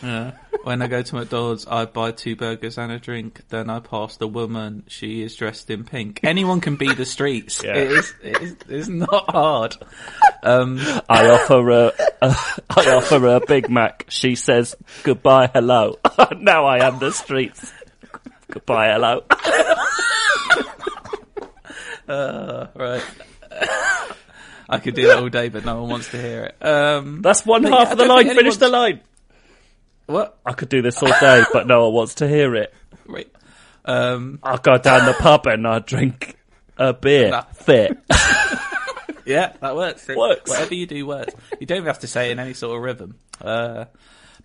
[0.00, 3.42] When I go to McDonald's, I buy two burgers and a drink.
[3.50, 4.82] Then I pass the woman.
[4.88, 6.20] She is dressed in pink.
[6.24, 7.62] Anyone can be the streets.
[7.62, 7.76] Yeah.
[7.76, 8.14] It is.
[8.22, 8.56] It is.
[8.68, 9.76] It's not hard.
[10.42, 10.78] Um,
[11.08, 11.92] I offer her.
[12.20, 12.36] A,
[12.70, 14.06] I offer her a Big Mac.
[14.08, 14.74] She says
[15.04, 15.98] goodbye, hello.
[16.38, 17.72] now I am the streets.
[18.50, 19.22] Goodbye, hello.
[22.08, 23.02] right.
[24.68, 26.64] I could do that all day, but no one wants to hear it.
[26.64, 28.24] Um, That's one But half yeah, of the line.
[28.26, 29.00] think Finish the line.
[30.06, 30.38] what?
[30.44, 32.74] I could do this all day, but no one wants to hear it.
[33.06, 33.30] Right.
[33.84, 36.36] Um, I'll go down the pub and I drink
[36.76, 37.30] a beer.
[37.30, 37.98] That- Fit.
[39.28, 40.08] Yeah, that works.
[40.08, 40.48] It- Works.
[40.50, 41.34] Whatever you do works.
[41.58, 43.16] You don't have to say it in any sort of rhythm.
[43.40, 43.86] Uh,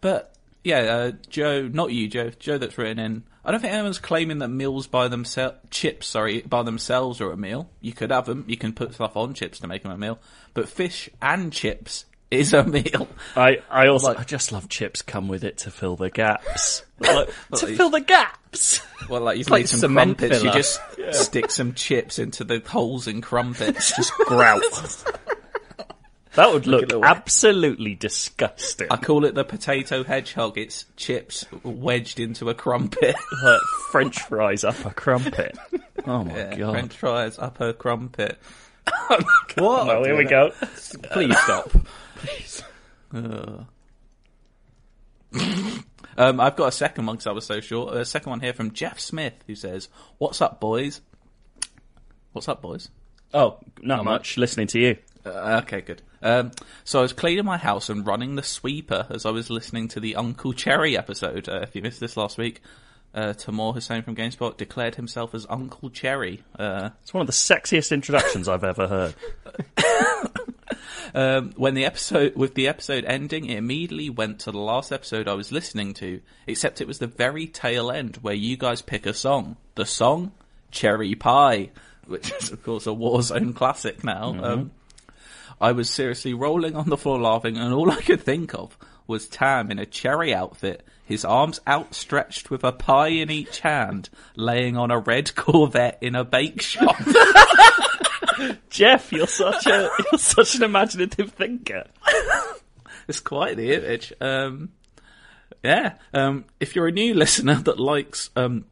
[0.01, 3.23] but yeah, uh, Joe, not you, Joe, Joe that's written in.
[3.43, 7.37] I don't think anyone's claiming that meals by themselves, chips, sorry, by themselves are a
[7.37, 7.69] meal.
[7.81, 8.45] You could have them.
[8.47, 10.19] You can put stuff on chips to make them a meal.
[10.53, 13.07] But fish and chips is a meal.
[13.35, 16.83] I, I also I just love chips come with it to fill the gaps.
[17.01, 18.79] Like, to like- fill the gaps.
[19.09, 20.43] Well, like like made some crumpets.
[20.43, 20.53] You filler.
[20.53, 20.79] just
[21.13, 23.95] stick some chips into the holes in crumpets.
[23.95, 24.61] Just Grout.
[26.35, 28.87] That would look at absolutely disgusting.
[28.89, 30.57] I call it the potato hedgehog.
[30.57, 33.15] It's chips wedged into a crumpet.
[33.43, 35.57] Like French fries up a crumpet.
[36.05, 36.71] Oh my Yeah, god.
[36.71, 38.39] French fries up a crumpet.
[39.55, 39.87] What?
[39.87, 40.51] Well, here we go.
[41.11, 41.71] Please stop.
[46.17, 47.95] Um, I've got a second one because I was so short.
[47.95, 51.01] A second one here from Jeff Smith who says, "What's up, boys?
[52.33, 52.89] What's up, boys?"
[53.33, 54.37] Oh, not much.
[54.37, 54.97] Listening to you.
[55.25, 56.01] Uh, okay, good.
[56.23, 56.51] Um,
[56.83, 59.99] so I was cleaning my house and running the sweeper as I was listening to
[59.99, 61.49] the Uncle Cherry episode.
[61.49, 62.61] Uh, if you missed this last week,
[63.13, 66.43] uh, Tamoor Hussain from GameSpot declared himself as Uncle Cherry.
[66.57, 69.15] Uh, It's one of the sexiest introductions I've ever heard.
[71.13, 75.27] um, when the episode, with the episode ending, it immediately went to the last episode
[75.27, 79.05] I was listening to, except it was the very tail end where you guys pick
[79.05, 79.57] a song.
[79.75, 80.31] The song,
[80.71, 81.71] Cherry Pie,
[82.05, 84.35] which is of course a Warzone classic now.
[84.41, 84.71] Um,
[85.59, 89.27] I was seriously rolling on the floor laughing, and all I could think of was
[89.27, 94.77] Tam in a cherry outfit, his arms outstretched with a pie in each hand, laying
[94.77, 96.95] on a red Corvette in a bake shop.
[98.69, 101.85] Jeff, you're such a you're such an imaginative thinker.
[103.07, 104.13] it's quite the image.
[104.21, 104.69] Um,
[105.63, 105.95] yeah.
[106.13, 108.65] Um, if you're a new listener that likes, um,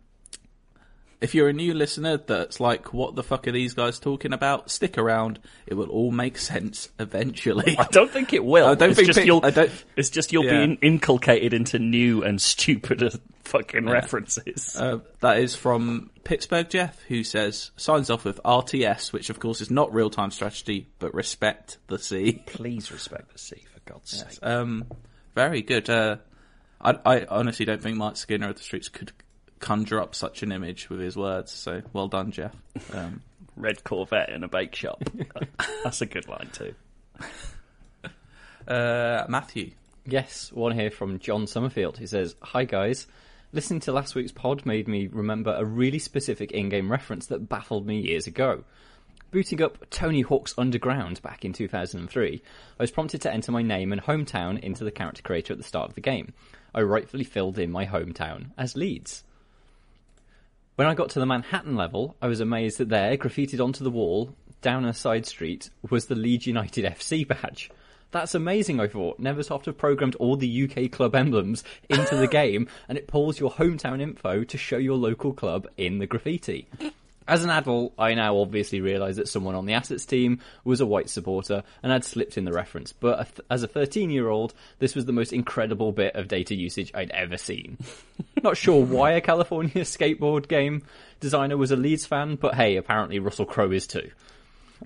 [1.21, 4.71] if you're a new listener that's like, what the fuck are these guys talking about?
[4.71, 5.39] Stick around.
[5.67, 7.75] It will all make sense eventually.
[7.77, 8.67] I don't think it will.
[8.67, 9.45] I don't it's think just you'll.
[9.45, 10.65] I don't- It's just you'll Yeah.
[10.67, 13.09] be inculcated into new and stupider
[13.43, 14.75] fucking references.
[14.79, 19.59] Uh, that is from Pittsburgh Jeff, who says, signs off with RTS, which of course
[19.61, 22.43] is not real time strategy, but respect the sea.
[22.45, 24.39] Please respect the sea, for God's sake.
[24.43, 24.85] Um,
[25.35, 25.89] very good.
[25.89, 26.17] Uh,
[26.79, 29.11] I, I honestly don't think Mike Skinner of the Streets could
[29.59, 31.51] conjure up such an image with his words.
[31.51, 32.55] So well done, Jeff.
[32.93, 33.21] Um,
[33.55, 35.03] Red Corvette in a bake shop.
[35.83, 36.73] That's a good line too.
[38.67, 39.71] uh, Matthew,
[40.05, 43.05] Yes, one here from John Summerfield He says, Hi guys.
[43.51, 47.49] Listening to last week's pod made me remember a really specific in game reference that
[47.49, 48.63] baffled me years ago.
[49.31, 52.41] Booting up Tony Hawk's Underground back in 2003,
[52.79, 55.63] I was prompted to enter my name and hometown into the character creator at the
[55.63, 56.33] start of the game.
[56.73, 59.23] I rightfully filled in my hometown as Leeds.
[60.79, 63.89] When I got to the Manhattan level, I was amazed that there, graffitied onto the
[63.89, 67.69] wall, down a side street, was the Leeds United FC badge.
[68.11, 69.19] That's amazing, I thought.
[69.19, 73.51] Neversoft have programmed all the UK club emblems into the game, and it pulls your
[73.51, 76.69] hometown info to show your local club in the graffiti.
[77.29, 80.85] As an adult, I now obviously realise that someone on the assets team was a
[80.85, 82.91] white supporter and had slipped in the reference.
[82.91, 86.91] But as a 13 year old, this was the most incredible bit of data usage
[86.93, 87.77] I'd ever seen.
[88.43, 90.81] Not sure why a California skateboard game
[91.19, 94.09] designer was a Leeds fan, but hey, apparently Russell Crowe is too.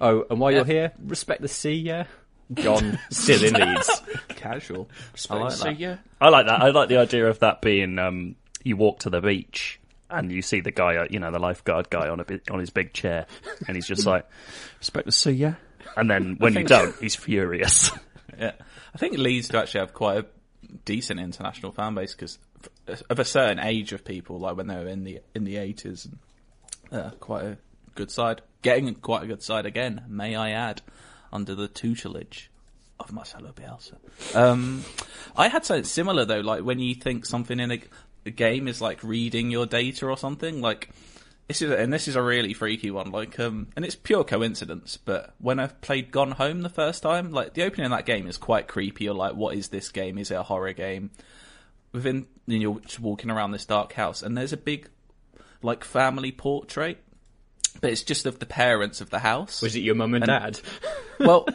[0.02, 2.06] Oh, and while you're here, respect the sea, yeah?
[2.54, 4.02] John, still in Leeds.
[4.30, 4.90] casual.
[5.30, 5.80] I like So that.
[5.80, 6.62] yeah, I like that.
[6.62, 10.42] I like the idea of that being um, you walk to the beach and you
[10.42, 12.94] see the guy, uh, you know, the lifeguard guy on a bit, on his big
[12.94, 13.26] chair,
[13.68, 14.28] and he's just like,
[14.80, 15.56] "Respect the sea, yeah."
[15.96, 17.92] And then when you don't, he's furious.
[18.36, 18.54] Yeah,
[18.96, 20.26] I think Leeds do actually have quite a
[20.86, 22.40] decent international fan base because
[22.88, 26.06] of a certain age of people, like when they were in the in the eighties,
[26.06, 26.18] and
[27.00, 27.58] uh, quite a
[27.94, 28.42] good side.
[28.64, 30.82] Getting quite a good side again, may I add,
[31.32, 32.50] under the tutelage
[33.00, 33.98] of Marcelo Bielsa.
[34.36, 34.84] Um,
[35.36, 37.80] I had something similar though, like when you think something in a, a
[38.32, 40.90] game is like reading your data or something, like.
[41.50, 43.12] This is and this is a really freaky one.
[43.12, 44.96] Like, um, and it's pure coincidence.
[44.96, 48.28] But when I played Gone Home the first time, like the opening of that game
[48.28, 49.04] is quite creepy.
[49.04, 50.18] You're like, what is this game?
[50.18, 51.12] Is it a horror game?
[51.92, 54.90] Within, know, you're just walking around this dark house, and there's a big,
[55.62, 57.04] like, family portrait,
[57.82, 59.62] but it's just of the parents of the house.
[59.62, 60.60] Was it your mum and dad?
[61.20, 61.46] Well,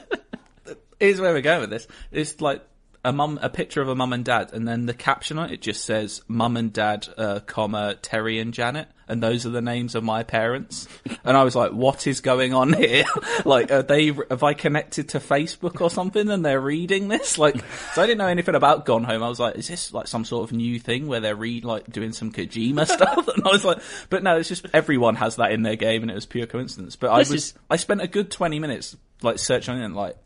[1.00, 1.88] here's where we're going with this.
[2.12, 2.62] It's like
[3.04, 5.60] a mum, a picture of a mum and dad, and then the caption on it
[5.60, 9.94] just says "mum and dad, uh, comma Terry and Janet," and those are the names
[9.94, 10.88] of my parents.
[11.24, 13.04] And I was like, "What is going on here?
[13.44, 17.36] like, are they have I connected to Facebook or something, and they're reading this?
[17.36, 17.56] Like,
[17.94, 19.22] so I didn't know anything about Gone Home.
[19.22, 21.90] I was like, is this like some sort of new thing where they're read like
[21.90, 23.28] doing some Kojima stuff?
[23.28, 26.10] and I was like, but no, it's just everyone has that in their game, and
[26.10, 26.96] it was pure coincidence.
[26.96, 30.16] But I was is- I spent a good twenty minutes like searching on it, like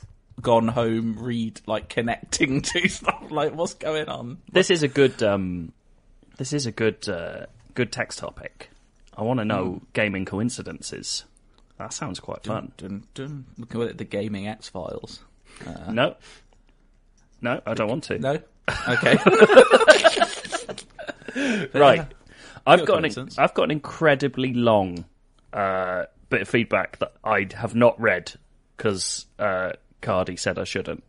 [0.42, 3.30] gone home, read like connecting to stuff.
[3.30, 4.38] Like, what's going on?
[4.50, 5.22] This is a good.
[5.22, 5.72] Um,
[6.36, 7.08] this is a good.
[7.08, 8.70] Uh, good text topic.
[9.16, 11.24] I want to know gaming coincidences.
[11.78, 12.72] That sounds quite fun.
[12.76, 13.46] Dun, dun.
[13.58, 15.20] Looking at the gaming X Files.
[15.90, 16.16] No,
[17.40, 18.18] no, I don't want to.
[18.18, 18.38] No.
[18.88, 19.18] Okay.
[21.78, 22.06] right.
[22.66, 23.28] I've Good got an.
[23.38, 25.04] I've got an incredibly long
[25.52, 28.32] uh, bit of feedback that I have not read
[28.76, 29.72] because uh,
[30.02, 31.02] Cardy said I shouldn't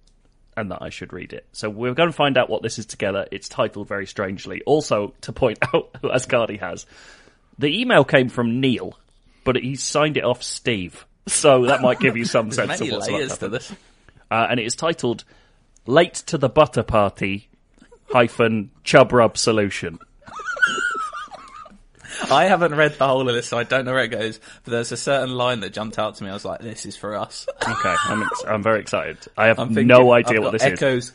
[0.55, 1.47] and that I should read it.
[1.51, 3.27] So we're going to find out what this is together.
[3.31, 4.61] It's titled very strangely.
[4.65, 6.85] Also, to point out, as Cardy has,
[7.57, 8.97] the email came from Neil,
[9.43, 11.05] but he signed it off Steve.
[11.27, 13.71] So that might give you some sense of what's layers to this.
[14.29, 15.23] Uh, and it is titled
[15.85, 17.49] "Late to the Butter Party."
[18.09, 19.97] Hyphen chub rub solution.
[22.33, 24.39] I haven't read the whole of this, so I don't know where it goes.
[24.63, 26.29] But there's a certain line that jumped out to me.
[26.29, 29.17] I was like, "This is for us." Okay, I'm ex- I'm very excited.
[29.37, 30.73] I have I'm thinking, no idea I've what got this is.
[30.73, 31.11] echoes.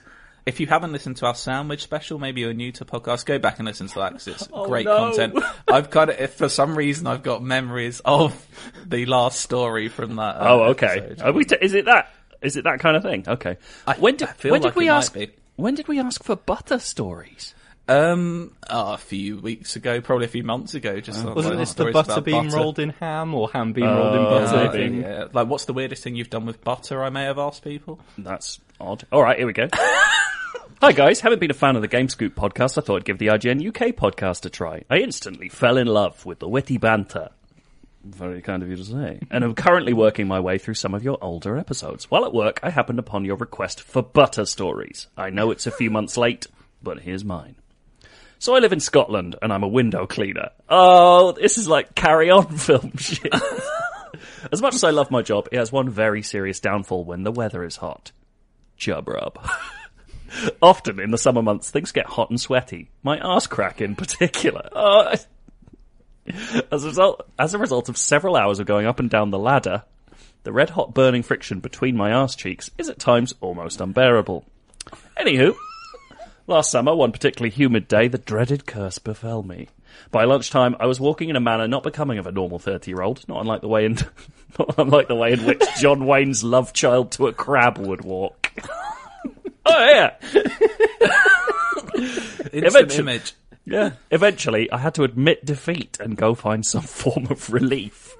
[0.46, 3.58] If you haven't listened to our sandwich special, maybe you're new to podcasts, go back
[3.58, 4.96] and listen to that because it's great no.
[4.96, 5.38] content.
[5.68, 6.20] I've got it.
[6.20, 8.46] If for some reason I've got memories of
[8.86, 10.36] the last story from that.
[10.36, 11.16] Uh, Oh, okay.
[11.22, 12.10] Are we t- is it that?
[12.40, 13.24] Is it that kind of thing?
[13.28, 13.58] Okay.
[13.86, 15.12] I- when did I feel when like did we it might ask?
[15.12, 15.30] be.
[15.56, 17.52] When did we ask for butter stories?
[17.89, 21.01] Um, oh, a few weeks ago, probably a few months ago.
[21.01, 22.56] Just on, Wasn't like, this the butter about bean butter.
[22.56, 24.56] rolled in ham or ham bean rolled in Oh, butter?
[24.69, 24.97] Uh, maybe.
[24.98, 25.24] yeah.
[25.32, 27.02] Like, what's the weirdest thing you've done with butter?
[27.02, 27.98] I may have asked people.
[28.19, 29.05] That's odd.
[29.10, 29.69] All right, here we go.
[30.81, 32.78] Hi guys, haven't been a fan of the Game Scoop podcast.
[32.78, 34.85] I thought I'd give the IGN UK podcast a try.
[34.89, 37.31] I instantly fell in love with the witty banter.
[38.05, 39.19] Very kind of you to say.
[39.28, 42.09] And I'm currently working my way through some of your older episodes.
[42.12, 45.09] While at work, I happened upon your request for butter stories.
[45.16, 46.47] I know it's a few months late,
[46.81, 47.56] but here's mine.
[48.39, 50.51] So I live in Scotland and I'm a window cleaner.
[50.69, 53.32] Oh, this is like carry on film shit.
[54.52, 57.32] as much as I love my job, it has one very serious downfall when the
[57.32, 58.12] weather is hot.
[58.77, 59.39] Chub rub.
[60.62, 62.90] Often in the summer months, things get hot and sweaty.
[63.02, 64.69] My arse crack in particular.
[64.73, 65.19] Oh, I-
[66.70, 69.39] as a result, as a result of several hours of going up and down the
[69.39, 69.85] ladder,
[70.43, 74.44] the red hot burning friction between my arse cheeks is at times almost unbearable.
[75.16, 75.56] Anywho,
[76.48, 79.68] last summer, one particularly humid day, the dreaded curse befell me.
[80.10, 83.40] By lunchtime, I was walking in a manner not becoming of a normal thirty-year-old, not
[83.40, 83.92] unlike the way in,
[84.58, 88.52] not unlike the way in which John Wayne's love child to a crab would walk.
[89.66, 90.14] oh yeah,
[92.52, 93.32] Instant image.
[93.64, 93.92] yeah.
[94.10, 98.14] Eventually, I had to admit defeat and go find some form of relief.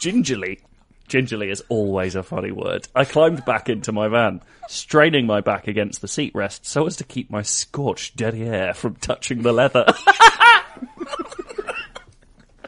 [0.00, 0.60] Gingerly,
[1.08, 2.88] gingerly is always a funny word.
[2.94, 6.96] I climbed back into my van, straining my back against the seat rest so as
[6.96, 9.86] to keep my scorched derriere from touching the leather.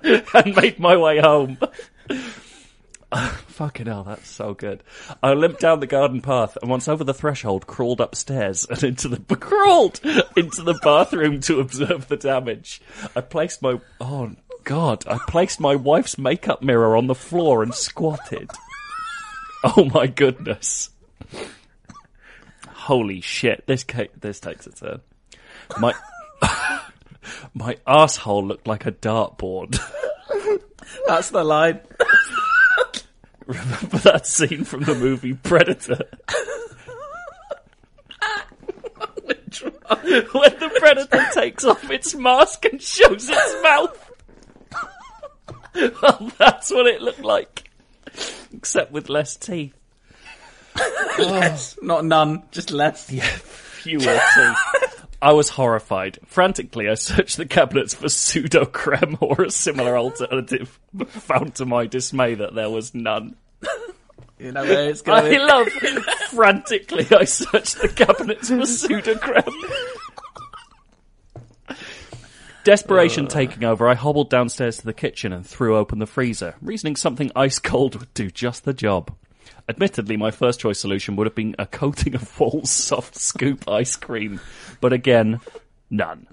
[0.35, 1.59] and made my way home.
[3.47, 4.83] Fucking hell, that's so good.
[5.23, 9.09] I limped down the garden path and once over the threshold, crawled upstairs and into
[9.09, 10.01] the crawled
[10.37, 12.81] into the bathroom to observe the damage.
[13.17, 14.37] I placed my oh
[14.69, 18.51] god, I placed my wife's makeup mirror on the floor and squatted.
[19.65, 20.91] Oh my goodness!
[22.69, 23.67] Holy shit!
[23.67, 25.01] This ca- this takes a turn.
[25.79, 25.95] My
[27.55, 29.81] my asshole looked like a dartboard.
[31.07, 31.81] That's the line.
[33.47, 36.05] Remember that scene from the movie Predator?
[40.33, 44.08] when the predator takes off its mask and shows its mouth.
[46.03, 47.71] well, that's what it looked like,
[48.53, 49.75] except with less teeth.
[51.19, 53.11] Less, not none, just less.
[53.83, 55.07] Fewer teeth.
[55.21, 56.21] I was horrified.
[56.27, 61.87] Frantically, I searched the cabinets for Sudocrem or a similar alternative, but found to my
[61.87, 63.35] dismay that there was none.
[64.39, 65.35] You know where it's going.
[65.35, 65.69] I love
[66.31, 67.09] frantically.
[67.11, 69.53] I searched the cabinets for Sudocrem.
[72.69, 73.29] Desperation uh.
[73.31, 77.33] taking over, I hobbled downstairs to the kitchen and threw open the freezer, reasoning something
[77.35, 79.11] ice cold would do just the job.
[79.71, 83.97] Admittedly, my first choice solution would have been a coating of Wall's soft scoop ice
[83.97, 84.39] cream,
[84.83, 85.41] but again,
[85.89, 86.27] none.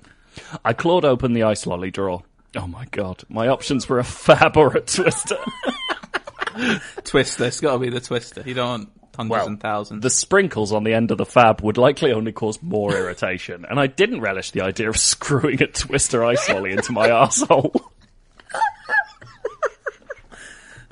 [0.66, 2.24] I clawed open the ice lolly drawer.
[2.53, 5.38] Oh my god, my options were a fab or a twister.
[7.03, 7.45] Twister.
[7.45, 8.41] It's got to be the twister.
[8.45, 10.04] You don't hundreds Well, and thousands.
[10.04, 13.80] The sprinkles on the end of the fab would likely only cause more irritation, and
[13.80, 17.92] I didn't relish the idea of screwing a twister ice lolly into my asshole.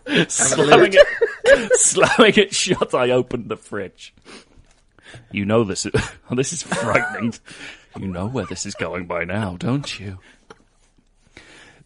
[0.28, 4.14] slamming it, slamming it shut, I opened the fridge.
[5.32, 5.94] You know this is,
[6.32, 7.34] this is frightening.
[8.00, 10.20] You know where this is going by now, don't you?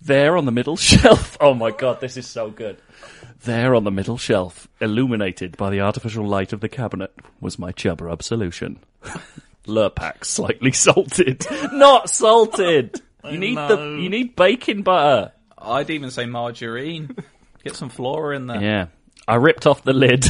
[0.02, 1.38] There on the middle shelf.
[1.42, 2.78] Oh my god, this is so good.
[3.48, 7.72] There on the middle shelf, illuminated by the artificial light of the cabinet, was my
[7.72, 8.80] chub rub solution.
[9.66, 11.46] Lurpak, slightly salted.
[11.72, 13.02] Not salted!
[13.24, 15.32] You need the, you need baking butter.
[15.58, 17.16] I'd even say margarine.
[17.64, 18.62] Get some flora in there.
[18.62, 18.86] Yeah.
[19.28, 20.26] I ripped off the lid,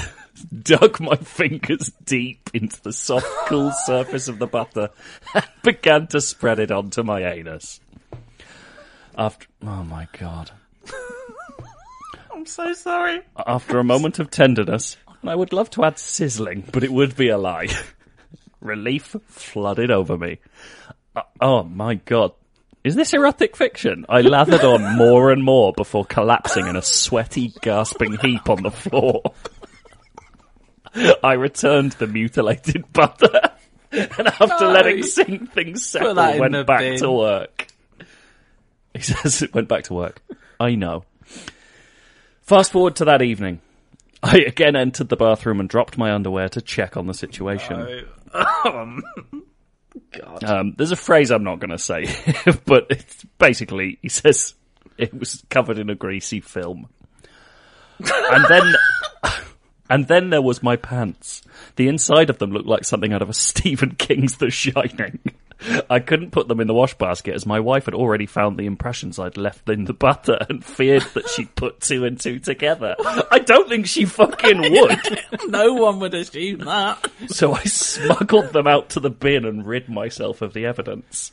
[0.64, 4.90] dug my fingers deep into the soft, cool surface of the butter,
[5.36, 7.80] and began to spread it onto my anus.
[9.16, 10.52] After, oh my god.
[12.48, 13.22] So sorry.
[13.46, 17.16] After a moment of tenderness, and I would love to add sizzling, but it would
[17.16, 17.68] be a lie.
[18.62, 20.40] Relief flooded over me.
[21.16, 22.32] Uh, oh my god.
[22.84, 24.06] Is this erotic fiction?
[24.08, 28.72] I lathered on more and more before collapsing in a sweaty, gasping heap on the
[28.72, 29.22] floor.
[31.24, 33.52] I returned the mutilated butter,
[33.92, 34.72] and after No.
[34.72, 36.98] letting sing things settle, went back bin.
[37.00, 37.68] to work.
[38.94, 40.22] He says it went back to work.
[40.60, 41.04] I know.
[42.48, 43.60] Fast forward to that evening.
[44.24, 48.06] I again entered the bathroom and dropped my underwear to check on the situation.
[50.46, 52.06] Um, there's a phrase I'm not going to say,
[52.66, 54.54] but it's basically he says
[54.98, 56.88] it was covered in a greasy film,
[58.00, 58.74] and then
[59.90, 61.42] and then there was my pants.
[61.78, 65.20] The inside of them looked like something out of a Stephen King's The Shining.
[65.90, 68.66] I couldn't put them in the wash basket as my wife had already found the
[68.66, 72.96] impressions I'd left in the butter and feared that she'd put two and two together.
[73.32, 75.20] I don't think she fucking would.
[75.48, 77.10] No one would assume that.
[77.28, 81.32] So I smuggled them out to the bin and rid myself of the evidence.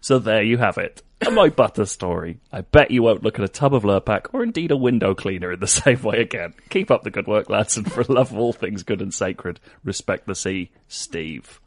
[0.00, 1.02] So there you have it.
[1.30, 2.40] My butter story.
[2.52, 5.52] I bet you won't look at a tub of Lurpak or indeed a window cleaner
[5.52, 6.54] in the same way again.
[6.70, 9.60] Keep up the good work, lads, and for love of all things good and sacred,
[9.84, 11.60] respect the sea, Steve.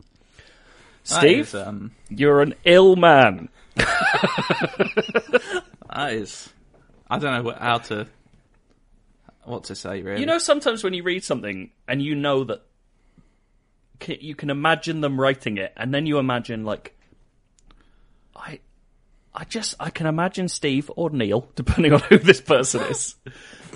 [1.06, 3.49] Steve, is, um, you're an ill man.
[3.76, 5.61] that
[6.10, 6.49] is.
[7.10, 8.07] I don't know how to.
[9.44, 10.19] What to say, really.
[10.19, 12.65] You know, sometimes when you read something and you know that
[14.07, 16.98] you can imagine them writing it, and then you imagine like,
[18.36, 18.60] I,
[19.34, 23.15] I just I can imagine Steve or Neil, depending on who this person is.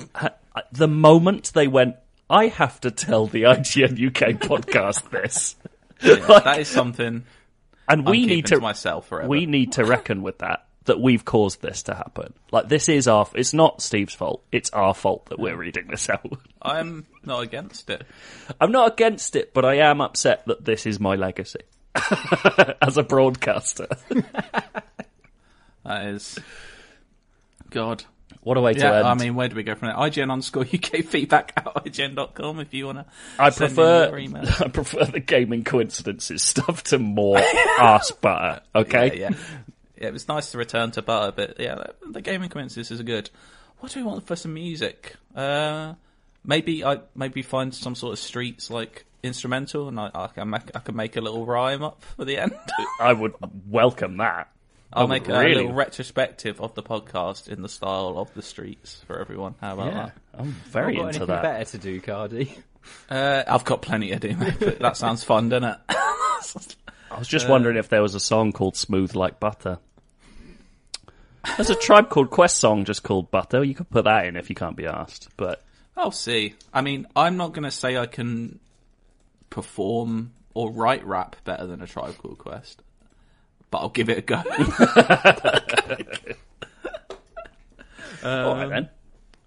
[0.71, 1.97] the moment they went,
[2.27, 5.55] I have to tell the IGN UK podcast this,
[6.01, 7.25] Yeah, like- that is something
[7.87, 9.27] and we need to myself forever.
[9.27, 10.65] we need to reckon with that.
[10.85, 12.33] That we've caused this to happen.
[12.51, 13.27] Like this is our.
[13.35, 14.43] It's not Steve's fault.
[14.51, 16.39] It's our fault that we're reading this out.
[16.63, 18.07] I'm not against it.
[18.59, 21.59] I'm not against it, but I am upset that this is my legacy
[22.81, 23.87] as a broadcaster.
[25.85, 26.37] That is.
[27.69, 28.03] God.
[28.41, 29.07] What a way to Yeah, end.
[29.07, 29.97] I mean, where do we go from there?
[29.97, 33.05] IGN underscore UK feedback at IGN.com if you want to.
[33.37, 34.15] I prefer.
[34.59, 37.37] I prefer the gaming coincidences stuff to more
[37.79, 38.61] ass butter.
[38.75, 39.35] Okay, Yeah, yeah.
[40.01, 43.03] Yeah, it was nice to return to butter, but yeah, the- the gaming coincidences are
[43.03, 43.29] good.
[43.79, 45.15] What do we want for some music?
[45.35, 45.95] Uh,
[46.45, 50.71] maybe I maybe find some sort of streets like instrumental, and I, I can make
[50.75, 52.53] I can make a little rhyme up for the end.
[53.01, 53.33] I would
[53.69, 54.49] welcome that.
[54.91, 58.41] I I'll would make a little retrospective of the podcast in the style of the
[58.41, 59.55] streets for everyone.
[59.61, 60.09] How about Yeah.
[60.33, 61.43] I'm very Got into that.
[61.43, 62.57] better to do, Cardy?
[63.09, 65.77] Uh, I've got plenty to do, mate, but that sounds fun, doesn't it?
[65.89, 69.77] I was just wondering if there was a song called "Smooth Like Butter."
[71.55, 74.49] There's a tribe called Quest song just called "Butter." You could put that in if
[74.49, 75.27] you can't be asked.
[75.37, 75.63] But
[75.97, 76.55] I'll see.
[76.73, 78.59] I mean, I'm not going to say I can
[79.49, 82.81] perform or write rap better than a Tribe Called Quest,
[83.71, 84.35] but I'll give it a go.
[88.23, 88.89] all right then.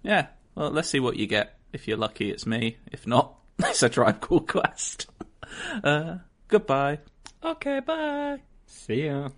[0.03, 0.27] yeah.
[0.55, 1.57] Well, let's see what you get.
[1.71, 2.77] If you're lucky, it's me.
[2.91, 5.07] If not, it's a Tribe Called Quest.
[5.83, 6.17] Uh,
[6.47, 6.99] goodbye.
[7.43, 8.39] Okay, bye.
[8.67, 9.29] See ya.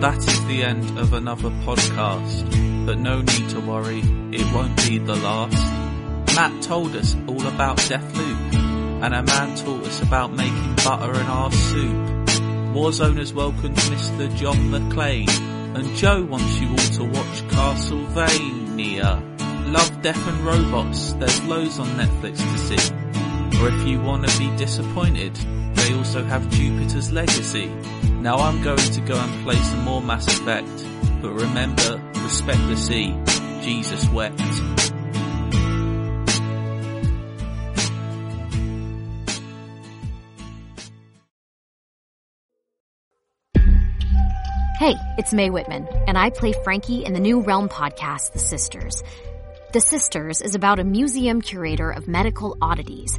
[0.00, 4.00] That is the end of another podcast, but no need to worry,
[4.32, 6.34] it won't be the last.
[6.34, 8.54] Matt told us all about Deathloop,
[9.02, 12.06] and a man taught us about making butter in our soup.
[12.72, 14.34] Warzone has welcomed Mr.
[14.36, 15.28] John McClane,
[15.76, 19.22] and Joe wants you all to watch Castlevania.
[19.70, 23.60] Love, Death and Robots, there's loads on Netflix to see.
[23.62, 25.38] Or if you want to be disappointed,
[25.80, 27.66] they also have Jupiter's Legacy.
[28.20, 30.68] Now I'm going to go and play some more Mass Effect,
[31.22, 33.16] but remember, respect the sea.
[33.62, 34.40] Jesus wept.
[44.78, 49.02] Hey, it's Mae Whitman, and I play Frankie in the new Realm podcast, The Sisters.
[49.74, 53.18] The Sisters is about a museum curator of medical oddities